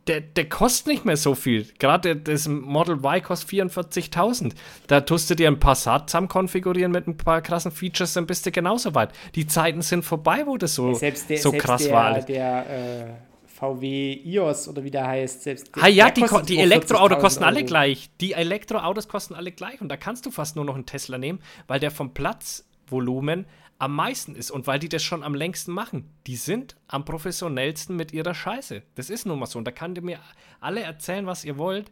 [0.06, 1.66] der, der kostet nicht mehr so viel.
[1.78, 4.52] Gerade das Model Y kostet 44.000.
[4.86, 8.44] Da tust du dir ein Passat zusammen konfigurieren mit ein paar krassen Features, dann bist
[8.46, 9.12] du genauso weit.
[9.34, 12.20] Die Zeiten sind vorbei, wo das so, der, so krass der, war.
[12.20, 13.06] Der äh,
[13.46, 18.10] VW iOS oder wie der heißt, selbst ah, ja, die, die Elektroautos kosten alle gleich.
[18.20, 21.40] Die Elektroautos kosten alle gleich und da kannst du fast nur noch einen Tesla nehmen,
[21.66, 23.46] weil der vom Platzvolumen
[23.78, 26.08] am meisten ist und weil die das schon am längsten machen.
[26.26, 28.82] Die sind am professionellsten mit ihrer Scheiße.
[28.94, 29.58] Das ist nun mal so.
[29.58, 30.20] Und da kann ihr mir
[30.60, 31.90] alle erzählen, was ihr wollt.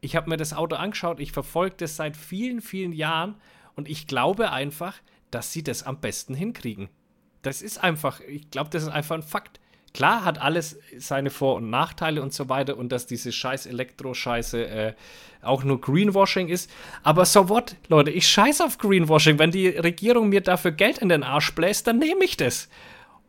[0.00, 3.34] Ich habe mir das Auto angeschaut, ich verfolge das seit vielen, vielen Jahren
[3.74, 4.94] und ich glaube einfach,
[5.30, 6.88] dass sie das am besten hinkriegen.
[7.42, 9.60] Das ist einfach, ich glaube, das ist einfach ein Fakt.
[9.98, 14.64] Klar hat alles seine Vor- und Nachteile und so weiter und dass diese scheiß Elektro-Scheiße
[14.64, 14.92] äh,
[15.42, 16.70] auch nur Greenwashing ist.
[17.02, 19.40] Aber so what, Leute, ich scheiß auf Greenwashing.
[19.40, 22.68] Wenn die Regierung mir dafür Geld in den Arsch bläst, dann nehme ich das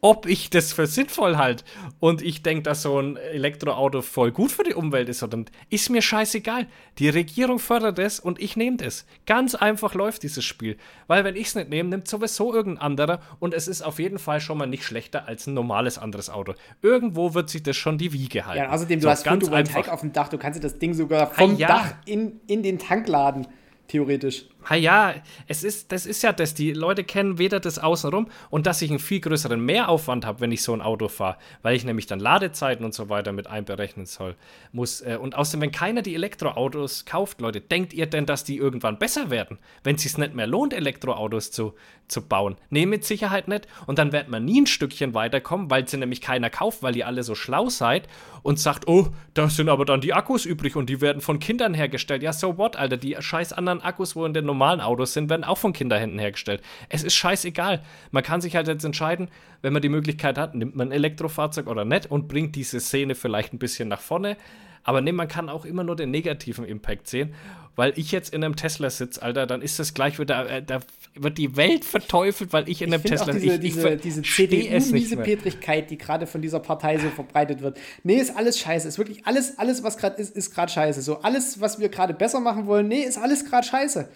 [0.01, 1.63] ob ich das für sinnvoll halte
[1.99, 5.51] und ich denke, dass so ein Elektroauto voll gut für die Umwelt ist oder nicht,
[5.69, 6.67] ist mir scheißegal.
[6.97, 9.05] Die Regierung fördert es und ich nehme das.
[9.25, 10.77] Ganz einfach läuft dieses Spiel.
[11.07, 14.19] Weil wenn ich es nicht nehme, nimmt sowieso irgendein anderer und es ist auf jeden
[14.19, 16.53] Fall schon mal nicht schlechter als ein normales anderes Auto.
[16.81, 18.63] Irgendwo wird sich das schon die Wiege halten.
[18.63, 20.93] Ja, außerdem, du so, hast ganz Photovoltaik auf dem Dach, du kannst dir das Ding
[20.93, 21.67] sogar vom ja.
[21.67, 23.47] Dach in, in den Tank laden
[23.89, 24.45] theoretisch.
[24.67, 25.13] Ha ja,
[25.47, 26.53] es ist, das ist ja das.
[26.53, 30.51] Die Leute kennen weder das Außenrum und dass ich einen viel größeren Mehraufwand habe, wenn
[30.51, 34.05] ich so ein Auto fahre, weil ich nämlich dann Ladezeiten und so weiter mit einberechnen
[34.05, 34.35] soll,
[34.73, 35.01] muss.
[35.01, 38.99] Äh, und außerdem, wenn keiner die Elektroautos kauft, Leute, denkt ihr denn, dass die irgendwann
[38.99, 41.73] besser werden, wenn es sich nicht mehr lohnt, Elektroautos zu,
[42.09, 42.55] zu bauen?
[42.69, 43.65] Nee, mit Sicherheit nicht.
[43.87, 47.07] Und dann wird man nie ein Stückchen weiterkommen, weil sie nämlich keiner kauft, weil ihr
[47.07, 48.09] alle so schlau seid
[48.43, 51.73] und sagt, oh, da sind aber dann die Akkus übrig und die werden von Kindern
[51.73, 52.23] hergestellt.
[52.23, 55.43] Ja, so what, Alter, die scheiß anderen Akkus, wo in den normalen Autos sind, werden
[55.43, 56.61] auch von Kinderhänden hergestellt.
[56.89, 57.81] Es ist scheißegal.
[58.11, 59.29] Man kann sich halt jetzt entscheiden,
[59.61, 63.15] wenn man die Möglichkeit hat, nimmt man ein Elektrofahrzeug oder nicht und bringt diese Szene
[63.15, 64.37] vielleicht ein bisschen nach vorne.
[64.83, 67.33] Aber nee, man kann auch immer nur den negativen Impact sehen.
[67.75, 70.79] Weil ich jetzt in einem Tesla sitze, Alter, dann ist das gleich wieder, äh, da
[71.15, 73.59] wird die Welt verteufelt, weil ich in einem ich Tesla sitze.
[73.59, 77.77] Diese, ich, diese, diese CDU-Miesepetrigkeit, die gerade von dieser Partei so verbreitet wird.
[78.03, 78.87] Nee, ist alles scheiße.
[78.87, 81.01] Ist wirklich alles, alles was gerade ist, ist gerade scheiße.
[81.01, 84.09] So alles, was wir gerade besser machen wollen, nee, ist alles gerade scheiße.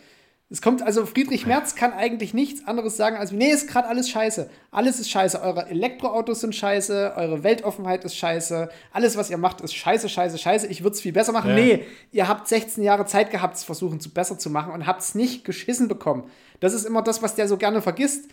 [0.49, 4.09] Es kommt also, Friedrich Merz kann eigentlich nichts anderes sagen als, nee, ist gerade alles
[4.09, 4.49] scheiße.
[4.69, 5.41] Alles ist scheiße.
[5.41, 8.69] Eure Elektroautos sind scheiße, eure Weltoffenheit ist scheiße.
[8.91, 10.67] Alles, was ihr macht, ist scheiße, scheiße, scheiße.
[10.67, 11.49] Ich würde es viel besser machen.
[11.51, 11.55] Ja.
[11.55, 15.01] Nee, ihr habt 16 Jahre Zeit gehabt, es versuchen zu besser zu machen und habt
[15.01, 16.29] es nicht geschissen bekommen.
[16.59, 18.29] Das ist immer das, was der so gerne vergisst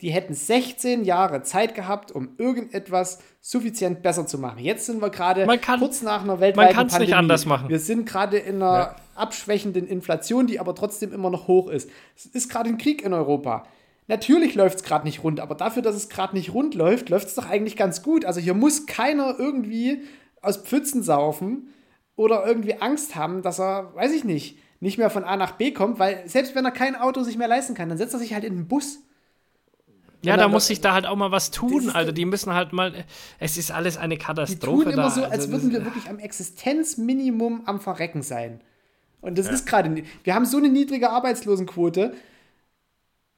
[0.00, 4.60] die hätten 16 Jahre Zeit gehabt, um irgendetwas suffizient besser zu machen.
[4.60, 5.46] Jetzt sind wir gerade
[5.78, 7.06] kurz nach einer weltweiten man Pandemie.
[7.06, 7.68] nicht anders machen.
[7.68, 8.96] Wir sind gerade in einer ja.
[9.16, 11.90] abschwächenden Inflation, die aber trotzdem immer noch hoch ist.
[12.16, 13.66] Es ist gerade ein Krieg in Europa.
[14.06, 17.26] Natürlich läuft es gerade nicht rund, aber dafür, dass es gerade nicht rund läuft, läuft
[17.26, 18.24] es doch eigentlich ganz gut.
[18.24, 20.02] Also hier muss keiner irgendwie
[20.40, 21.74] aus Pfützen saufen
[22.14, 25.72] oder irgendwie Angst haben, dass er, weiß ich nicht, nicht mehr von A nach B
[25.72, 28.32] kommt, weil selbst wenn er kein Auto sich mehr leisten kann, dann setzt er sich
[28.32, 29.00] halt in den Bus
[30.22, 32.12] ja, da muss sich da halt auch mal was tun, Alter.
[32.12, 33.04] Die müssen halt mal.
[33.38, 34.84] Es ist alles eine Katastrophe.
[34.84, 35.10] Die tun immer da.
[35.10, 38.60] so, als also, würden wir wirklich am Existenzminimum am Verrecken sein.
[39.20, 39.52] Und das ja.
[39.52, 40.02] ist gerade.
[40.24, 42.14] Wir haben so eine niedrige Arbeitslosenquote.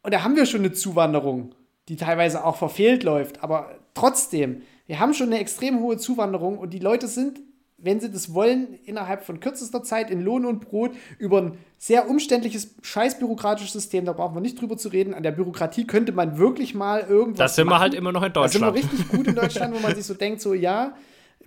[0.03, 1.55] Und da haben wir schon eine Zuwanderung,
[1.89, 3.43] die teilweise auch verfehlt läuft.
[3.43, 7.41] Aber trotzdem, wir haben schon eine extrem hohe Zuwanderung und die Leute sind
[7.83, 12.09] wenn sie das wollen, innerhalb von kürzester Zeit in Lohn und Brot über ein sehr
[12.09, 15.15] umständliches, scheiß bürokratisches System, da brauchen wir nicht drüber zu reden.
[15.15, 17.39] An der Bürokratie könnte man wirklich mal irgendwas.
[17.39, 17.77] Das sind machen.
[17.77, 18.75] wir halt immer noch in Deutschland.
[18.75, 20.95] Das sind wir richtig gut in Deutschland, wo man sich so denkt, so ja,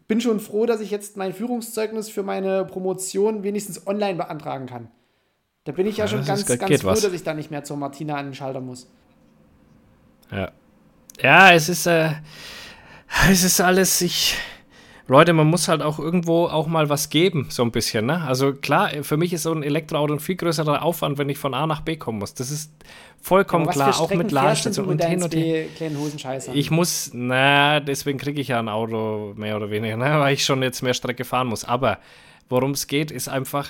[0.07, 4.89] bin schon froh, dass ich jetzt mein Führungszeugnis für meine Promotion wenigstens online beantragen kann.
[5.65, 7.01] Da bin ich ja, ja schon ganz, ganz froh, was.
[7.01, 8.88] dass ich da nicht mehr zur Martina an den Schalter muss.
[10.31, 10.51] Ja.
[11.22, 12.10] Ja, es ist, äh,
[13.30, 14.35] es ist alles, ich
[15.08, 18.06] Leute, man muss halt auch irgendwo auch mal was geben, so ein bisschen.
[18.06, 18.22] Ne?
[18.22, 21.54] Also klar, für mich ist so ein Elektroauto ein viel größerer Aufwand, wenn ich von
[21.54, 22.34] A nach B kommen muss.
[22.34, 22.72] Das ist
[23.22, 25.66] vollkommen klar, auch mit Ladestation und hin und her.
[26.54, 30.06] Ich muss, na, deswegen kriege ich ja ein Auto mehr oder weniger, ne?
[30.20, 31.66] weil ich schon jetzt mehr Strecke fahren muss.
[31.66, 32.00] Aber
[32.48, 33.70] worum es geht, ist einfach,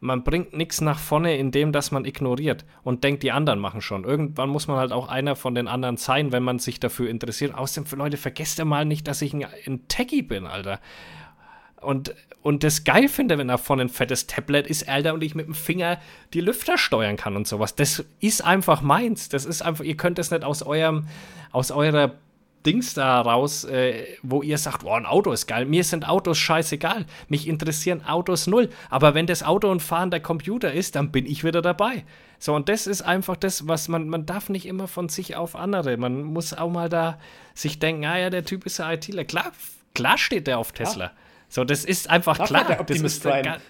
[0.00, 4.04] man bringt nichts nach vorne, indem dass man ignoriert und denkt, die anderen machen schon.
[4.04, 7.54] Irgendwann muss man halt auch einer von den anderen sein, wenn man sich dafür interessiert.
[7.54, 10.80] Außerdem, Leute, vergesst ja mal nicht, dass ich ein, ein Techie bin, Alter.
[11.80, 15.34] Und, und das geil finde, wenn er von ein fettes Tablet ist, Alter, und ich
[15.34, 15.98] mit dem Finger
[16.32, 17.74] die Lüfter steuern kann und sowas.
[17.74, 19.28] Das ist einfach meins.
[19.28, 21.06] Das ist einfach, ihr könnt das nicht aus eurem,
[21.50, 22.14] aus eurer
[22.66, 25.64] Dings da raus, äh, wo ihr sagt, wow, ein Auto ist geil.
[25.64, 27.06] Mir sind Autos scheißegal.
[27.28, 28.68] Mich interessieren Autos null.
[28.90, 32.04] Aber wenn das Auto und Fahren der Computer ist, dann bin ich wieder dabei.
[32.38, 35.56] So, und das ist einfach das, was man, man darf nicht immer von sich auf
[35.56, 35.96] andere.
[35.96, 37.18] Man muss auch mal da
[37.54, 39.24] sich denken, ah ja, der Typ ist ja ITler.
[39.24, 39.52] Klar,
[39.94, 41.06] klar steht der auf Tesla.
[41.06, 41.12] Ja.
[41.48, 42.48] So, das ist einfach klar.
[42.48, 42.64] klar.
[42.66, 43.60] Der Optimus das ist der,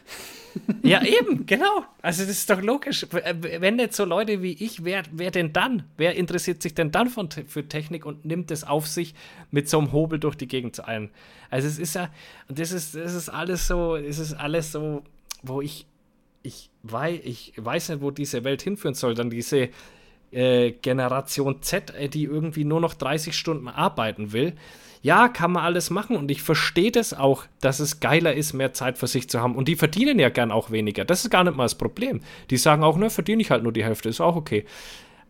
[0.83, 1.85] ja, eben, genau.
[2.03, 3.07] Also das ist doch logisch.
[3.11, 5.85] Wenn nicht so Leute wie ich, wer, wer denn dann?
[5.97, 9.15] Wer interessiert sich denn dann von, für Technik und nimmt es auf sich,
[9.51, 11.11] mit so einem Hobel durch die Gegend zu eilen?
[11.51, 12.11] Also es ist ja,
[12.49, 15.03] und das ist, das ist alles so, es ist alles so,
[15.43, 15.87] wo ich,
[16.43, 19.15] ich weiß, ich weiß nicht, wo diese Welt hinführen soll.
[19.15, 19.69] Dann diese
[20.31, 24.55] äh, Generation Z, äh, die irgendwie nur noch 30 Stunden arbeiten will
[25.03, 28.73] ja, kann man alles machen und ich verstehe das auch, dass es geiler ist, mehr
[28.73, 29.55] Zeit für sich zu haben.
[29.55, 31.05] Und die verdienen ja gern auch weniger.
[31.05, 32.21] Das ist gar nicht mal das Problem.
[32.51, 34.65] Die sagen auch, ne, verdiene ich halt nur die Hälfte, ist auch okay.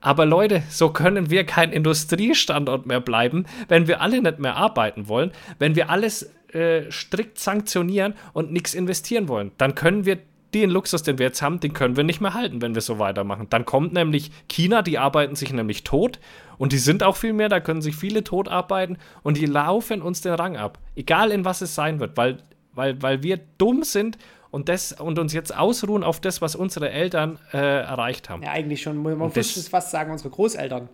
[0.01, 5.09] Aber Leute, so können wir kein Industriestandort mehr bleiben, wenn wir alle nicht mehr arbeiten
[5.09, 9.51] wollen, wenn wir alles äh, strikt sanktionieren und nichts investieren wollen.
[9.59, 10.19] Dann können wir
[10.55, 12.99] den Luxus, den wir jetzt haben, den können wir nicht mehr halten, wenn wir so
[12.99, 13.47] weitermachen.
[13.51, 16.19] Dann kommt nämlich China, die arbeiten sich nämlich tot
[16.57, 20.01] und die sind auch viel mehr, da können sich viele tot arbeiten und die laufen
[20.01, 20.79] uns den Rang ab.
[20.97, 22.39] Egal in was es sein wird, weil,
[22.73, 24.17] weil, weil wir dumm sind
[24.51, 28.43] und, das, und uns jetzt ausruhen auf das, was unsere Eltern äh, erreicht haben.
[28.43, 30.89] Ja, eigentlich schon, man muss es fast sagen, unsere Großeltern.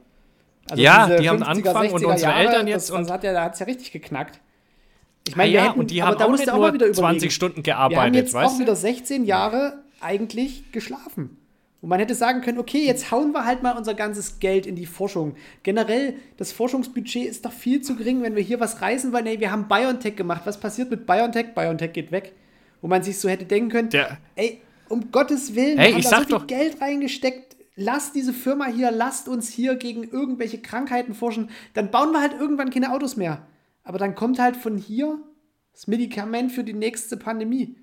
[0.69, 2.91] Also ja, die haben angefangen und unsere Jahre, Eltern jetzt.
[2.91, 4.41] Das, das hat ja, da hat es ja richtig geknackt.
[5.27, 7.97] Ich meine, ah, ja, hätten, und die haben auch nicht auch nur 20 Stunden gearbeitet.
[7.97, 11.39] Wir haben jetzt weißt auch wieder 16 Jahre eigentlich geschlafen.
[11.81, 14.75] Und man hätte sagen können, okay, jetzt hauen wir halt mal unser ganzes Geld in
[14.75, 15.35] die Forschung.
[15.63, 19.27] Generell, das Forschungsbudget ist doch viel zu gering, wenn wir hier was reißen wollen.
[19.27, 20.43] Ey, wir haben BioNTech gemacht.
[20.47, 21.55] Was passiert mit BioNTech?
[21.55, 22.33] BioNTech geht weg.
[22.81, 26.03] Wo man sich so hätte denken können, Der, ey, um Gottes Willen, hey, wir haben
[26.03, 27.57] da so viel doch, Geld reingesteckt.
[27.77, 31.51] Lasst diese Firma hier, lasst uns hier gegen irgendwelche Krankheiten forschen.
[31.75, 33.47] Dann bauen wir halt irgendwann keine Autos mehr.
[33.85, 35.19] Aber dann kommt halt von hier
[35.73, 37.77] das Medikament für die nächste Pandemie.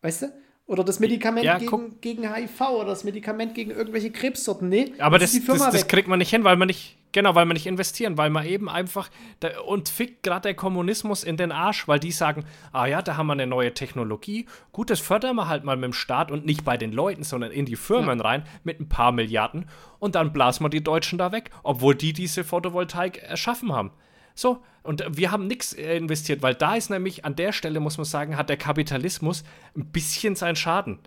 [0.00, 0.32] Weißt du?
[0.68, 4.68] Oder das Medikament ja, gegen, gegen HIV oder das Medikament gegen irgendwelche Krebssorten.
[4.68, 7.54] Nee, aber das, das, das, kriegt man nicht hin, weil man nicht, genau, weil man
[7.54, 9.08] nicht investieren, weil man eben einfach,
[9.40, 13.16] da, und fickt gerade der Kommunismus in den Arsch, weil die sagen, ah ja, da
[13.16, 16.44] haben wir eine neue Technologie, gut, das fördern wir halt mal mit dem Staat und
[16.44, 18.24] nicht bei den Leuten, sondern in die Firmen ja.
[18.26, 22.12] rein mit ein paar Milliarden und dann blasen wir die Deutschen da weg, obwohl die
[22.12, 23.90] diese Photovoltaik erschaffen haben.
[24.34, 27.98] So, und wir haben nichts äh, investiert, weil da ist nämlich an der Stelle, muss
[27.98, 29.44] man sagen, hat der Kapitalismus
[29.76, 30.98] ein bisschen seinen Schaden.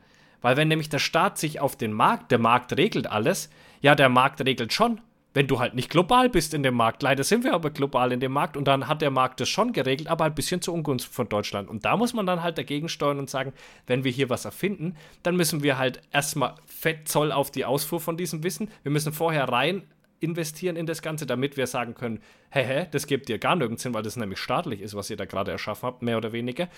[0.42, 3.50] Weil wenn nämlich der Staat sich auf den Markt, der Markt regelt alles,
[3.82, 5.02] ja, der Markt regelt schon,
[5.34, 7.02] wenn du halt nicht global bist in dem Markt.
[7.02, 9.74] Leider sind wir aber global in dem Markt und dann hat der Markt das schon
[9.74, 11.70] geregelt, aber ein bisschen zu Ungunst von Deutschland.
[11.70, 13.54] Und da muss man dann halt dagegen steuern und sagen,
[13.88, 18.18] wenn wir hier was erfinden, dann müssen wir halt erstmal Fettzoll auf die Ausfuhr von
[18.18, 18.70] diesem Wissen.
[18.84, 19.84] Wir müssen vorher rein
[20.22, 22.20] investieren in das Ganze, damit wir sagen können,
[22.52, 25.18] hä, hä, das gibt ihr gar nirgends hin, weil das nämlich staatlich ist, was ihr
[25.18, 26.70] da gerade erschaffen habt, mehr oder weniger.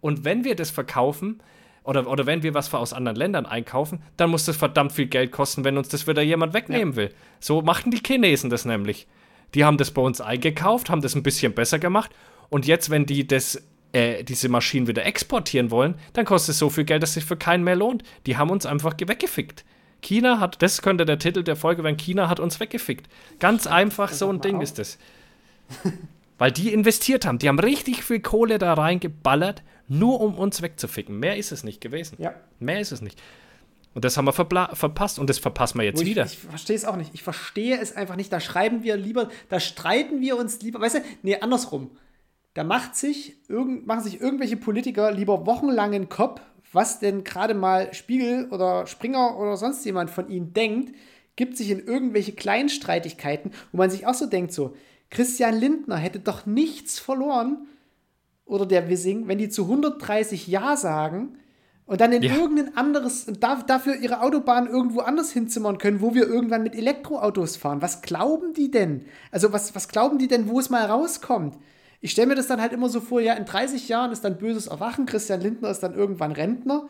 [0.00, 1.40] Und wenn wir das verkaufen,
[1.84, 5.32] oder, oder wenn wir was aus anderen Ländern einkaufen, dann muss das verdammt viel Geld
[5.32, 6.96] kosten, wenn uns das wieder jemand wegnehmen ja.
[6.96, 7.14] will.
[7.40, 9.06] So machen die Chinesen das nämlich.
[9.54, 12.10] Die haben das bei uns eingekauft, haben das ein bisschen besser gemacht
[12.50, 13.62] und jetzt, wenn die das,
[13.92, 17.24] äh, diese Maschinen wieder exportieren wollen, dann kostet es so viel Geld, dass es sich
[17.24, 18.02] für keinen mehr lohnt.
[18.26, 19.64] Die haben uns einfach weggefickt.
[20.00, 23.08] China hat, das könnte der Titel der Folge werden, China hat uns weggefickt.
[23.38, 24.62] Ganz einfach so ein Ding auf.
[24.62, 24.98] ist das.
[26.38, 31.18] Weil die investiert haben, die haben richtig viel Kohle da reingeballert, nur um uns wegzuficken.
[31.18, 32.16] Mehr ist es nicht gewesen.
[32.20, 32.34] Ja.
[32.60, 33.20] Mehr ist es nicht.
[33.94, 36.24] Und das haben wir verpasst und das verpassen wir jetzt ich, wieder.
[36.24, 37.10] Ich verstehe es auch nicht.
[37.14, 38.32] Ich verstehe es einfach nicht.
[38.32, 41.90] Da schreiben wir lieber, da streiten wir uns lieber, weißt du, nee, andersrum.
[42.54, 46.40] Da macht sich irgend, machen sich irgendwelche Politiker lieber wochenlang einen Kopf,
[46.72, 50.94] was denn gerade mal Spiegel oder Springer oder sonst jemand von ihnen denkt,
[51.36, 54.74] gibt sich in irgendwelche Kleinstreitigkeiten, wo man sich auch so denkt, so,
[55.10, 57.66] Christian Lindner hätte doch nichts verloren,
[58.48, 61.38] oder der Wissing, wenn die zu 130 Ja sagen
[61.86, 62.34] und dann in ja.
[62.34, 67.82] irgendein anderes, dafür ihre Autobahn irgendwo anders hinzimmern können, wo wir irgendwann mit Elektroautos fahren.
[67.82, 69.04] Was glauben die denn?
[69.30, 71.56] Also, was, was glauben die denn, wo es mal rauskommt?
[72.00, 74.38] Ich stelle mir das dann halt immer so vor, ja, in 30 Jahren ist dann
[74.38, 76.88] böses Erwachen, Christian Lindner ist dann irgendwann Rentner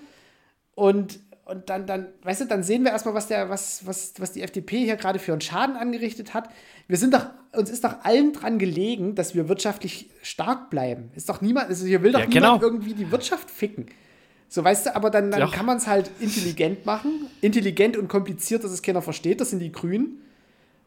[0.75, 4.33] und, und dann, dann, weißt du, dann sehen wir erstmal, was, der, was, was, was
[4.33, 6.51] die FDP hier gerade für einen Schaden angerichtet hat.
[6.89, 7.27] Wir sind doch,
[7.57, 11.11] uns ist doch allen dran gelegen, dass wir wirtschaftlich stark bleiben.
[11.15, 12.57] Ist doch niemand, also hier will doch ja, genau.
[12.57, 13.87] niemand irgendwie die Wirtschaft ficken.
[14.51, 17.27] So, weißt du, aber dann, dann kann man es halt intelligent machen.
[17.41, 20.23] Intelligent und kompliziert, dass es keiner versteht, das sind die Grünen.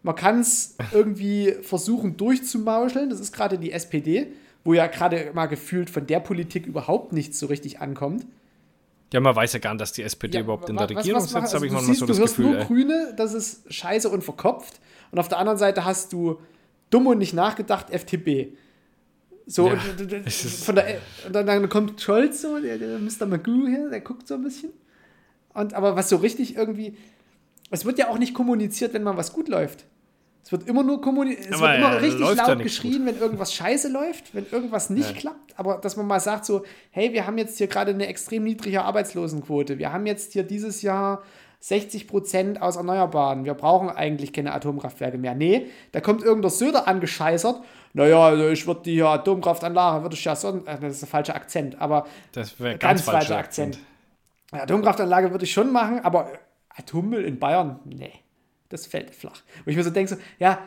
[0.03, 3.09] Man kann es irgendwie versuchen durchzumauscheln.
[3.09, 4.27] Das ist gerade die SPD,
[4.63, 8.25] wo ja gerade mal gefühlt von der Politik überhaupt nichts so richtig ankommt.
[9.13, 11.35] Ja, man weiß ja gar nicht, dass die SPD ja, überhaupt in der Regierung sitzt,
[11.35, 12.45] also habe ich manchmal so das Gefühl.
[12.45, 12.85] Du hörst nur ey.
[12.85, 14.79] Grüne, das ist scheiße und verkopft.
[15.11, 16.39] Und auf der anderen Seite hast du
[16.89, 18.53] dumm und nicht nachgedacht FDP.
[19.45, 23.25] So, ja, und, von der, und dann, dann, kommt Scholz so, der, der Mr.
[23.25, 24.69] Magoo hier, der guckt so ein bisschen.
[25.53, 26.95] Und aber was so richtig irgendwie,
[27.69, 29.85] es wird ja auch nicht kommuniziert, wenn mal was gut läuft.
[30.43, 33.07] Es wird immer nur kommuniziert, es wird immer richtig laut ja geschrien, gut.
[33.07, 35.17] wenn irgendwas scheiße läuft, wenn irgendwas nicht ja.
[35.17, 35.59] klappt.
[35.59, 38.83] Aber dass man mal sagt so, hey, wir haben jetzt hier gerade eine extrem niedrige
[38.83, 39.77] Arbeitslosenquote.
[39.77, 41.21] Wir haben jetzt hier dieses Jahr
[41.59, 43.45] 60 Prozent aus Erneuerbaren.
[43.45, 45.35] Wir brauchen eigentlich keine Atomkraftwerke mehr.
[45.35, 47.61] Nee, da kommt irgendein Söder angescheißert.
[47.93, 51.79] Naja, also ich würde die Atomkraftanlage, würde ich ja äh, das ist der falsche Akzent,
[51.79, 53.77] aber das wäre ganz, ganz falscher Akzent.
[54.51, 54.63] Akzent.
[54.63, 56.31] Atomkraftanlage würde ich schon machen, aber
[56.69, 58.13] Atommüll in Bayern, nee
[58.73, 59.41] das fällt flach.
[59.63, 60.59] Wo ich mir so denke, so, ja,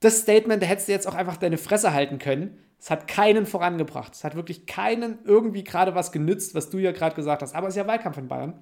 [0.00, 2.58] das Statement, da hättest du jetzt auch einfach deine Fresse halten können.
[2.78, 4.14] Es hat keinen vorangebracht.
[4.14, 7.54] Es hat wirklich keinen irgendwie gerade was genützt, was du ja gerade gesagt hast.
[7.54, 8.54] Aber es ist ja Wahlkampf in Bayern.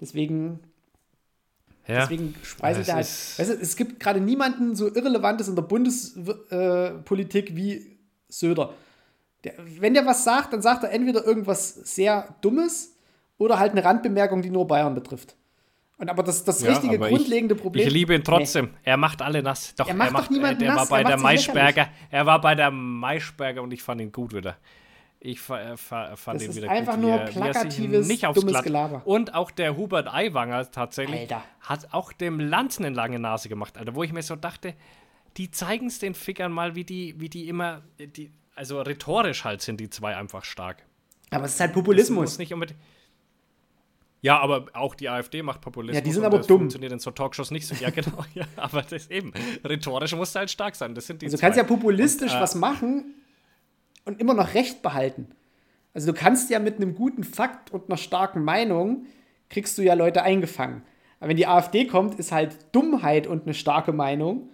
[0.00, 0.60] Deswegen,
[1.88, 3.06] ja, deswegen speise ich da halt.
[3.06, 8.72] Weißt du, es gibt gerade niemanden so Irrelevantes in der Bundespolitik äh, wie Söder.
[9.42, 12.94] Der, wenn der was sagt, dann sagt er entweder irgendwas sehr Dummes
[13.38, 15.36] oder halt eine Randbemerkung, die nur Bayern betrifft.
[15.98, 17.86] Und aber das, das ja, richtige, grundlegende ich, Problem.
[17.86, 18.66] Ich liebe ihn trotzdem.
[18.66, 18.70] Nee.
[18.84, 19.74] Er macht alle nass.
[19.74, 20.90] Doch, er macht, er macht doch niemanden er, nass.
[20.90, 24.56] War bei der Maischberger, er war bei der Maischberger und ich fand ihn gut wieder.
[25.18, 28.64] Ich äh, fand das ihn wieder ist einfach nur wie plakatives, nicht aufs dummes Glatt.
[28.64, 29.02] Gelaber.
[29.06, 31.42] Und auch der Hubert Aiwanger tatsächlich Alter.
[31.60, 34.74] hat auch dem Lanzen eine lange Nase gemacht, Alter, wo ich mir so dachte,
[35.38, 39.62] die zeigen es den Fickern mal, wie die, wie die immer, die, also rhetorisch halt
[39.62, 40.84] sind die zwei einfach stark.
[41.30, 42.24] Aber es ist halt Populismus.
[42.24, 42.78] Das muss nicht unbedingt,
[44.22, 45.96] ja, aber auch die AfD macht Populismus.
[45.96, 46.60] Ja, die sind aber das dumm.
[46.60, 47.74] funktioniert in so Talkshows nicht so.
[47.76, 48.24] Ja, genau.
[48.34, 49.32] ja, aber das eben.
[49.64, 50.94] Rhetorisch muss halt stark sein.
[50.94, 53.14] Das sind die also du kannst ja populistisch und, äh, was machen
[54.04, 55.28] und immer noch Recht behalten.
[55.94, 59.06] Also du kannst ja mit einem guten Fakt und einer starken Meinung
[59.48, 60.82] kriegst du ja Leute eingefangen.
[61.20, 64.50] Aber wenn die AfD kommt, ist halt Dummheit und eine starke Meinung.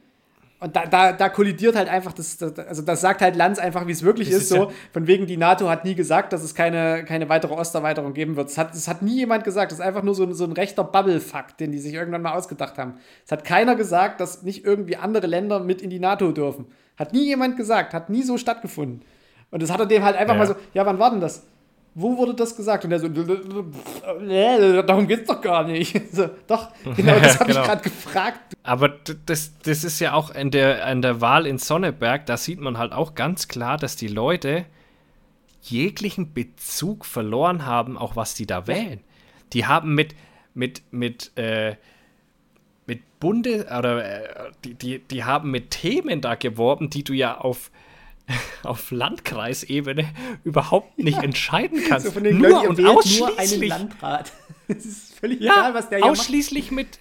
[0.63, 3.87] Und da, da, da kollidiert halt einfach, das, das, also das sagt halt Lanz einfach,
[3.87, 4.57] wie es wirklich ist, ist, so.
[4.57, 8.37] Ja von wegen, die NATO hat nie gesagt, dass es keine, keine weitere Osterweiterung geben
[8.37, 8.49] wird.
[8.49, 9.73] Das hat, das hat nie jemand gesagt.
[9.73, 12.79] Das ist einfach nur so, so ein rechter Bubble-Fakt, den die sich irgendwann mal ausgedacht
[12.79, 12.95] haben.
[13.25, 16.67] Es hat keiner gesagt, dass nicht irgendwie andere Länder mit in die NATO dürfen.
[16.97, 19.03] Hat nie jemand gesagt, hat nie so stattgefunden.
[19.51, 20.39] Und das hat er dem halt einfach ja.
[20.39, 21.47] mal so, ja, wann war denn das?
[21.95, 22.85] Wo wurde das gesagt?
[22.85, 23.09] Und er so,
[24.83, 26.01] darum geht's doch gar nicht.
[26.13, 27.63] So, doch, genau das habe genau.
[27.63, 28.57] ich gerade gefragt.
[28.63, 28.89] Aber
[29.27, 32.77] das, das ist ja auch in der, in der Wahl in Sonneberg, da sieht man
[32.77, 34.67] halt auch ganz klar, dass die Leute
[35.63, 39.01] jeglichen Bezug verloren haben, auch was die da wählen.
[39.53, 40.15] Die haben mit,
[40.55, 41.77] mit, mit, äh,
[42.87, 47.39] mit Bunde, oder äh, die, die, die haben mit Themen da geworben, die du ja
[47.39, 47.71] auf
[48.63, 50.09] auf Landkreisebene
[50.45, 51.23] überhaupt nicht ja.
[51.23, 52.13] entscheiden kannst.
[52.13, 54.33] So nur Leuten, und ausschließlich nur einen Landrat.
[54.69, 56.77] Es ist völlig ja, egal, was der ausschließlich macht.
[56.77, 56.99] mit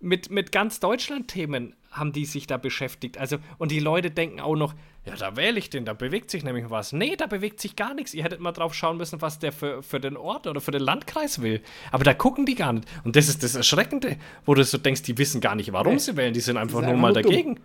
[0.00, 3.18] mit mit ganz Deutschland Themen haben die sich da beschäftigt.
[3.18, 4.74] Also und die Leute denken auch noch,
[5.06, 6.92] ja, da wähle ich den, da bewegt sich nämlich was.
[6.92, 8.14] Nee, da bewegt sich gar nichts.
[8.14, 10.82] Ihr hättet mal drauf schauen müssen, was der für, für den Ort oder für den
[10.82, 11.60] Landkreis will.
[11.92, 12.88] Aber da gucken die gar nicht.
[13.04, 14.16] Und das ist das Erschreckende,
[14.46, 15.98] wo du so denkst, die wissen gar nicht, warum nee.
[15.98, 16.32] sie wählen.
[16.32, 17.60] Die sind einfach nur mal dagegen.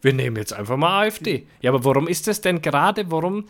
[0.00, 1.46] Wir nehmen jetzt einfach mal AfD.
[1.60, 3.46] Ja, aber warum ist das denn gerade, warum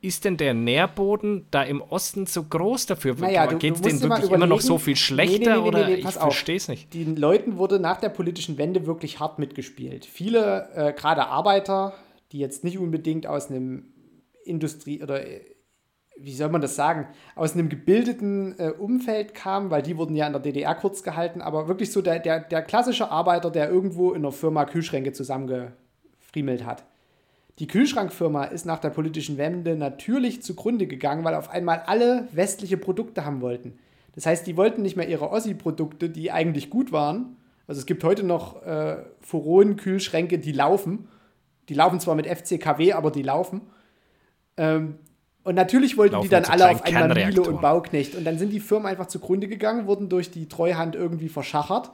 [0.00, 3.16] ist denn der Nährboden da im Osten so groß dafür?
[3.18, 5.38] Naja, Geht es denen wirklich immer noch so viel schlechter?
[5.38, 6.92] Nee, nee, nee, oder ich verstehe es nicht.
[6.92, 10.04] Den Leuten wurde nach der politischen Wende wirklich hart mitgespielt.
[10.04, 11.94] Viele, äh, gerade Arbeiter,
[12.32, 13.84] die jetzt nicht unbedingt aus einem
[14.44, 15.22] Industrie- oder
[16.18, 20.26] wie soll man das sagen, aus einem gebildeten äh, Umfeld kam, weil die wurden ja
[20.26, 24.12] in der DDR kurz gehalten, aber wirklich so der, der, der klassische Arbeiter, der irgendwo
[24.12, 26.84] in einer Firma Kühlschränke zusammengefriemelt hat.
[27.58, 32.76] Die Kühlschrankfirma ist nach der politischen Wende natürlich zugrunde gegangen, weil auf einmal alle westliche
[32.76, 33.78] Produkte haben wollten.
[34.14, 37.36] Das heißt, die wollten nicht mehr ihre Ossi-Produkte, die eigentlich gut waren.
[37.66, 41.08] Also es gibt heute noch äh, Furon-Kühlschränke, die laufen.
[41.68, 43.62] Die laufen zwar mit FCKW, aber die laufen.
[44.56, 44.96] Ähm,
[45.46, 48.16] und natürlich wollten die dann alle auf einmal Miele und Bauknecht.
[48.16, 51.92] Und dann sind die Firmen einfach zugrunde gegangen, wurden durch die Treuhand irgendwie verschachert.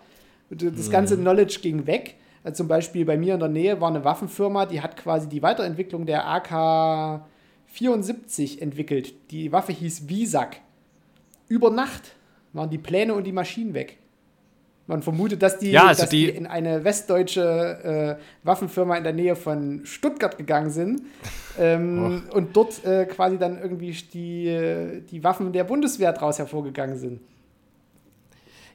[0.49, 1.23] Das ganze mhm.
[1.23, 2.15] Knowledge ging weg.
[2.45, 5.43] Also zum Beispiel bei mir in der Nähe war eine Waffenfirma, die hat quasi die
[5.43, 9.13] Weiterentwicklung der AK-74 entwickelt.
[9.31, 10.57] Die Waffe hieß Visak.
[11.47, 12.13] Über Nacht
[12.55, 13.99] waren die Pläne und die Maschinen weg.
[14.87, 19.05] Man vermutet, dass die, ja, also dass die, die, in eine westdeutsche äh, Waffenfirma in
[19.05, 21.03] der Nähe von Stuttgart gegangen sind
[21.59, 22.37] ähm, oh.
[22.37, 27.21] und dort äh, quasi dann irgendwie die, die Waffen der Bundeswehr daraus hervorgegangen sind.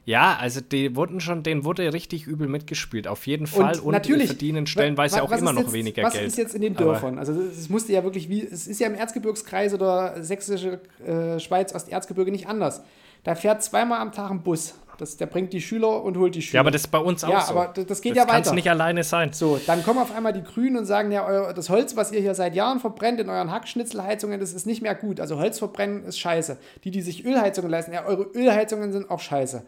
[0.06, 3.74] Ja, also die wurden schon, denen wurde richtig übel mitgespielt, auf jeden Fall.
[3.74, 6.24] Und, und natürlich verdienen stellenweise auch immer noch jetzt, weniger was Geld.
[6.24, 7.18] Was ist jetzt in den Dörfern?
[7.18, 11.74] Also es musste ja wirklich wie, es ist ja im Erzgebirgskreis oder sächsische äh, Schweiz,
[11.74, 12.82] Osterzgebirge nicht anders.
[13.22, 16.42] Da fährt zweimal am Tag ein Bus das, der bringt die Schüler und holt die
[16.42, 16.56] Schüler.
[16.56, 17.54] Ja, aber das ist bei uns auch ja, so.
[17.54, 18.38] aber das, das geht das ja weiter.
[18.38, 19.32] Das kann nicht alleine sein.
[19.32, 22.20] So, dann kommen auf einmal die Grünen und sagen, ja, euer, das Holz, was ihr
[22.20, 25.20] hier seit Jahren verbrennt in euren Hackschnitzelheizungen, das ist nicht mehr gut.
[25.20, 26.58] Also Holz verbrennen ist scheiße.
[26.84, 29.64] Die, die sich Ölheizungen leisten, ja, eure Ölheizungen sind auch scheiße.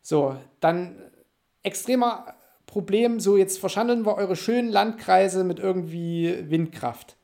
[0.00, 0.96] So, dann
[1.62, 2.26] extremer
[2.66, 7.16] Problem, so jetzt verschandeln wir eure schönen Landkreise mit irgendwie Windkraft.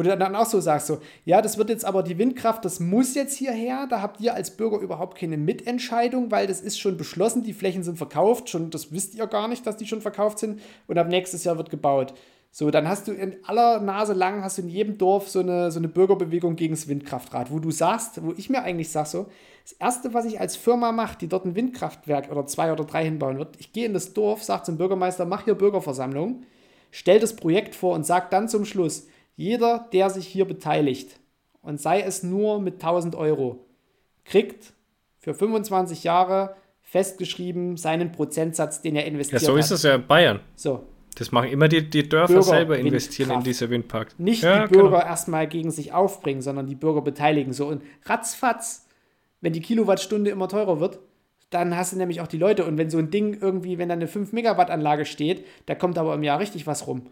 [0.00, 0.96] Wo du dann auch so sagst, so,
[1.26, 4.56] ja, das wird jetzt aber die Windkraft, das muss jetzt hierher, da habt ihr als
[4.56, 8.92] Bürger überhaupt keine Mitentscheidung, weil das ist schon beschlossen, die Flächen sind verkauft, schon, das
[8.92, 10.62] wisst ihr gar nicht, dass die schon verkauft sind.
[10.86, 12.14] Und ab nächstes Jahr wird gebaut.
[12.50, 15.70] So, dann hast du in aller Nase lang, hast du in jedem Dorf so eine,
[15.70, 19.26] so eine Bürgerbewegung gegen das Windkraftrad, wo du sagst, wo ich mir eigentlich sag so,
[19.64, 23.04] das Erste, was ich als Firma mache, die dort ein Windkraftwerk oder zwei oder drei
[23.04, 26.44] hinbauen wird, ich gehe in das Dorf, sage zum Bürgermeister, mach hier Bürgerversammlung,
[26.90, 29.06] stell das Projekt vor und sag dann zum Schluss,
[29.40, 31.18] jeder, der sich hier beteiligt,
[31.62, 33.64] und sei es nur mit 1000 Euro,
[34.24, 34.74] kriegt
[35.18, 39.42] für 25 Jahre festgeschrieben seinen Prozentsatz, den er investiert.
[39.42, 40.40] Ja, so ist es ja in Bayern.
[40.56, 40.86] So.
[41.16, 44.14] Das machen immer die, die Dörfer Bürger selber investieren in diese Windparks.
[44.18, 45.10] Nicht ja, die Bürger genau.
[45.10, 47.52] erstmal gegen sich aufbringen, sondern die Bürger beteiligen.
[47.52, 48.86] So und ratzfatz,
[49.40, 50.98] wenn die Kilowattstunde immer teurer wird,
[51.50, 52.64] dann hast du nämlich auch die Leute.
[52.64, 55.98] Und wenn so ein Ding irgendwie, wenn da eine 5 Megawatt Anlage steht, da kommt
[55.98, 57.06] aber im Jahr richtig was rum.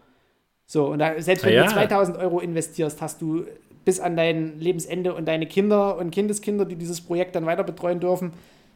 [0.71, 1.63] So, und da, selbst wenn ja.
[1.63, 3.43] du 2000 Euro investierst, hast du
[3.85, 7.99] bis an dein Lebensende und deine Kinder und Kindeskinder, die dieses Projekt dann weiter betreuen
[7.99, 8.33] dürfen.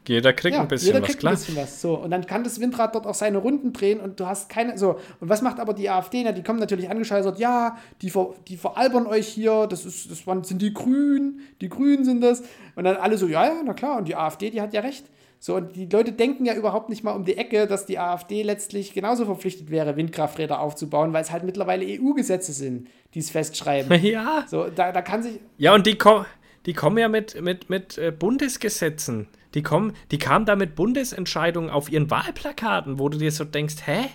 [0.08, 1.34] Jeder kriegt ja, ein bisschen jeder was, klar.
[1.34, 1.82] Ein bisschen was.
[1.82, 4.76] So, und dann kann das Windrad dort auch seine Runden drehen und du hast keine.
[4.76, 6.24] So, und was macht aber die AfD?
[6.24, 10.48] Na, die kommen natürlich angescheißert, ja, die, ver, die veralbern euch hier, das, ist, das
[10.48, 12.42] sind die Grünen, die Grünen sind das.
[12.76, 15.06] Und dann alle so, ja, ja, na klar, und die AfD, die hat ja recht.
[15.46, 18.44] So, und die Leute denken ja überhaupt nicht mal um die Ecke, dass die AfD
[18.44, 24.02] letztlich genauso verpflichtet wäre, Windkrafträder aufzubauen, weil es halt mittlerweile EU-Gesetze sind, die es festschreiben.
[24.04, 24.46] Ja.
[24.48, 25.42] So, da, da kann sich.
[25.58, 26.24] Ja, und die, ko
[26.66, 29.28] die kommen ja mit, mit, mit äh, Bundesgesetzen.
[29.54, 33.86] Die, kommen, die kamen da mit Bundesentscheidungen auf ihren Wahlplakaten, wo du dir so denkst,
[33.86, 34.06] hä?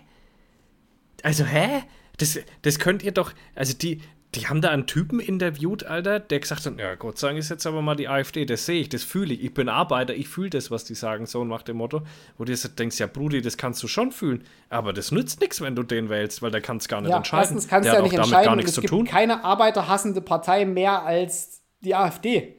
[1.23, 1.83] Also, hä?
[2.17, 4.01] Das, das könnt ihr doch, also die,
[4.35, 7.49] die haben da einen Typen interviewt, Alter, der gesagt hat, ja, Gott sei Dank ist
[7.49, 10.29] jetzt aber mal die AfD, das sehe ich, das fühle ich, ich bin Arbeiter, ich
[10.29, 12.03] fühle das, was die sagen, so nach dem Motto,
[12.37, 15.63] wo du jetzt denkst, ja, Brudi, das kannst du schon fühlen, aber das nützt nichts,
[15.63, 17.43] wenn du den wählst, weil der kann es gar nicht ja, entscheiden.
[17.43, 19.07] Erstens kannst du ja nicht entscheiden, gar nichts es gibt tun.
[19.07, 22.55] keine arbeiterhassende Partei mehr als die AfD.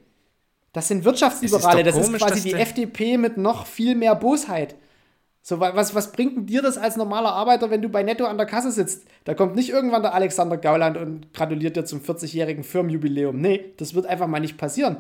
[0.74, 4.76] Das sind Wirtschaftsliberale, das komisch, ist quasi die FDP mit noch viel mehr Bosheit.
[5.50, 8.38] So, was, was bringt denn dir das als normaler Arbeiter, wenn du bei Netto an
[8.38, 9.08] der Kasse sitzt?
[9.24, 13.42] Da kommt nicht irgendwann der Alexander Gauland und gratuliert dir zum 40-jährigen Firmenjubiläum.
[13.42, 14.98] Nee, das wird einfach mal nicht passieren.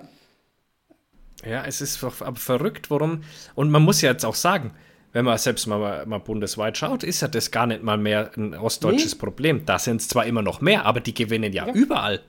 [1.47, 3.21] Ja, es ist verrückt, warum.
[3.53, 4.71] Und man muss ja jetzt auch sagen,
[5.13, 8.55] wenn man selbst mal, mal bundesweit schaut, ist ja das gar nicht mal mehr ein
[8.55, 9.19] ostdeutsches nee.
[9.19, 9.67] Problem.
[9.67, 11.73] Da sind es zwar immer noch mehr, aber die gewinnen ja, ja.
[11.73, 12.21] überall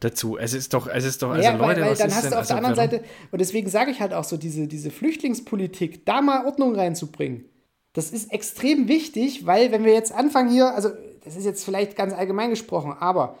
[0.00, 0.36] dazu.
[0.38, 2.24] Es ist doch, es ist doch, also ja, Leute, weil, weil was dann ist hast
[2.24, 4.66] denn, du auf also der anderen Seite, und deswegen sage ich halt auch so, diese,
[4.66, 7.44] diese Flüchtlingspolitik, da mal Ordnung reinzubringen,
[7.92, 10.90] das ist extrem wichtig, weil wenn wir jetzt anfangen hier, also
[11.24, 13.36] das ist jetzt vielleicht ganz allgemein gesprochen, aber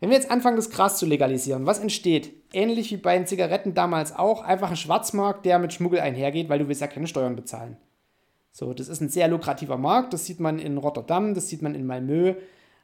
[0.00, 2.32] wenn wir jetzt anfangen, das Gras zu legalisieren, was entsteht?
[2.52, 6.58] Ähnlich wie bei den Zigaretten damals auch, einfach ein Schwarzmarkt, der mit Schmuggel einhergeht, weil
[6.58, 7.76] du willst ja keine Steuern bezahlen.
[8.50, 11.74] So, das ist ein sehr lukrativer Markt, das sieht man in Rotterdam, das sieht man
[11.74, 12.34] in Malmö,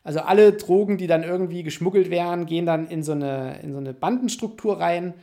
[0.06, 3.78] also alle Drogen, die dann irgendwie geschmuggelt werden, gehen dann in so eine, in so
[3.78, 5.14] eine Bandenstruktur rein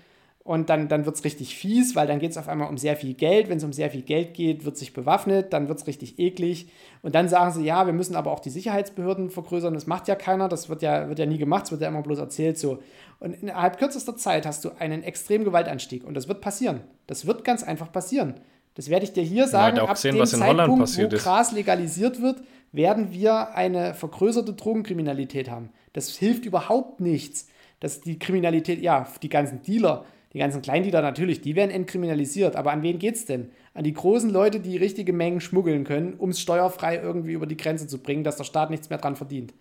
[0.44, 2.98] und dann, dann wird es richtig fies, weil dann geht es auf einmal um sehr
[2.98, 3.48] viel Geld.
[3.48, 6.68] Wenn es um sehr viel Geld geht, wird sich bewaffnet, dann wird es richtig eklig.
[7.02, 9.74] Und dann sagen sie, ja, wir müssen aber auch die Sicherheitsbehörden vergrößern.
[9.74, 12.02] Das macht ja keiner, das wird ja, wird ja nie gemacht, es wird ja immer
[12.02, 12.80] bloß erzählt so.
[13.22, 16.82] Und innerhalb kürzester Zeit hast du einen extremen Gewaltanstieg und das wird passieren.
[17.08, 18.34] Das wird ganz einfach passieren.
[18.76, 22.42] Das werde ich dir hier sagen, ab sehen, dem Zeitpunkt, wo Gras legalisiert wird,
[22.74, 25.70] werden wir eine vergrößerte Drogenkriminalität haben.
[25.94, 27.48] Das hilft überhaupt nichts,
[27.80, 32.56] dass die Kriminalität, ja, die ganzen Dealer, die ganzen Kleindealer natürlich, die werden entkriminalisiert.
[32.56, 33.52] Aber an wen geht es denn?
[33.76, 37.58] An die großen Leute, die richtige Mengen schmuggeln können, um es steuerfrei irgendwie über die
[37.58, 39.54] Grenze zu bringen, dass der Staat nichts mehr dran verdient.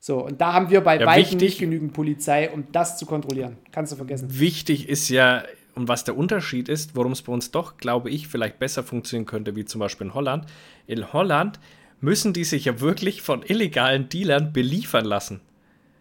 [0.00, 3.56] So, und da haben wir bei ja, weitem nicht genügend Polizei, um das zu kontrollieren.
[3.72, 4.28] Kannst du vergessen.
[4.38, 5.44] Wichtig ist ja,
[5.74, 9.26] und was der Unterschied ist, warum es bei uns doch, glaube ich, vielleicht besser funktionieren
[9.26, 10.46] könnte, wie zum Beispiel in Holland.
[10.86, 11.60] In Holland
[12.00, 15.40] müssen die sich ja wirklich von illegalen Dealern beliefern lassen.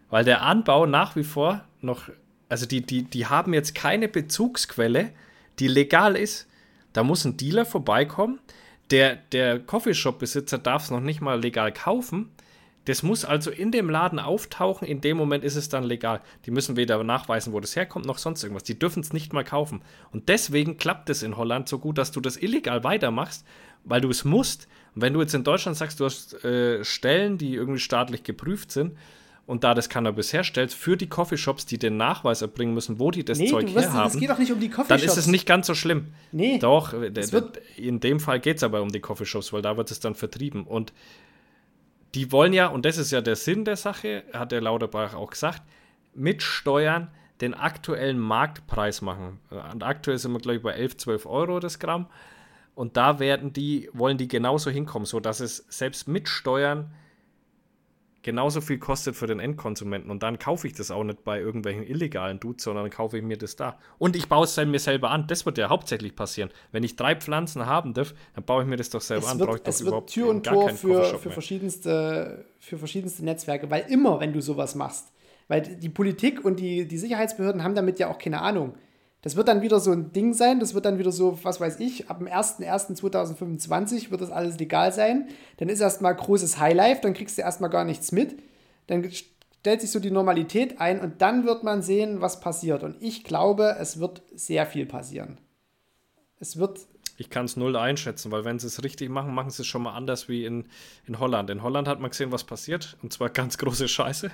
[0.09, 2.09] Weil der Anbau nach wie vor noch,
[2.49, 5.11] also die, die, die haben jetzt keine Bezugsquelle,
[5.59, 6.47] die legal ist.
[6.93, 8.39] Da muss ein Dealer vorbeikommen.
[8.91, 12.29] Der, der Coffeeshop-Besitzer darf es noch nicht mal legal kaufen.
[12.85, 14.87] Das muss also in dem Laden auftauchen.
[14.87, 16.21] In dem Moment ist es dann legal.
[16.45, 18.63] Die müssen weder nachweisen, wo das herkommt, noch sonst irgendwas.
[18.63, 19.81] Die dürfen es nicht mal kaufen.
[20.11, 23.45] Und deswegen klappt es in Holland so gut, dass du das illegal weitermachst,
[23.83, 24.67] weil du es musst.
[24.95, 28.71] Und wenn du jetzt in Deutschland sagst, du hast äh, Stellen, die irgendwie staatlich geprüft
[28.71, 28.93] sind,
[29.47, 33.23] und da das Cannabis herstellt, für die Coffeeshops, die den Nachweis erbringen müssen, wo die
[33.23, 34.11] das nee, Zeug herhaben.
[34.11, 35.01] Es geht doch nicht um die Coffeeshops.
[35.01, 36.07] Dann ist es nicht ganz so schlimm.
[36.31, 36.57] Nee.
[36.57, 36.93] Doch,
[37.77, 40.63] in dem Fall geht es aber um die Coffeeshops, weil da wird es dann vertrieben.
[40.63, 40.93] Und
[42.15, 45.29] die wollen ja, und das ist ja der Sinn der Sache, hat der Lauterbach auch
[45.29, 45.61] gesagt,
[46.15, 47.09] mit Steuern
[47.41, 49.39] den aktuellen Marktpreis machen.
[49.71, 52.07] Und aktuell sind wir, glaube ich, bei 11, 12 Euro das Gramm.
[52.75, 56.93] Und da werden die, wollen die genauso hinkommen, sodass es selbst mit Steuern
[58.25, 60.09] genauso viel kostet für den Endkonsumenten.
[60.09, 63.37] Und dann kaufe ich das auch nicht bei irgendwelchen illegalen Dudes, sondern kaufe ich mir
[63.37, 63.77] das da.
[63.99, 65.27] Und ich baue es dann mir selber an.
[65.27, 66.49] Das wird ja hauptsächlich passieren.
[66.71, 69.39] Wenn ich drei Pflanzen haben darf, dann baue ich mir das doch selber es an.
[69.39, 74.33] Wird, es wird Tür und Tor für, für, verschiedenste, für verschiedenste Netzwerke, weil immer, wenn
[74.33, 75.13] du sowas machst,
[75.47, 78.73] weil die Politik und die, die Sicherheitsbehörden haben damit ja auch keine Ahnung.
[79.25, 81.79] Das wird dann wieder so ein Ding sein, das wird dann wieder so, was weiß
[81.79, 85.29] ich, ab dem 01.01.2025 wird das alles legal sein.
[85.57, 88.37] Dann ist erstmal großes Highlife, dann kriegst du erstmal gar nichts mit.
[88.85, 92.83] Dann stellt sich so die Normalität ein und dann wird man sehen, was passiert.
[92.83, 95.39] Und ich glaube, es wird sehr viel passieren.
[96.39, 96.81] Es wird
[97.17, 99.83] ich kann es null einschätzen, weil wenn sie es richtig machen, machen sie es schon
[99.83, 100.65] mal anders wie in,
[101.07, 101.49] in Holland.
[101.49, 104.29] In Holland hat man gesehen, was passiert, und zwar ganz große Scheiße.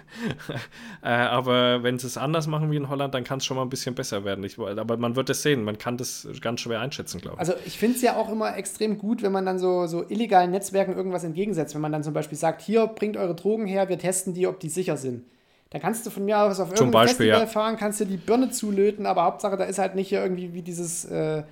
[1.04, 3.64] äh, aber wenn sie es anders machen wie in Holland, dann kann es schon mal
[3.64, 4.44] ein bisschen besser werden.
[4.44, 7.40] Ich, aber man wird es sehen, man kann das ganz schwer einschätzen, glaube ich.
[7.40, 10.52] Also ich finde es ja auch immer extrem gut, wenn man dann so, so illegalen
[10.52, 11.76] Netzwerken irgendwas entgegensetzt.
[11.76, 14.60] Wenn man dann zum Beispiel sagt, hier, bringt eure Drogen her, wir testen die, ob
[14.60, 15.24] die sicher sind.
[15.70, 17.46] Da kannst du von mir aus auf irgendein Festival ja.
[17.46, 20.64] fahren, kannst dir die Birne zulöten, aber Hauptsache, da ist halt nicht hier irgendwie wie
[20.64, 21.06] dieses...
[21.06, 21.44] Äh,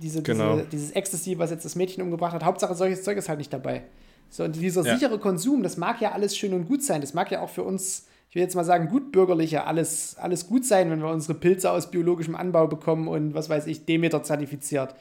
[0.00, 0.56] diese, genau.
[0.56, 2.44] diese, dieses Ecstasy, was jetzt das Mädchen umgebracht hat.
[2.44, 3.84] Hauptsache, solches Zeug ist halt nicht dabei.
[4.28, 4.94] So, und dieser ja.
[4.94, 7.00] sichere Konsum, das mag ja alles schön und gut sein.
[7.00, 10.64] Das mag ja auch für uns, ich will jetzt mal sagen, gutbürgerliche, alles, alles gut
[10.64, 14.94] sein, wenn wir unsere Pilze aus biologischem Anbau bekommen und was weiß ich, Demeter zertifiziert.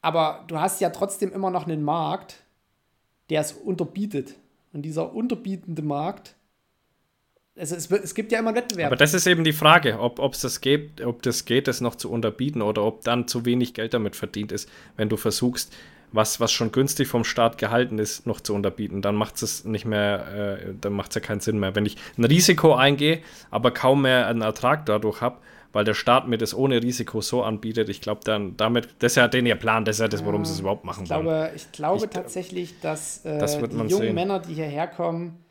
[0.00, 2.42] Aber du hast ja trotzdem immer noch einen Markt,
[3.30, 4.34] der es unterbietet.
[4.72, 6.34] Und dieser unterbietende Markt,
[7.58, 8.86] also es, es, gibt ja immer Wettbewerb.
[8.86, 11.96] Aber das ist eben die Frage, ob es das geht, ob das geht, das noch
[11.96, 15.74] zu unterbieten oder ob dann zu wenig Geld damit verdient ist, wenn du versuchst,
[16.12, 19.02] was, was schon günstig vom Staat gehalten ist, noch zu unterbieten.
[19.02, 21.74] Dann macht es nicht mehr, äh, dann macht es ja keinen Sinn mehr.
[21.74, 23.20] Wenn ich ein Risiko eingehe,
[23.50, 25.38] aber kaum mehr einen Ertrag dadurch habe,
[25.72, 29.16] weil der Staat mir das ohne Risiko so anbietet, ich glaube dann damit, das ist
[29.16, 31.26] ja den ihr Plan, das ist ja das, warum sie es überhaupt machen ich glaube,
[31.26, 31.50] wollen.
[31.56, 34.14] Ich glaube ich, tatsächlich, dass äh, das die jungen sehen.
[34.14, 35.42] Männer, die hierher kommen,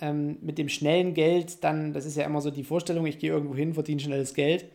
[0.00, 3.30] ähm, mit dem schnellen Geld, dann, das ist ja immer so die Vorstellung, ich gehe
[3.30, 4.66] irgendwo hin, verdiene schnelles Geld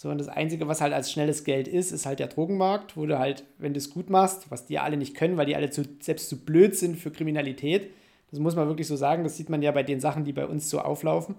[0.00, 3.04] so, und das Einzige, was halt als schnelles Geld ist, ist halt der Drogenmarkt, wo
[3.04, 5.68] du halt, wenn du es gut machst, was die alle nicht können, weil die alle
[5.68, 7.90] zu, selbst zu blöd sind für Kriminalität,
[8.30, 10.46] das muss man wirklich so sagen, das sieht man ja bei den Sachen, die bei
[10.46, 11.34] uns so auflaufen,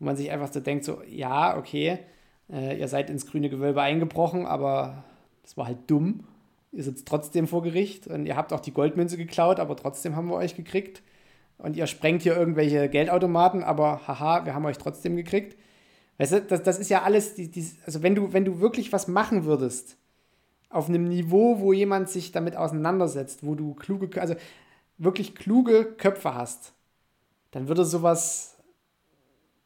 [0.00, 1.98] wo man sich einfach so denkt, so, ja, okay,
[2.50, 5.04] äh, ihr seid ins grüne Gewölbe eingebrochen, aber
[5.42, 6.24] das war halt dumm.
[6.72, 10.26] Ihr sitzt trotzdem vor Gericht und ihr habt auch die Goldmünze geklaut, aber trotzdem haben
[10.26, 11.04] wir euch gekriegt.
[11.62, 15.56] Und ihr sprengt hier irgendwelche Geldautomaten, aber haha, wir haben euch trotzdem gekriegt.
[16.18, 18.92] Weißt du, das, das ist ja alles, die, die, also wenn du, wenn du wirklich
[18.92, 19.96] was machen würdest,
[20.70, 24.34] auf einem Niveau, wo jemand sich damit auseinandersetzt, wo du kluge, also
[24.98, 26.72] wirklich kluge Köpfe hast,
[27.52, 28.56] dann würde sowas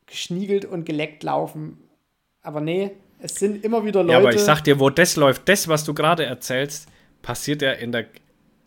[0.05, 1.78] geschniegelt und geleckt laufen.
[2.43, 2.90] Aber nee,
[3.20, 4.12] es sind immer wieder Leute.
[4.12, 6.90] Ja, aber ich sag dir, wo das läuft, das, was du gerade erzählst,
[7.23, 8.05] passiert ja in der,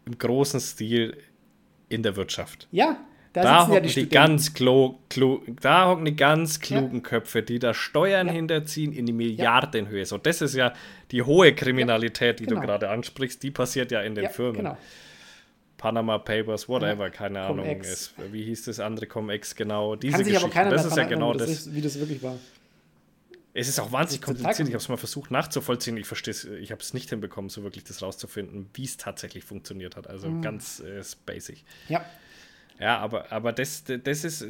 [0.05, 1.15] im großen Stil
[1.89, 2.67] in der Wirtschaft.
[2.71, 3.05] Ja,
[3.41, 7.01] da, da hocken ja die, die ganz klo, klo, da hocken die ganz klugen ja.
[7.01, 8.33] Köpfe, die da Steuern ja.
[8.33, 10.05] hinterziehen in die Milliardenhöhe.
[10.05, 10.73] So, das ist ja
[11.11, 12.61] die hohe Kriminalität, die genau.
[12.61, 14.57] du gerade ansprichst, die passiert ja in den Firmen.
[14.57, 14.77] Genau.
[15.77, 17.65] Panama Papers, whatever, keine Ahnung.
[17.65, 19.95] Es, wie hieß das andere Cum-Ex genau?
[19.95, 22.37] Diese Kann sich aber keiner das ist ja genau das, ist, wie das wirklich war.
[23.53, 24.67] Es ist auch wahnsinnig kompliziert.
[24.67, 25.97] Ich habe es mal versucht nachzuvollziehen.
[25.97, 29.43] Ich verstehe es, ich habe es nicht hinbekommen, so wirklich das rauszufinden, wie es tatsächlich
[29.43, 30.07] funktioniert hat.
[30.07, 30.41] Also mhm.
[30.41, 31.63] ganz äh, basic.
[31.87, 32.05] Ja.
[32.79, 34.45] Ja, aber, aber das, das, ist,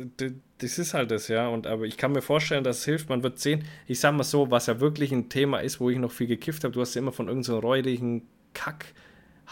[0.59, 1.47] das ist halt das, ja.
[1.47, 3.09] Und aber ich kann mir vorstellen, dass es hilft.
[3.09, 5.97] Man wird sehen, ich sag mal so, was ja wirklich ein Thema ist, wo ich
[5.97, 8.85] noch viel gekifft habe, du hast ja immer von irgendeinem so räudigen Kack.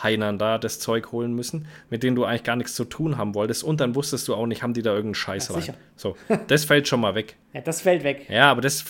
[0.03, 3.33] Heinern da das Zeug holen müssen, mit denen du eigentlich gar nichts zu tun haben
[3.33, 3.63] wolltest.
[3.63, 5.73] Und dann wusstest du auch nicht, haben die da irgendeinen Scheiß ja, rein.
[5.95, 6.15] So,
[6.47, 7.35] das fällt schon mal weg.
[7.53, 8.27] Ja, das fällt weg.
[8.29, 8.85] Ja, aber das,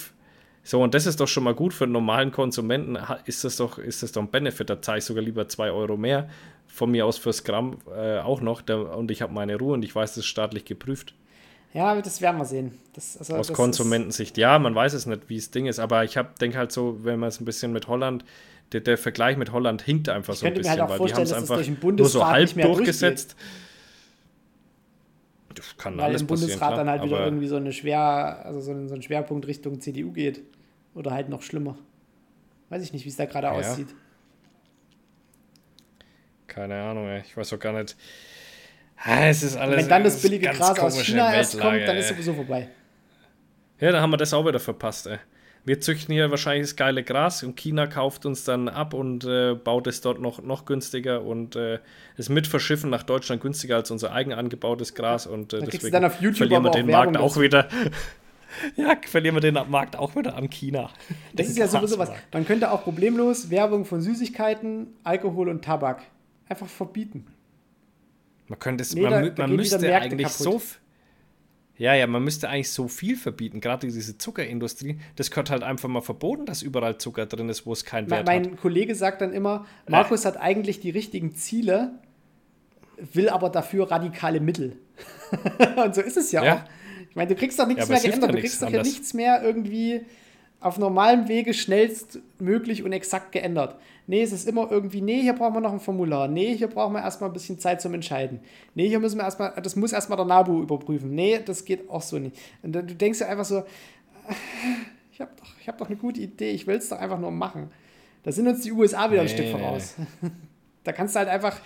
[0.64, 2.97] so, und das ist doch schon mal gut für einen normalen Konsumenten.
[3.23, 4.69] Ist das doch, ist das doch ein Benefit.
[4.69, 6.30] Da zahle ich sogar lieber 2 Euro mehr,
[6.77, 8.61] von mir aus fürs Gramm äh, auch noch.
[8.61, 11.15] Der, und ich habe meine Ruhe und ich weiß, das ist staatlich geprüft.
[11.73, 12.77] Ja, das werden wir sehen.
[12.93, 16.03] Das, also, Aus das Konsumentensicht, ja, man weiß es nicht, wie das Ding ist, aber
[16.03, 18.23] ich denke halt so, wenn man es ein bisschen mit Holland,
[18.71, 21.23] der, der, Vergleich mit Holland hinkt einfach ich so ein bisschen, halt weil die haben
[21.23, 23.35] es einfach nur so halb durchgesetzt.
[25.53, 28.59] Das kann weil alles im Bundesrat klar, dann halt wieder irgendwie so eine schwer, also
[28.59, 30.41] so ein, so ein Schwerpunkt Richtung CDU geht.
[30.93, 31.77] Oder halt noch schlimmer.
[32.69, 33.53] Weiß ich nicht, wie es da gerade ja.
[33.53, 33.87] aussieht.
[36.57, 37.21] Keine Ahnung, ey.
[37.23, 37.95] ich weiß auch gar nicht.
[39.05, 39.77] Es ist alles.
[39.77, 42.67] wenn dann das billige Gras aus China erst kommt, dann ist sowieso vorbei.
[43.79, 45.19] Ja, dann haben wir das auch wieder verpasst, ey.
[45.65, 49.53] Wir züchten hier wahrscheinlich das geile Gras und China kauft uns dann ab und äh,
[49.53, 51.77] baut es dort noch, noch günstiger und äh,
[52.15, 56.05] ist mit verschiffen nach Deutschland günstiger als unser eigen angebautes Gras und äh, deswegen dann
[56.05, 57.67] auf YouTube verlieren wir den Markt auch wieder.
[58.77, 60.89] ja, verlieren wir den Markt auch wieder an China.
[61.34, 62.09] Das ist ja sowieso was.
[62.34, 66.01] Man könnte auch problemlos Werbung von Süßigkeiten, Alkohol und Tabak
[66.49, 67.27] einfach verbieten.
[68.47, 70.61] Man könnte es, nee, man, da, man müsste eigentlich kaputt.
[70.61, 70.61] so.
[71.77, 74.99] Ja, ja, man müsste eigentlich so viel verbieten, gerade diese Zuckerindustrie.
[75.15, 78.25] Das gehört halt einfach mal verboten, dass überall Zucker drin ist, wo es keinen Wert
[78.25, 78.49] mein, hat.
[78.51, 80.29] Mein Kollege sagt dann immer, Markus äh.
[80.29, 81.91] hat eigentlich die richtigen Ziele,
[83.13, 84.77] will aber dafür radikale Mittel.
[85.83, 86.55] Und so ist es ja, ja.
[86.55, 86.61] auch.
[87.09, 89.43] Ich meine, du kriegst doch nichts ja, mehr geändert, du kriegst doch ja nichts mehr
[89.43, 90.01] irgendwie
[90.59, 93.79] auf normalem Wege schnellstmöglich und exakt geändert.
[94.09, 96.29] Nee, es ist immer irgendwie, nee, hier brauchen wir noch ein Formular.
[96.29, 98.39] Nee, hier brauchen wir erstmal ein bisschen Zeit zum Entscheiden.
[98.73, 101.13] Nee, hier müssen wir erstmal, das muss erstmal der NABU überprüfen.
[101.13, 102.38] Nee, das geht auch so nicht.
[102.63, 103.63] Und du denkst ja einfach so,
[105.11, 107.69] ich habe doch, hab doch eine gute Idee, ich will es doch einfach nur machen.
[108.23, 109.95] Da sind uns die USA wieder nee, ein Stück voraus.
[110.85, 111.59] da kannst du halt einfach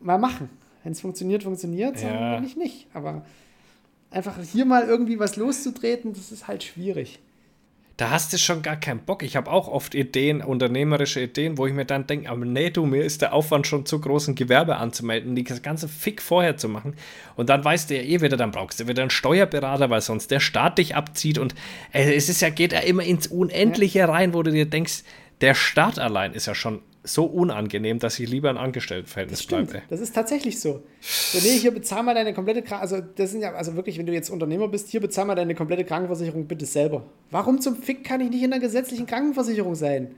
[0.00, 0.48] mal machen.
[0.82, 2.36] Wenn es funktioniert, funktioniert es, ja.
[2.36, 2.86] wenn nicht, nicht.
[2.94, 3.22] Aber
[4.10, 7.20] einfach hier mal irgendwie was loszutreten, das ist halt schwierig
[7.96, 9.22] da hast du schon gar keinen Bock.
[9.22, 12.86] Ich habe auch oft Ideen, unternehmerische Ideen, wo ich mir dann denke, aber nee, du,
[12.86, 16.68] mir ist der Aufwand schon zu groß, ein Gewerbe anzumelden, das ganze Fick vorher zu
[16.68, 16.96] machen.
[17.36, 20.32] Und dann weißt du ja eh wieder, dann brauchst du wieder einen Steuerberater, weil sonst
[20.32, 21.38] der Staat dich abzieht.
[21.38, 21.54] Und
[21.92, 25.04] äh, es ist ja, geht ja immer ins Unendliche rein, wo du dir denkst,
[25.40, 29.82] der Staat allein ist ja schon so unangenehm, dass ich lieber ein Angestelltenverhältnis bleibe.
[29.90, 30.82] Das ist tatsächlich so.
[31.00, 31.38] so.
[31.38, 33.04] Nee, hier bezahl mal deine komplette Krankenversicherung.
[33.04, 35.54] Also, das sind ja, also wirklich, wenn du jetzt Unternehmer bist, hier bezahl mal deine
[35.54, 37.04] komplette Krankenversicherung bitte selber.
[37.30, 40.14] Warum zum Fick kann ich nicht in einer gesetzlichen Krankenversicherung sein?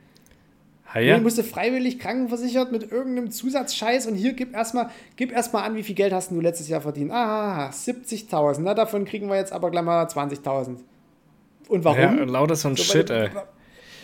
[0.95, 1.17] Ha, ja?
[1.17, 5.75] Nee, musst du freiwillig krankenversichert mit irgendeinem Zusatzscheiß und hier gib erstmal gib erst an,
[5.75, 7.11] wie viel Geld hast du letztes Jahr verdient.
[7.11, 8.61] Ah, 70.000.
[8.61, 10.77] Na, davon kriegen wir jetzt aber gleich mal 20.000.
[11.69, 11.99] Und warum?
[11.99, 13.31] Ja, lauter so ein so, Shit, ey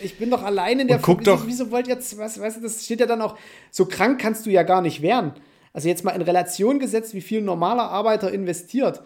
[0.03, 1.47] ich bin doch allein in der Guck wieso, doch.
[1.47, 3.37] wieso wollt ihr jetzt, was, weißt du, das steht ja dann auch,
[3.71, 5.33] so krank kannst du ja gar nicht werden.
[5.73, 9.01] Also jetzt mal in Relation gesetzt, wie viel ein normaler Arbeiter investiert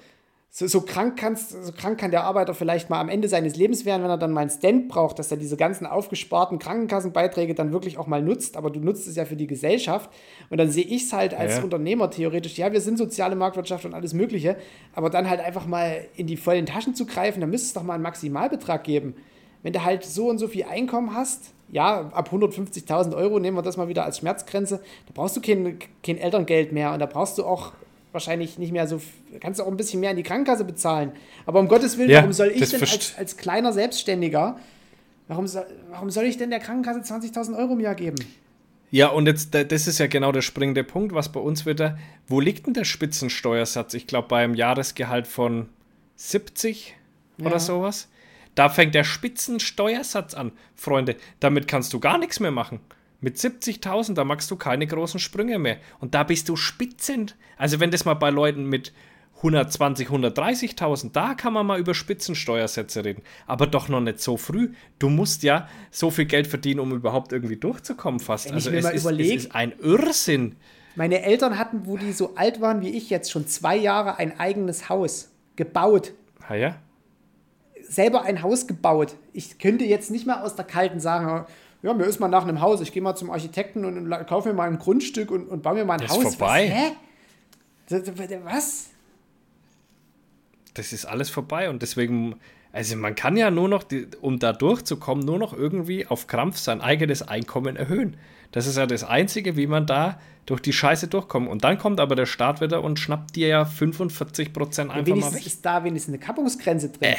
[0.50, 3.86] so, so, krank kannst, so krank kann der Arbeiter vielleicht mal am Ende seines Lebens
[3.86, 7.72] werden, wenn er dann mal einen Stand braucht, dass er diese ganzen aufgesparten Krankenkassenbeiträge dann
[7.72, 8.58] wirklich auch mal nutzt.
[8.58, 10.10] Aber du nutzt es ja für die Gesellschaft.
[10.50, 11.64] Und dann sehe ich es halt als ja.
[11.64, 12.58] Unternehmer theoretisch.
[12.58, 14.58] Ja, wir sind soziale Marktwirtschaft und alles Mögliche.
[14.94, 17.84] Aber dann halt einfach mal in die vollen Taschen zu greifen, dann müsste es doch
[17.84, 19.16] mal einen Maximalbetrag geben.
[19.64, 23.62] Wenn du halt so und so viel Einkommen hast, ja, ab 150.000 Euro nehmen wir
[23.62, 27.38] das mal wieder als Schmerzgrenze, da brauchst du kein, kein Elterngeld mehr und da brauchst
[27.38, 27.74] du auch
[28.12, 29.02] wahrscheinlich nicht mehr so,
[29.40, 31.12] kannst du auch ein bisschen mehr in die Krankenkasse bezahlen.
[31.46, 34.58] Aber um Gottes Willen, ja, warum soll ich denn als, als kleiner Selbstständiger,
[35.28, 38.18] warum, soll, warum soll ich denn der Krankenkasse 20.000 Euro im Jahr geben?
[38.90, 41.98] Ja, und jetzt, das ist ja genau der springende Punkt, was bei uns wieder,
[42.28, 43.94] wo liegt denn der Spitzensteuersatz?
[43.94, 45.68] Ich glaube, bei einem Jahresgehalt von
[46.16, 46.96] 70
[47.38, 47.48] ja.
[47.48, 48.08] oder sowas.
[48.58, 51.16] Da fängt der Spitzensteuersatz an, Freunde.
[51.40, 52.80] Damit kannst du gar nichts mehr machen.
[53.22, 55.78] Mit 70.000, da machst du keine großen Sprünge mehr.
[56.00, 57.36] Und da bist du spitzend.
[57.58, 58.94] Also wenn das mal bei Leuten mit
[59.36, 63.22] 120, 130.000, da kann man mal über Spitzensteuersätze reden.
[63.46, 64.72] Aber doch noch nicht so früh.
[64.98, 68.48] Du musst ja so viel Geld verdienen, um überhaupt irgendwie durchzukommen fast.
[68.48, 70.56] Wenn also es, ist, es ist ein Irrsinn.
[70.96, 74.40] Meine Eltern hatten, wo die so alt waren wie ich jetzt, schon zwei Jahre ein
[74.40, 76.14] eigenes Haus gebaut.
[76.48, 76.80] Ah ja?
[77.88, 79.16] Selber ein Haus gebaut.
[79.34, 81.46] Ich könnte jetzt nicht mehr aus der Kalten sagen,
[81.84, 84.56] ja, mir ist mal nach einem Haus, ich gehe mal zum Architekten und kaufe mir
[84.56, 86.24] mal ein Grundstück und, und baue mir mal ein das Haus.
[86.24, 86.96] Ist vorbei.
[87.90, 88.40] Was, hä?
[88.44, 88.90] Was?
[90.74, 92.36] Das ist alles vorbei und deswegen,
[92.72, 93.86] also man kann ja nur noch,
[94.22, 98.18] um da durchzukommen, nur noch irgendwie auf Krampf sein eigenes Einkommen erhöhen.
[98.52, 101.50] Das ist ja das Einzige, wie man da durch die Scheiße durchkommt.
[101.50, 105.34] Und dann kommt aber der Staat wieder und schnappt dir ja 45 Prozent einfach mal
[105.34, 105.46] weg.
[105.46, 107.10] ist da wenigstens eine Kappungsgrenze drin.
[107.14, 107.16] Äh.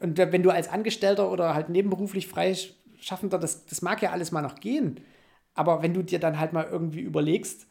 [0.00, 2.56] Und wenn du als Angestellter oder halt nebenberuflich frei
[3.00, 5.00] Schaffender, das, das mag ja alles mal noch gehen.
[5.54, 7.66] Aber wenn du dir dann halt mal irgendwie überlegst,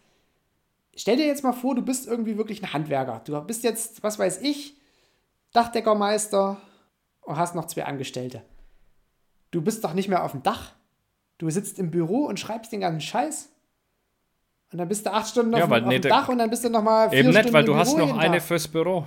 [0.95, 3.21] stell dir jetzt mal vor, du bist irgendwie wirklich ein Handwerker.
[3.25, 4.77] Du bist jetzt, was weiß ich,
[5.51, 6.57] Dachdeckermeister
[7.21, 8.41] und hast noch zwei Angestellte.
[9.51, 10.73] Du bist doch nicht mehr auf dem Dach.
[11.37, 13.49] Du sitzt im Büro und schreibst den ganzen Scheiß.
[14.71, 16.69] Und dann bist du acht Stunden ja, auf, nee, dem Dach und dann bist du
[16.69, 19.05] noch mal vier Eben Stunden nicht, weil du hast noch eine fürs Büro.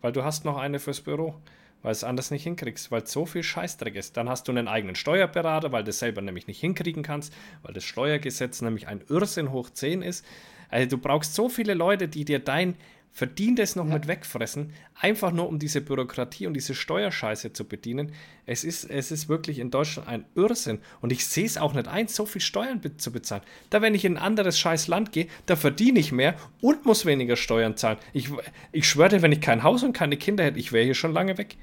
[0.00, 1.34] Weil du hast noch eine fürs Büro
[1.82, 4.16] weil es anders nicht hinkriegst, weil es so viel Scheißdreck ist.
[4.16, 7.32] Dann hast du einen eigenen Steuerberater, weil du das selber nämlich nicht hinkriegen kannst,
[7.62, 10.24] weil das Steuergesetz nämlich ein Irrsinn hoch 10 ist.
[10.68, 12.76] Also du brauchst so viele Leute, die dir dein
[13.18, 13.94] Verdientes noch ja.
[13.94, 18.12] mit wegfressen, einfach nur um diese Bürokratie und diese Steuerscheiße zu bedienen.
[18.46, 20.78] Es ist, es ist wirklich in Deutschland ein Irrsinn.
[21.00, 23.42] Und ich sehe es auch nicht ein, so viel Steuern be zu bezahlen.
[23.70, 27.06] Da, wenn ich in ein anderes scheiß Land gehe, da verdiene ich mehr und muss
[27.06, 27.98] weniger Steuern zahlen.
[28.12, 28.30] Ich,
[28.70, 31.12] ich schwöre dir, wenn ich kein Haus und keine Kinder hätte, ich wäre hier schon
[31.12, 31.56] lange weg.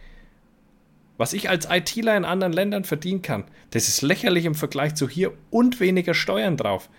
[1.15, 5.07] Was ich als ITler in anderen Ländern verdienen kann, das ist lächerlich im Vergleich zu
[5.07, 6.89] hier und weniger Steuern drauf.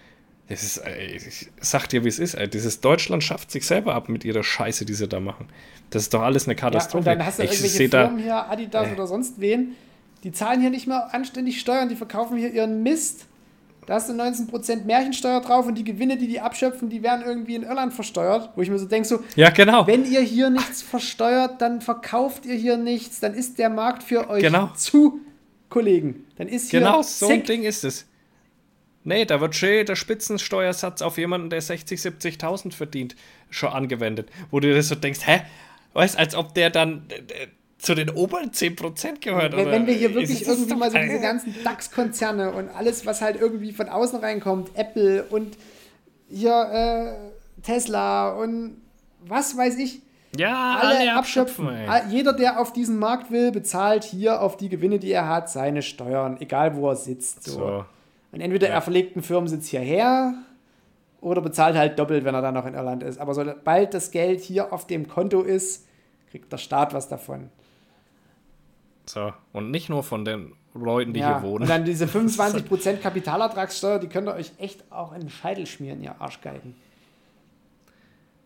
[0.49, 2.49] Das ist, ey, ich sag dir, wie es ist, ey.
[2.49, 5.49] Dieses Deutschland schafft sich selber ab mit ihrer Scheiße, die sie da machen.
[5.91, 7.07] Das ist doch alles eine Katastrophe.
[7.07, 8.93] Ja, und dann hast du ich irgendwelche Firmen hier, Adidas äh.
[8.93, 9.73] oder sonst wen,
[10.23, 13.27] die zahlen hier nicht mehr anständig Steuern, die verkaufen hier ihren Mist.
[13.87, 17.55] Da hast du 19% Märchensteuer drauf und die Gewinne, die die abschöpfen, die werden irgendwie
[17.55, 18.51] in Irland versteuert.
[18.57, 19.87] Wo ich mir so denke, so, ja, genau.
[19.87, 24.29] wenn ihr hier nichts versteuert, dann verkauft ihr hier nichts, dann ist der Markt für
[24.29, 24.71] euch genau.
[24.77, 25.21] zu,
[25.69, 26.25] Kollegen.
[26.37, 28.07] Dann ist hier Genau, so ein Ding ist es.
[29.07, 33.15] Nee, da wird schön der Spitzensteuersatz auf jemanden, der 60, 70.000 verdient,
[33.51, 34.29] schon angewendet.
[34.51, 35.43] Wo du dir so denkst, hä?
[35.93, 37.47] Weißt als ob der dann äh,
[37.79, 39.57] zu den oberen 10% gehört.
[39.57, 43.41] Wenn, wenn wir hier wirklich irgendwie mal so diese ganzen DAX-Konzerne und alles, was halt
[43.41, 45.57] irgendwie von außen reinkommt, Apple und
[46.29, 48.79] hier äh, Tesla und
[49.21, 50.01] was weiß ich.
[50.37, 51.69] Ja, alle, alle abschöpfen.
[51.69, 55.49] abschöpfen jeder, der auf diesen Markt will, bezahlt hier auf die Gewinne, die er hat,
[55.49, 57.45] seine Steuern, egal wo er sitzt.
[57.45, 57.53] So.
[57.53, 57.85] so.
[58.33, 58.75] Und entweder ja.
[58.75, 60.35] er verlegt einen Firmensitz hierher
[61.21, 63.19] oder bezahlt halt doppelt, wenn er dann noch in Irland ist.
[63.19, 65.87] Aber sobald das Geld hier auf dem Konto ist,
[66.31, 67.51] kriegt der Staat was davon.
[69.07, 71.41] So, und nicht nur von den Leuten, die ja.
[71.41, 71.63] hier wohnen.
[71.63, 76.03] Und dann diese 25% Kapitalertragssteuer, die könnt ihr euch echt auch in den Scheitel schmieren,
[76.03, 76.75] ihr Arschgeigen.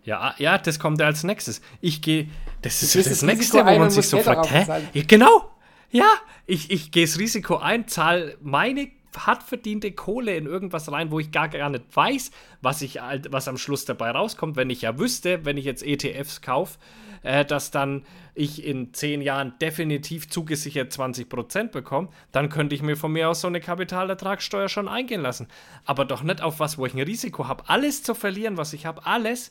[0.05, 1.61] Ja, ja, das kommt ja als nächstes.
[1.81, 2.29] Ich gehe,
[2.63, 4.67] das ist das, das Nächste, wo man sich so fragt, hä?
[4.95, 5.51] Ja, genau,
[5.91, 6.09] ja,
[6.47, 11.21] ich, ich gehe das Risiko ein, zahle meine hart verdiente Kohle in irgendwas rein, wo
[11.21, 12.31] ich gar, gar nicht weiß,
[12.63, 12.99] was, ich,
[13.31, 16.79] was am Schluss dabei rauskommt, wenn ich ja wüsste, wenn ich jetzt ETFs kaufe,
[17.23, 18.05] äh, dass dann
[18.35, 23.41] ich in zehn Jahren definitiv zugesichert 20% bekomme, dann könnte ich mir von mir aus
[23.41, 25.49] so eine Kapitalertragssteuer schon eingehen lassen.
[25.85, 28.87] Aber doch nicht auf was, wo ich ein Risiko habe, alles zu verlieren, was ich
[28.87, 29.51] habe, alles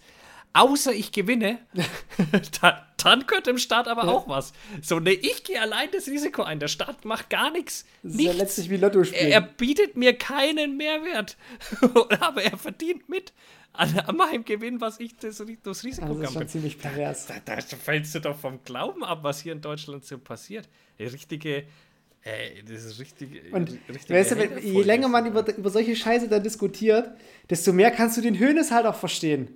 [0.54, 1.60] außer ich gewinne,
[2.62, 4.10] dann, dann könnte im Staat aber ja.
[4.10, 4.54] auch was.
[4.82, 6.60] So, ne, ich gehe allein das Risiko ein.
[6.60, 7.86] Der Staat macht gar nichts.
[8.04, 9.28] Das ist ja letztlich wie Lotto spielen.
[9.28, 11.38] Er, er bietet mir keinen Mehrwert.
[12.20, 13.34] aber er verdient mit
[13.74, 17.28] an, an meinem Gewinn, was ich das, das Risiko also Das ist schon ziemlich pervers.
[17.28, 20.68] Da, da, fällst du doch vom Glauben ab, was hier in Deutschland so passiert.
[20.98, 21.66] Die richtige.
[22.22, 23.54] Ey, das ist richtig.
[23.54, 27.12] Und weißt du, je länger man über, über solche Scheiße da diskutiert,
[27.50, 29.56] desto mehr kannst du den Hönes halt auch verstehen.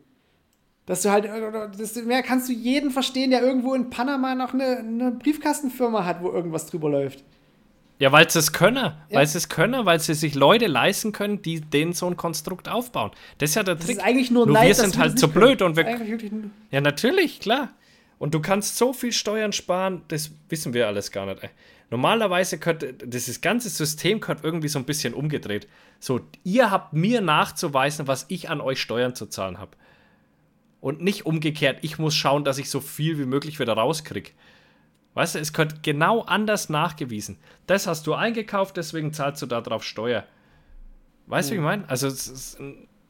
[0.86, 1.30] Dass du halt,
[1.80, 6.22] desto mehr kannst du jeden verstehen, der irgendwo in Panama noch eine, eine Briefkastenfirma hat,
[6.22, 7.24] wo irgendwas drüber läuft.
[8.00, 8.76] Ja, weil sie es können.
[8.76, 8.98] Ja.
[9.12, 12.68] Weil sie es können, weil sie sich Leute leisten können, die denen so ein Konstrukt
[12.68, 13.12] aufbauen.
[13.38, 13.98] Das ist ja der das Trick.
[13.98, 15.86] Ist eigentlich nur, nur Neid, wir sind halt so blöd und wir.
[16.72, 17.70] Ja, natürlich, klar.
[18.20, 21.44] Und du kannst so viel Steuern sparen, das wissen wir alles gar nicht.
[21.44, 21.50] Ey.
[21.90, 25.68] Normalerweise könnte das ganze System könnte irgendwie so ein bisschen umgedreht.
[26.00, 29.78] So, ihr habt mir nachzuweisen, was ich an euch Steuern zu zahlen habe.
[30.84, 34.32] Und nicht umgekehrt, ich muss schauen, dass ich so viel wie möglich wieder rauskriege.
[35.14, 37.38] Weißt du, es könnte genau anders nachgewiesen.
[37.68, 40.26] Das hast du eingekauft, deswegen zahlst du darauf Steuer.
[41.28, 41.56] Weißt du, mhm.
[41.56, 41.90] wie ich meine?
[41.90, 42.10] Also,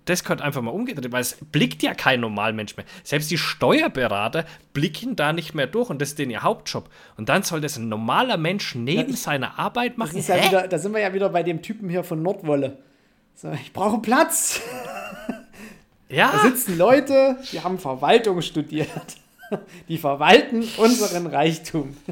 [0.06, 2.86] das könnte einfach mal umgedreht, weil es blickt ja kein Normalmensch mehr.
[3.04, 6.92] Selbst die Steuerberater blicken da nicht mehr durch und das ist denen ihr Hauptjob.
[7.18, 10.24] Und dann soll das ein normaler Mensch neben ja, ich, seiner Arbeit machen.
[10.28, 12.78] Ja wieder, da sind wir ja wieder bei dem Typen hier von Nordwolle.
[13.34, 14.62] So, ich brauche Platz.
[16.14, 16.32] Ja.
[16.32, 18.90] Da sitzen Leute, die haben Verwaltung studiert.
[19.88, 21.96] Die verwalten unseren Reichtum.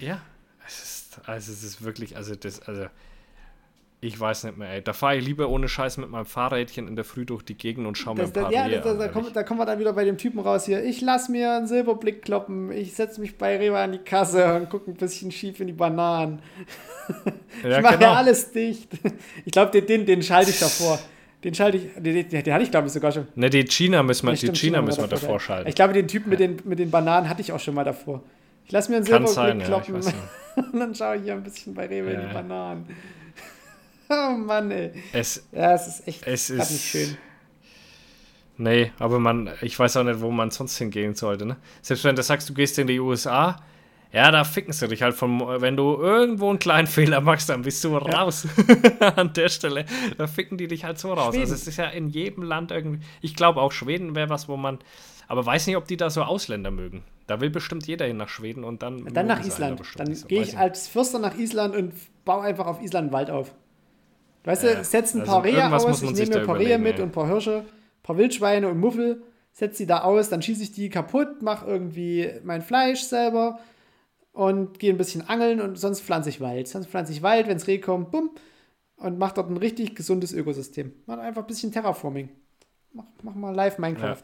[0.00, 0.20] Ja,
[0.64, 2.84] es ist, also es ist wirklich, also das, also
[4.00, 4.82] ich weiß nicht mehr, ey.
[4.82, 7.86] Da fahre ich lieber ohne Scheiß mit meinem Fahrrädchen in der Früh durch die Gegend
[7.86, 9.92] und schaue mir ein paar Ja, das, das, da, kommen, da kommen wir dann wieder
[9.92, 10.84] bei dem Typen raus hier.
[10.84, 14.70] Ich lass mir einen Silberblick kloppen, ich setze mich bei Rewe an die Kasse und
[14.70, 16.40] gucke ein bisschen schief in die Bananen.
[17.64, 18.12] Ja, ich mache genau.
[18.12, 18.90] ja alles dicht.
[19.46, 20.98] Ich glaube, den, den, den schalte ich davor.
[21.44, 23.28] Den schalte ich, den, den, den, hatte ich glaube ich sogar schon.
[23.36, 25.68] Ne, die China müssen wir, ja, stimmt, China, China müssen wir davor, davor schalten.
[25.68, 28.22] Ich glaube, den Typen mit den, mit den Bananen hatte ich auch schon mal davor.
[28.66, 30.12] Ich lasse mir einen Silberblick kloppen ja,
[30.72, 32.20] und dann schaue ich hier ein bisschen bei Rewe ja.
[32.20, 32.86] in die Bananen.
[34.10, 34.92] oh Mann, ey.
[35.12, 37.16] Es, ja, es ist echt es ist, nicht schön.
[38.56, 41.46] Nee, aber man, ich weiß auch nicht, wo man sonst hingehen sollte.
[41.46, 41.56] Ne?
[41.80, 43.62] Selbst wenn du sagst, du gehst in die USA,
[44.10, 47.62] ja, da ficken sie dich halt von, wenn du irgendwo einen kleinen Fehler machst, dann
[47.62, 47.98] bist du ja.
[47.98, 48.46] raus.
[49.16, 49.84] An der Stelle.
[50.16, 51.34] Da ficken die dich halt so raus.
[51.34, 51.42] Schweden.
[51.42, 53.04] Also es ist ja in jedem Land irgendwie.
[53.20, 54.78] Ich glaube auch Schweden wäre was, wo man.
[55.26, 57.04] Aber weiß nicht, ob die da so Ausländer mögen.
[57.26, 59.04] Da will bestimmt jeder hin nach Schweden und dann.
[59.12, 59.82] dann nach Island.
[59.96, 60.26] Dann so.
[60.26, 61.92] gehe ich als Fürster nach Island und
[62.24, 63.54] baue einfach auf Island einen Wald auf.
[64.44, 64.74] Weißt ja.
[64.76, 67.02] du, setz ein also paar Rehe aus, ich nehme mir ein paar Rehe mit ey.
[67.02, 69.22] und ein paar Hirsche, ein paar Wildschweine und Muffel,
[69.52, 73.58] setz die da aus, dann schieße ich die kaputt, mache irgendwie mein Fleisch selber
[74.38, 76.68] und gehe ein bisschen angeln und sonst pflanze ich Wald.
[76.68, 78.30] Sonst pflanze ich Wald, wenn es Reh kommt, bumm,
[78.94, 80.92] und mach dort ein richtig gesundes Ökosystem.
[81.06, 82.28] Mach einfach ein bisschen Terraforming.
[82.92, 84.22] Mach, mach mal live Minecraft.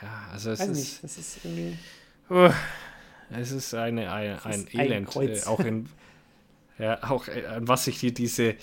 [0.00, 0.78] Ja, ja also es Weiß ist.
[0.78, 1.76] Nicht, das ist irgendwie.
[2.30, 2.50] Uh,
[3.28, 5.14] es ist eine, ein, ein ist Elend.
[5.14, 5.90] Ein äh, auch in.
[6.78, 8.54] ja, auch äh, an was sich die, diese,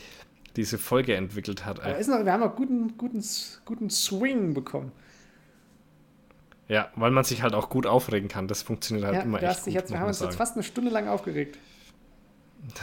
[0.55, 1.81] diese Folge entwickelt hat.
[1.81, 3.23] Aber ist noch, wir haben noch guten, guten,
[3.65, 4.91] guten Swing bekommen.
[6.71, 8.47] Ja, weil man sich halt auch gut aufregen kann.
[8.47, 9.73] Das funktioniert halt ja, immer echt gut.
[9.73, 11.57] Jetzt, wir haben uns jetzt fast eine Stunde lang aufgeregt.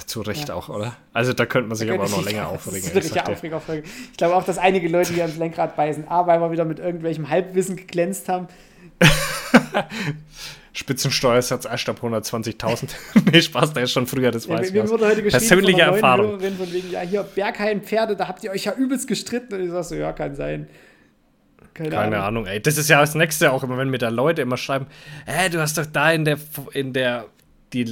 [0.05, 0.55] Zu Recht ja.
[0.57, 0.95] auch, oder?
[1.15, 2.83] Also da könnte man sich aber auch noch länger aufregen.
[2.93, 3.91] Das ist wirklich aufregen, aufregen.
[4.11, 6.07] Ich glaube auch, dass einige Leute hier ans Lenkrad beißen.
[6.07, 8.49] A, weil wir wieder mit irgendwelchem Halbwissen geglänzt haben.
[10.75, 12.91] Spitzensteuersatz erst ab 120.000.
[13.33, 14.91] nee, Spaß, der ist schon früher, das weiß ja, ich.
[14.91, 16.39] wurde heute Persönliche Erfahrung.
[16.39, 19.55] Von wegen, ja, hier Bergheim-Pferde, da habt ihr euch ja übelst gestritten.
[19.55, 20.69] Und ich sag so, ja, kann sein.
[21.79, 22.45] Keine, Keine Ahnung.
[22.45, 22.47] Ahnung.
[22.47, 22.61] ey.
[22.61, 24.87] Das ist ja das Nächste auch immer, wenn mir da Leute immer schreiben,
[25.27, 26.39] hä, du hast doch da in der,
[26.73, 27.27] in der,
[27.73, 27.85] die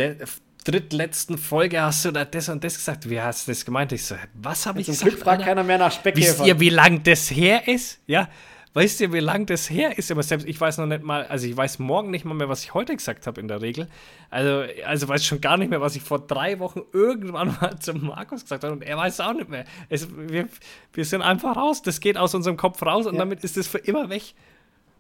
[0.65, 3.09] drittletzten Folge hast du da das und das gesagt.
[3.09, 3.93] Wie hast du das gemeint?
[3.93, 5.03] Ich so, was habe ich gesagt?
[5.03, 6.39] Zum Glück fragt keiner mehr nach Speckkäfer.
[6.39, 8.01] Wisst ihr, wie lang das her ist?
[8.09, 8.29] Ja,
[8.77, 10.11] Weißt du, wie lang das her ist?
[10.11, 12.63] Aber selbst ich weiß noch nicht mal, also ich weiß morgen nicht mal mehr, was
[12.63, 13.89] ich heute gesagt habe in der Regel.
[14.29, 18.07] Also, also weiß schon gar nicht mehr, was ich vor drei Wochen irgendwann mal zum
[18.07, 18.75] Markus gesagt habe.
[18.75, 19.65] Und er weiß auch nicht mehr.
[19.89, 20.47] Es, wir,
[20.93, 21.81] wir sind einfach raus.
[21.81, 23.21] Das geht aus unserem Kopf raus und ja.
[23.21, 24.35] damit ist es für immer weg.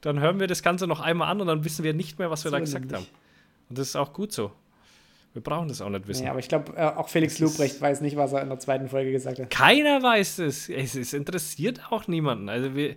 [0.00, 2.44] Dann hören wir das Ganze noch einmal an und dann wissen wir nicht mehr, was
[2.44, 3.06] wir so da gesagt haben.
[3.68, 4.52] Und das ist auch gut so.
[5.34, 6.24] Wir brauchen das auch nicht wissen.
[6.24, 8.88] Ja, aber ich glaube, äh, auch Felix Lobrecht weiß nicht, was er in der zweiten
[8.88, 9.50] Folge gesagt hat.
[9.50, 10.70] Keiner weiß es.
[10.70, 12.48] Es, es interessiert auch niemanden.
[12.48, 12.96] Also wir,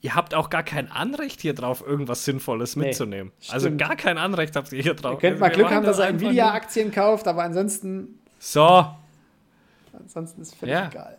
[0.00, 3.32] ihr habt auch gar kein Anrecht hier drauf, irgendwas Sinnvolles nee, mitzunehmen.
[3.40, 3.54] Stimmt.
[3.54, 5.14] Also gar kein Anrecht habt ihr hier drauf.
[5.14, 8.18] Ihr könnt mal Glück haben, dass er Nvidia-Aktien kauft, aber ansonsten.
[8.38, 8.86] So.
[9.92, 10.88] Ansonsten ist völlig ja.
[10.88, 11.18] egal.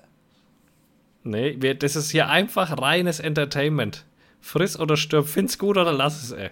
[1.24, 4.06] Nee, wir, das ist hier einfach reines Entertainment.
[4.40, 6.50] Friss oder stirb, find's gut oder lass es, ey.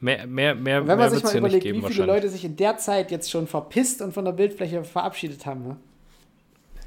[0.00, 3.10] Mehr, mehr, mehr, wenn man sich mal überlegt, wie viele Leute sich in der Zeit
[3.10, 5.76] jetzt schon verpisst und von der Bildfläche verabschiedet haben, ne?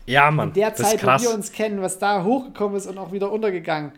[0.06, 0.50] Ja, Mann.
[0.50, 3.92] In der Zeit, wo wir uns kennen, was da hochgekommen ist und auch wieder untergegangen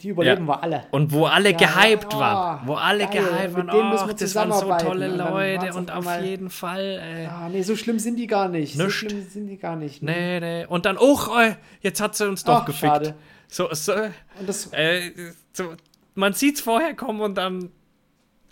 [0.00, 0.52] Die überleben ja.
[0.52, 0.84] wir alle.
[0.92, 2.66] Und wo alle ja, gehypt ja, waren.
[2.66, 4.08] Wo alle geil, gehypt waren.
[4.08, 7.00] Oh, das waren so tolle Leute und, auf mal, jeden Fall.
[7.02, 7.26] Ey.
[7.26, 8.76] Ah, nee, so schlimm sind die gar nicht.
[8.76, 8.84] Nicht.
[8.84, 10.02] So schlimm sind die gar nicht.
[10.02, 10.66] Nee, nee.
[10.66, 11.18] Und dann, oh,
[11.80, 12.92] jetzt hat sie uns doch Ach, gefickt.
[12.92, 13.14] Schade.
[13.48, 13.92] So, so,
[14.46, 15.10] das, äh,
[15.52, 15.74] so,
[16.14, 17.70] man sieht es vorher kommen und dann,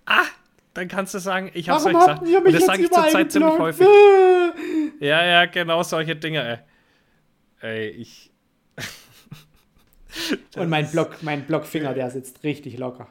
[0.06, 0.24] ah,
[0.74, 2.22] dann kannst du sagen, ich hab's euch gesagt.
[2.22, 3.86] Und das sage ich zurzeit ziemlich häufig.
[5.00, 6.62] ja, ja, genau solche Dinge,
[7.62, 7.68] ey.
[7.68, 8.30] Ey, ich.
[10.56, 13.08] Und mein Block, mein Blockfinger, der sitzt richtig locker.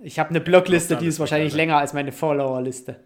[0.00, 3.00] Ich habe eine Blockliste, die ist wahrscheinlich länger als meine Follower-Liste.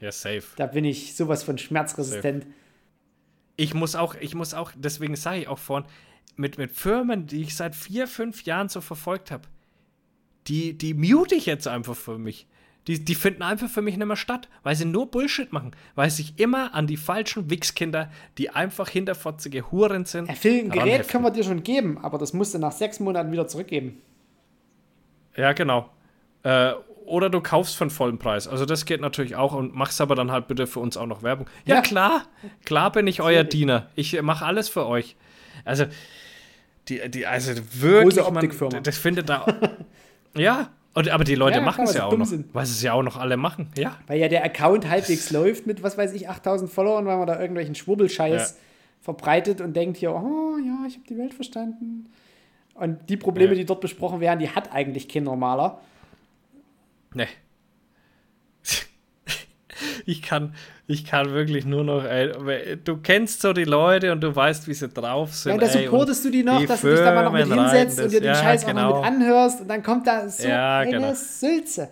[0.00, 0.42] Ja, safe.
[0.56, 2.44] Da bin ich sowas von schmerzresistent.
[2.44, 2.54] Safe.
[3.56, 5.86] Ich muss auch, ich muss auch, deswegen sage ich auch vorhin,
[6.36, 9.46] mit, mit Firmen, die ich seit vier, fünf Jahren so verfolgt habe,
[10.46, 12.46] die, die mute ich jetzt einfach für mich.
[12.86, 16.10] Die, die finden einfach für mich nicht mehr statt, weil sie nur Bullshit machen, weil
[16.10, 20.28] sich immer an die falschen Wichskinder, die einfach hinterfotzige Huren sind.
[20.28, 22.98] Ja, Phil, ein Gerät können wir dir schon geben, aber das musst du nach sechs
[22.98, 24.00] Monaten wieder zurückgeben.
[25.36, 25.90] Ja, genau.
[26.42, 26.72] Äh,
[27.04, 28.48] oder du kaufst für einen vollen Preis.
[28.48, 31.22] Also das geht natürlich auch und machst aber dann halt bitte für uns auch noch
[31.22, 31.48] Werbung.
[31.66, 31.80] Ja, ja.
[31.82, 32.22] klar,
[32.64, 33.88] klar bin ich euer Diener.
[33.96, 35.16] Ich mache alles für euch.
[35.64, 35.86] Also,
[36.88, 38.60] die, die, also wirklich.
[38.60, 39.44] Man, das findet da.
[40.36, 42.52] ja, und, aber die Leute ja, machen es ja auch noch, sind.
[42.52, 43.96] weil sie es ja auch noch alle machen, ja.
[44.08, 47.38] Weil ja der Account halbwegs läuft mit, was weiß ich, 8000 Followern, weil man da
[47.38, 48.56] irgendwelchen Schwurbelscheiß ja.
[49.00, 52.10] verbreitet und denkt hier, oh ja, ich habe die Welt verstanden.
[52.74, 53.58] Und die Probleme, ja.
[53.58, 55.80] die dort besprochen werden, die hat eigentlich kein normaler.
[57.14, 57.28] Nee.
[60.06, 60.54] ich kann,
[60.90, 64.74] ich kann wirklich nur noch, ey, du kennst so die Leute und du weißt, wie
[64.74, 65.50] sie drauf sind.
[65.50, 67.46] Ja, und da supportest du die noch, die dass du dich da mal noch mit
[67.46, 68.80] hinsetzt das, und dir den ja, Scheiß genau.
[68.80, 69.24] auch noch mit genau.
[69.28, 71.14] anhörst und dann kommt da so ja, eine genau.
[71.14, 71.88] Sülze.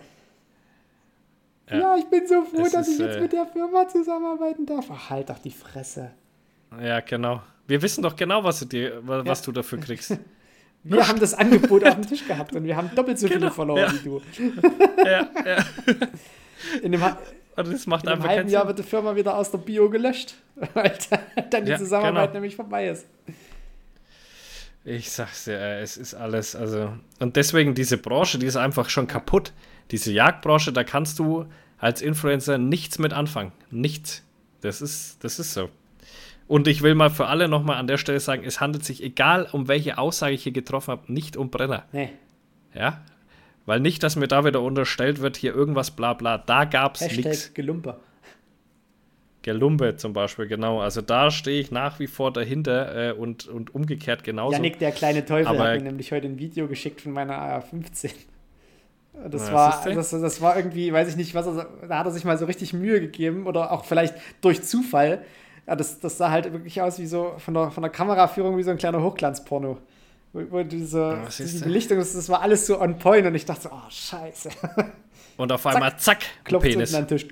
[1.69, 1.79] Ja.
[1.79, 1.95] ja.
[1.97, 4.85] ich bin so froh, das dass ist, ich jetzt äh, mit der Firma zusammenarbeiten darf.
[4.91, 6.11] Ach, halt doch die Fresse.
[6.83, 7.41] Ja, genau.
[7.67, 10.17] Wir wissen doch genau, was du, dir, was du dafür kriegst.
[10.83, 13.39] Wir haben das Angebot auf dem Tisch gehabt und wir haben doppelt so genau.
[13.39, 14.21] viele Follower wie du.
[15.05, 15.57] ja, ja.
[16.81, 17.03] In dem,
[17.59, 20.35] also das macht In einem halben Jahr wird die Firma wieder aus der Bio gelöscht,
[20.73, 20.97] weil
[21.49, 22.33] dann die ja, Zusammenarbeit genau.
[22.35, 23.05] nämlich vorbei ist.
[24.85, 26.93] Ich sag's dir, es ist alles, also.
[27.19, 29.51] Und deswegen diese Branche, die ist einfach schon kaputt.
[29.91, 33.51] Diese Jagdbranche, da kannst du als Influencer nichts mit anfangen.
[33.71, 34.23] Nichts.
[34.61, 35.69] Das ist, das ist so.
[36.47, 39.49] Und ich will mal für alle nochmal an der Stelle sagen, es handelt sich, egal
[39.51, 41.83] um welche Aussage ich hier getroffen habe, nicht um Brenner.
[41.91, 42.11] Nee.
[42.73, 43.01] Ja,
[43.69, 46.39] weil nicht, dass mir da wieder unterstellt wird, hier irgendwas bla bla.
[46.39, 47.53] Da gab es nichts.
[47.53, 47.99] Gelumper.
[49.43, 50.81] Gelumpe zum Beispiel, genau.
[50.81, 54.53] Also da stehe ich nach wie vor dahinter äh, und, und umgekehrt genauso.
[54.53, 58.09] Janik, der kleine Teufel, Aber, hat mir nämlich heute ein Video geschickt von meiner AR-15.
[59.29, 62.25] Das war, das, das war irgendwie, weiß ich nicht, was er, da hat er sich
[62.25, 65.23] mal so richtig Mühe gegeben oder auch vielleicht durch Zufall.
[65.67, 68.63] Ja, das, das sah halt wirklich aus wie so von der, von der Kameraführung wie
[68.63, 69.77] so ein kleiner Hochglanzporno.
[70.31, 73.69] Wo diese, diese Belichtung, das, das war alles so on point und ich dachte so,
[73.71, 74.49] oh, scheiße.
[75.37, 76.93] Und auf einmal zack, zack klopft Penis.
[76.93, 77.27] an den Tisch.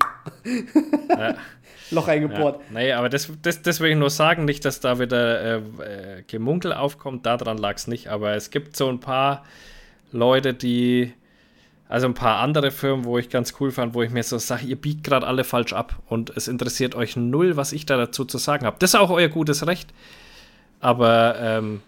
[1.08, 1.34] ja.
[1.90, 2.60] Loch eingebohrt.
[2.60, 2.64] Ja.
[2.70, 6.22] Nee, aber das, das, das will ich nur sagen, nicht, dass da wieder äh, äh
[6.26, 9.44] Gemunkel aufkommt, daran lag es nicht, aber es gibt so ein paar
[10.12, 11.12] Leute, die,
[11.88, 14.66] also ein paar andere Firmen, wo ich ganz cool fand, wo ich mir so sage,
[14.66, 18.24] ihr biegt gerade alle falsch ab und es interessiert euch null, was ich da dazu
[18.24, 18.76] zu sagen habe.
[18.80, 19.88] Das ist auch euer gutes Recht.
[20.80, 21.80] Aber ähm,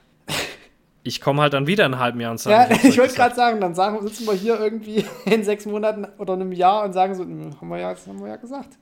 [1.02, 2.72] ich komme halt dann wieder in einem halben Jahr und sage.
[2.72, 6.06] Ja, ich, ich wollte gerade sagen, dann sagen, sitzen wir hier irgendwie in sechs Monaten
[6.18, 8.78] oder einem Jahr und sagen so, hm, haben wir ja, das haben wir ja gesagt.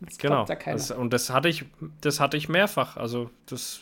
[0.00, 0.44] Das genau.
[0.44, 1.64] Das, und das hatte ich,
[2.02, 2.98] das hatte ich mehrfach.
[2.98, 3.80] Also das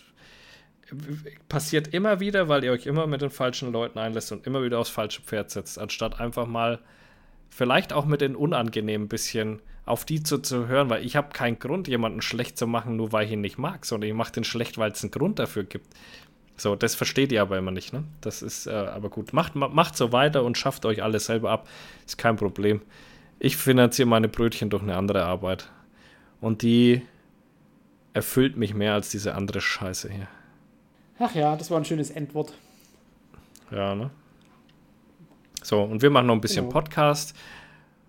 [1.48, 4.78] passiert immer wieder, weil ihr euch immer mit den falschen Leuten einlässt und immer wieder
[4.78, 6.78] aufs falsche Pferd setzt, anstatt einfach mal
[7.48, 11.58] vielleicht auch mit den unangenehmen bisschen auf die zu, zu hören, weil ich habe keinen
[11.58, 14.44] Grund, jemanden schlecht zu machen, nur weil ich ihn nicht mag, sondern ich mache den
[14.44, 15.86] schlecht, weil es einen Grund dafür gibt.
[16.56, 18.04] So, das versteht ihr aber immer nicht, ne?
[18.20, 19.32] Das ist äh, aber gut.
[19.32, 21.68] Macht, macht so weiter und schafft euch alles selber ab.
[22.06, 22.80] Ist kein Problem.
[23.40, 25.70] Ich finanziere meine Brötchen durch eine andere Arbeit.
[26.40, 27.02] Und die
[28.12, 30.28] erfüllt mich mehr als diese andere Scheiße hier.
[31.18, 32.54] Ach ja, das war ein schönes Endwort.
[33.70, 34.10] Ja, ne?
[35.62, 36.80] So, und wir machen noch ein bisschen genau.
[36.80, 37.34] Podcast,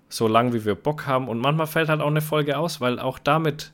[0.10, 1.28] so lang wie wir Bock haben.
[1.28, 3.72] Und manchmal fällt halt auch eine Folge aus, weil auch damit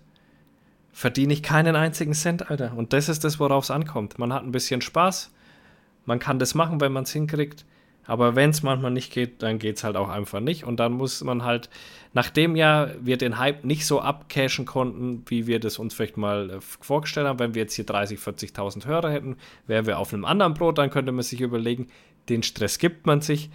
[0.92, 2.74] verdiene ich keinen einzigen Cent, Alter.
[2.76, 4.20] Und das ist das, worauf es ankommt.
[4.20, 5.32] Man hat ein bisschen Spaß,
[6.06, 7.66] man kann das machen, wenn man es hinkriegt.
[8.06, 10.66] Aber wenn es manchmal nicht geht, dann geht es halt auch einfach nicht.
[10.66, 11.70] Und dann muss man halt,
[12.14, 16.50] nachdem ja wir den Hype nicht so abcashen konnten, wie wir das uns vielleicht mal
[16.50, 19.38] äh, vorgestellt haben, wenn wir jetzt hier 30, 40.000 Hörer hätten,
[19.68, 21.88] wären wir auf einem anderen Brot, dann könnte man sich überlegen,
[22.28, 23.50] den Stress gibt man sich.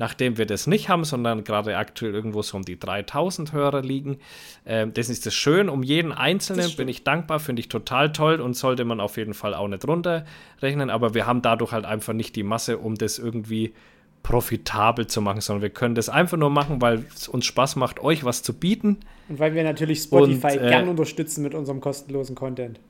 [0.00, 4.16] Nachdem wir das nicht haben, sondern gerade aktuell irgendwo so um die 3000 Hörer liegen.
[4.64, 5.68] Ähm, das ist das schön.
[5.68, 9.34] Um jeden Einzelnen bin ich dankbar, finde ich total toll und sollte man auf jeden
[9.34, 10.88] Fall auch nicht runterrechnen.
[10.88, 13.74] Aber wir haben dadurch halt einfach nicht die Masse, um das irgendwie
[14.22, 18.00] profitabel zu machen, sondern wir können das einfach nur machen, weil es uns Spaß macht,
[18.00, 19.00] euch was zu bieten.
[19.28, 22.80] Und weil wir natürlich Spotify und, äh, gern unterstützen mit unserem kostenlosen Content.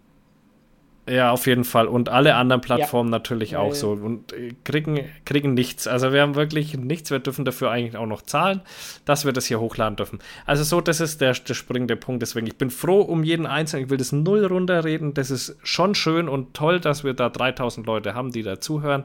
[1.10, 1.88] Ja, auf jeden Fall.
[1.88, 3.18] Und alle anderen Plattformen ja.
[3.18, 3.90] natürlich auch so.
[3.90, 5.88] Und äh, kriegen, kriegen nichts.
[5.88, 7.10] Also wir haben wirklich nichts.
[7.10, 8.60] Wir dürfen dafür eigentlich auch noch zahlen,
[9.06, 10.20] dass wir das hier hochladen dürfen.
[10.46, 12.22] Also so, das ist der, der springende Punkt.
[12.22, 13.86] Deswegen, ich bin froh um jeden Einzelnen.
[13.86, 15.12] Ich will das null runterreden.
[15.12, 19.02] Das ist schon schön und toll, dass wir da 3000 Leute haben, die da zuhören.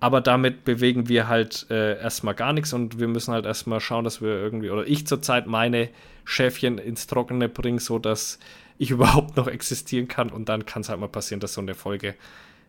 [0.00, 4.04] Aber damit bewegen wir halt äh, erstmal gar nichts und wir müssen halt erstmal schauen,
[4.04, 5.88] dass wir irgendwie, oder ich zurzeit meine
[6.24, 8.38] Schäfchen ins Trockene bringe, sodass
[8.78, 10.30] ich überhaupt noch existieren kann.
[10.30, 12.14] Und dann kann es halt mal passieren, dass so eine Folge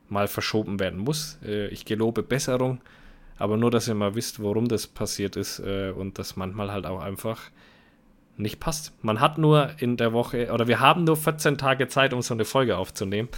[0.10, 1.40] mal verschoben werden muss.
[1.46, 2.82] Äh, ich gelobe Besserung,
[3.38, 6.86] aber nur, dass ihr mal wisst, warum das passiert ist äh, und das manchmal halt
[6.86, 7.52] auch einfach
[8.40, 8.94] nicht passt.
[9.04, 12.34] Man hat nur in der Woche, oder wir haben nur 14 Tage Zeit, um so
[12.34, 13.30] eine Folge aufzunehmen.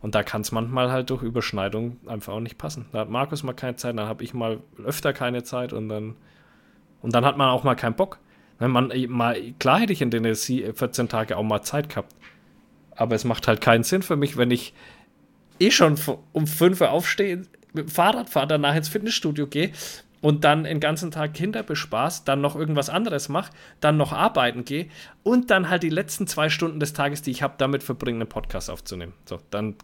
[0.00, 2.86] Und da kann es manchmal halt durch Überschneidung einfach auch nicht passen.
[2.92, 6.16] Da hat Markus mal keine Zeit, dann habe ich mal öfter keine Zeit und dann,
[7.02, 8.18] und dann hat man auch mal keinen Bock.
[8.70, 12.14] Man, mal, klar hätte ich in den 14 Tagen auch mal Zeit gehabt.
[12.94, 14.74] Aber es macht halt keinen Sinn für mich, wenn ich
[15.58, 15.98] eh schon
[16.32, 19.72] um 5 Uhr aufstehe, mit dem Fahrrad fahre, danach ins Fitnessstudio gehe
[20.20, 24.64] und dann den ganzen Tag Kinder bespaß, dann noch irgendwas anderes mache, dann noch arbeiten
[24.64, 24.88] gehe
[25.22, 28.28] und dann halt die letzten zwei Stunden des Tages, die ich habe, damit verbringen, einen
[28.28, 29.14] Podcast aufzunehmen.
[29.24, 29.74] So, dann,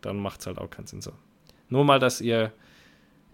[0.00, 1.12] dann macht es halt auch keinen Sinn so.
[1.68, 2.52] Nur mal, dass ihr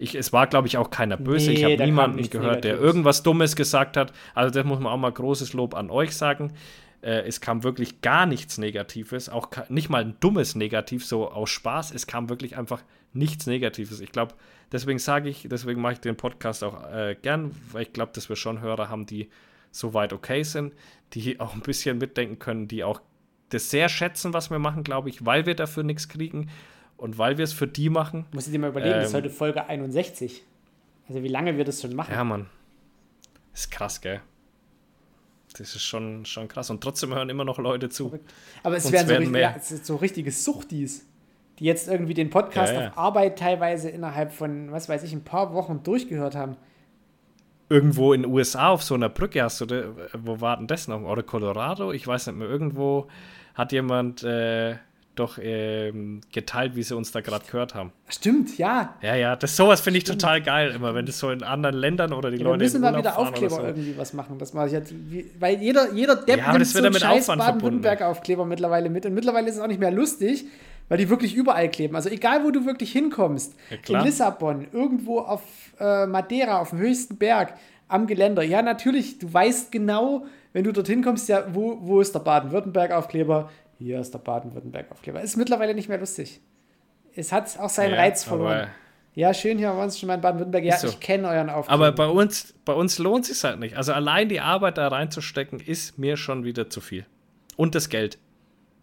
[0.03, 1.49] ich, es war, glaube ich, auch keiner böse.
[1.49, 4.11] Nee, ich habe niemanden gehört, der irgendwas Dummes gesagt hat.
[4.35, 6.53] Also, das muss man auch mal großes Lob an euch sagen.
[7.01, 11.49] Äh, es kam wirklich gar nichts Negatives, auch nicht mal ein dummes Negativ, so aus
[11.49, 11.91] Spaß.
[11.91, 14.01] Es kam wirklich einfach nichts Negatives.
[14.01, 14.35] Ich glaube,
[14.73, 18.27] deswegen sage ich, deswegen mache ich den Podcast auch äh, gern, weil ich glaube, dass
[18.27, 19.29] wir schon Hörer haben, die
[19.71, 20.73] soweit okay sind,
[21.13, 23.01] die auch ein bisschen mitdenken können, die auch
[23.49, 26.49] das sehr schätzen, was wir machen, glaube ich, weil wir dafür nichts kriegen
[27.03, 28.25] und weil wir es für die machen.
[28.31, 30.41] Muss ich dir mal überlegen, ähm, das ist ähm, heute Folge 61.
[31.09, 32.13] Also wie lange wir das schon machen.
[32.13, 32.45] Ja, Mann.
[33.53, 34.21] Ist krass, gell?
[35.51, 36.69] Das ist schon, schon krass.
[36.69, 38.17] Und trotzdem hören immer noch Leute zu.
[38.63, 41.05] Aber es wären so, richtig, ja, so richtige Suchtis,
[41.59, 42.87] die jetzt irgendwie den Podcast ja, ja.
[42.87, 46.55] auf Arbeit teilweise innerhalb von, was weiß ich, ein paar Wochen durchgehört haben.
[47.67, 51.01] Irgendwo in den USA auf so einer Brücke hast du, wo war denn das noch?
[51.01, 51.91] Oder Colorado?
[51.91, 52.47] Ich weiß nicht mehr.
[52.47, 53.09] Irgendwo
[53.55, 54.23] hat jemand.
[54.23, 54.77] Äh,
[55.15, 57.91] doch ähm, geteilt, wie sie uns da gerade gehört haben.
[58.09, 58.95] Stimmt, ja.
[59.01, 62.13] Ja, ja, das sowas finde ich total geil, immer wenn das so in anderen Ländern
[62.13, 62.59] oder die ja, Leute.
[62.59, 63.61] Wir müssen mal wieder Aufkleber so.
[63.61, 64.37] irgendwie was machen.
[64.39, 64.93] Das mache ich jetzt,
[65.39, 69.05] weil jeder, jeder Depp ja, nimmt so einen scheiß Baden-Württemberg-Aufkleber mittlerweile mit.
[69.05, 70.45] Und mittlerweile ist es auch nicht mehr lustig,
[70.89, 71.95] weil die wirklich überall kleben.
[71.95, 73.55] Also egal, wo du wirklich hinkommst,
[73.87, 75.41] ja, in Lissabon, irgendwo auf
[75.79, 77.53] äh, Madeira, auf dem höchsten Berg,
[77.87, 78.43] am Geländer.
[78.43, 83.49] Ja, natürlich, du weißt genau, wenn du dorthin kommst, ja, wo, wo ist der Baden-Württemberg-Aufkleber?
[83.83, 85.21] Hier ist der Baden-Württemberg-Aufkleber.
[85.21, 86.39] Ist mittlerweile nicht mehr lustig.
[87.15, 88.69] Es hat auch seinen ja, Reiz verloren.
[89.13, 90.63] Ja, schön, hier waren Sie schon mal in Baden-Württemberg.
[90.63, 90.87] Ja, so.
[90.87, 91.73] ich kenne euren Aufkleber.
[91.73, 93.77] Aber bei uns, bei uns lohnt es sich halt nicht.
[93.77, 97.05] Also allein die Arbeit da reinzustecken, ist mir schon wieder zu viel.
[97.57, 98.17] Und das Geld.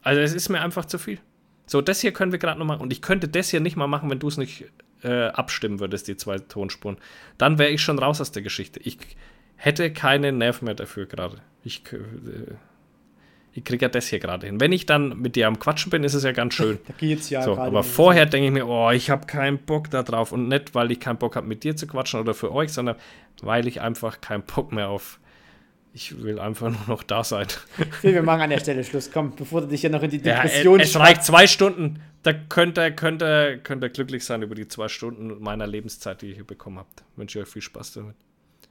[0.02, 1.18] Also es ist mir einfach zu viel.
[1.66, 2.82] So, das hier können wir gerade noch machen.
[2.82, 4.66] Und ich könnte das hier nicht mal machen, wenn du es nicht
[5.02, 6.98] äh, abstimmen würdest, die zwei Tonspuren.
[7.38, 8.80] Dann wäre ich schon raus aus der Geschichte.
[8.80, 8.98] Ich
[9.56, 11.38] hätte keine Nerven mehr dafür gerade.
[11.64, 12.54] Ich, äh,
[13.52, 14.60] ich kriege ja das hier gerade hin.
[14.60, 16.78] Wenn ich dann mit dir am Quatschen bin, ist es ja ganz schön.
[16.86, 20.02] da geht's ja so, Aber vorher denke ich mir, oh, ich habe keinen Bock da
[20.02, 20.32] drauf.
[20.32, 22.96] Und nicht, weil ich keinen Bock habe, mit dir zu quatschen oder für euch, sondern
[23.42, 25.18] weil ich einfach keinen Bock mehr auf.
[25.92, 27.48] Ich will einfach nur noch da sein.
[28.02, 29.10] wir machen an der Stelle Schluss.
[29.10, 32.00] Komm, bevor du dich hier noch in die Depression ja, Es reicht zwei Stunden.
[32.22, 36.22] Da könnt ihr, könnt, ihr, könnt ihr glücklich sein über die zwei Stunden meiner Lebenszeit,
[36.22, 37.02] die ihr hier bekommen habt.
[37.16, 38.14] Wünsche euch viel Spaß damit.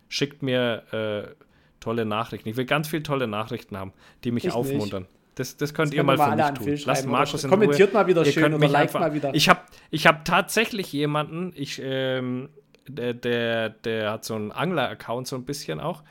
[0.08, 0.84] Schickt mir.
[0.94, 1.49] Äh,
[1.80, 2.50] tolle Nachrichten.
[2.50, 3.94] Ich will ganz viele tolle Nachrichten haben,
[4.24, 5.08] die mich ich aufmuntern.
[5.36, 6.86] Das, das könnt das ihr mal für mich tun.
[6.86, 7.94] Lasst Markus in Kommentiert Ruhe.
[7.94, 9.34] mal wieder ihr schön oder liked mal wieder.
[9.34, 12.50] Ich habe ich hab tatsächlich jemanden, ich, ähm,
[12.88, 16.04] der, der, der hat so einen Angler-Account so ein bisschen auch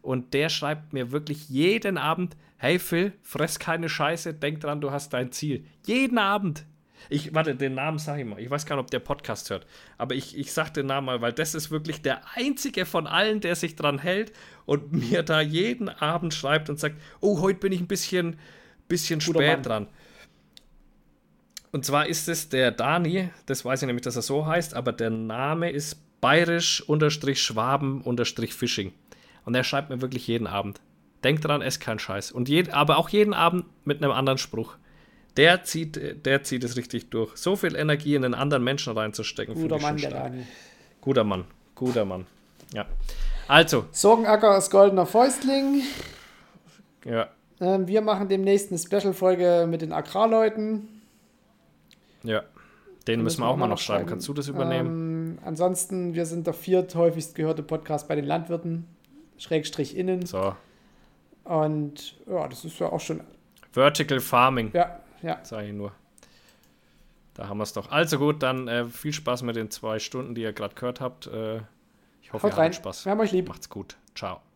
[0.00, 4.90] und der schreibt mir wirklich jeden Abend, hey Phil, fress keine Scheiße, denk dran, du
[4.90, 5.64] hast dein Ziel.
[5.84, 6.64] Jeden Abend.
[7.08, 8.38] Ich, warte, den Namen sag ich mal.
[8.38, 9.66] Ich weiß gar nicht, ob der Podcast hört.
[9.96, 13.40] Aber ich, ich sag den Namen mal, weil das ist wirklich der einzige von allen,
[13.40, 14.32] der sich dran hält
[14.66, 18.38] und mir da jeden Abend schreibt und sagt: Oh, heute bin ich ein bisschen,
[18.88, 19.88] bisschen spät dran.
[21.70, 24.92] Und zwar ist es der Dani, das weiß ich nämlich, dass er so heißt, aber
[24.92, 28.92] der Name ist bayerisch-schwaben-fishing.
[29.44, 30.80] Und er schreibt mir wirklich jeden Abend.
[31.24, 32.30] Denk dran, ess kein Scheiß.
[32.32, 34.76] Und je, aber auch jeden Abend mit einem anderen Spruch.
[35.38, 37.36] Der zieht, der zieht es richtig durch.
[37.36, 39.54] So viel Energie in einen anderen Menschen reinzustecken.
[39.54, 40.44] Guter Mann, der Daniel.
[41.00, 41.44] Guter Mann.
[41.76, 42.26] Guter Mann.
[42.74, 42.86] Ja.
[43.46, 43.86] Also.
[43.92, 45.82] Sorgenacker ist goldener Fäustling.
[47.04, 47.28] Ja.
[47.60, 51.02] Ähm, wir machen demnächst eine Special-Folge mit den Agrarleuten.
[52.24, 52.42] Ja.
[53.06, 54.00] Den müssen wir auch mal noch schreiben.
[54.00, 54.10] schreiben.
[54.10, 54.88] Kannst du das übernehmen?
[54.88, 58.86] Ähm, ansonsten, wir sind der vierthäufigst gehörte Podcast bei den Landwirten.
[59.38, 60.26] Schrägstrich innen.
[60.26, 60.56] So.
[61.44, 63.20] Und ja, das ist ja auch schon.
[63.72, 64.72] Vertical Farming.
[64.74, 65.38] Ja, ja.
[65.42, 65.92] Sag ich nur.
[67.34, 67.90] Da haben wir es doch.
[67.90, 71.28] Also gut, dann äh, viel Spaß mit den zwei Stunden, die ihr gerade gehört habt.
[71.28, 71.60] Äh,
[72.20, 73.04] ich hoffe, Haut ihr hattet Spaß.
[73.04, 73.48] Wir haben euch lieb.
[73.48, 73.96] Macht's gut.
[74.14, 74.40] Ciao.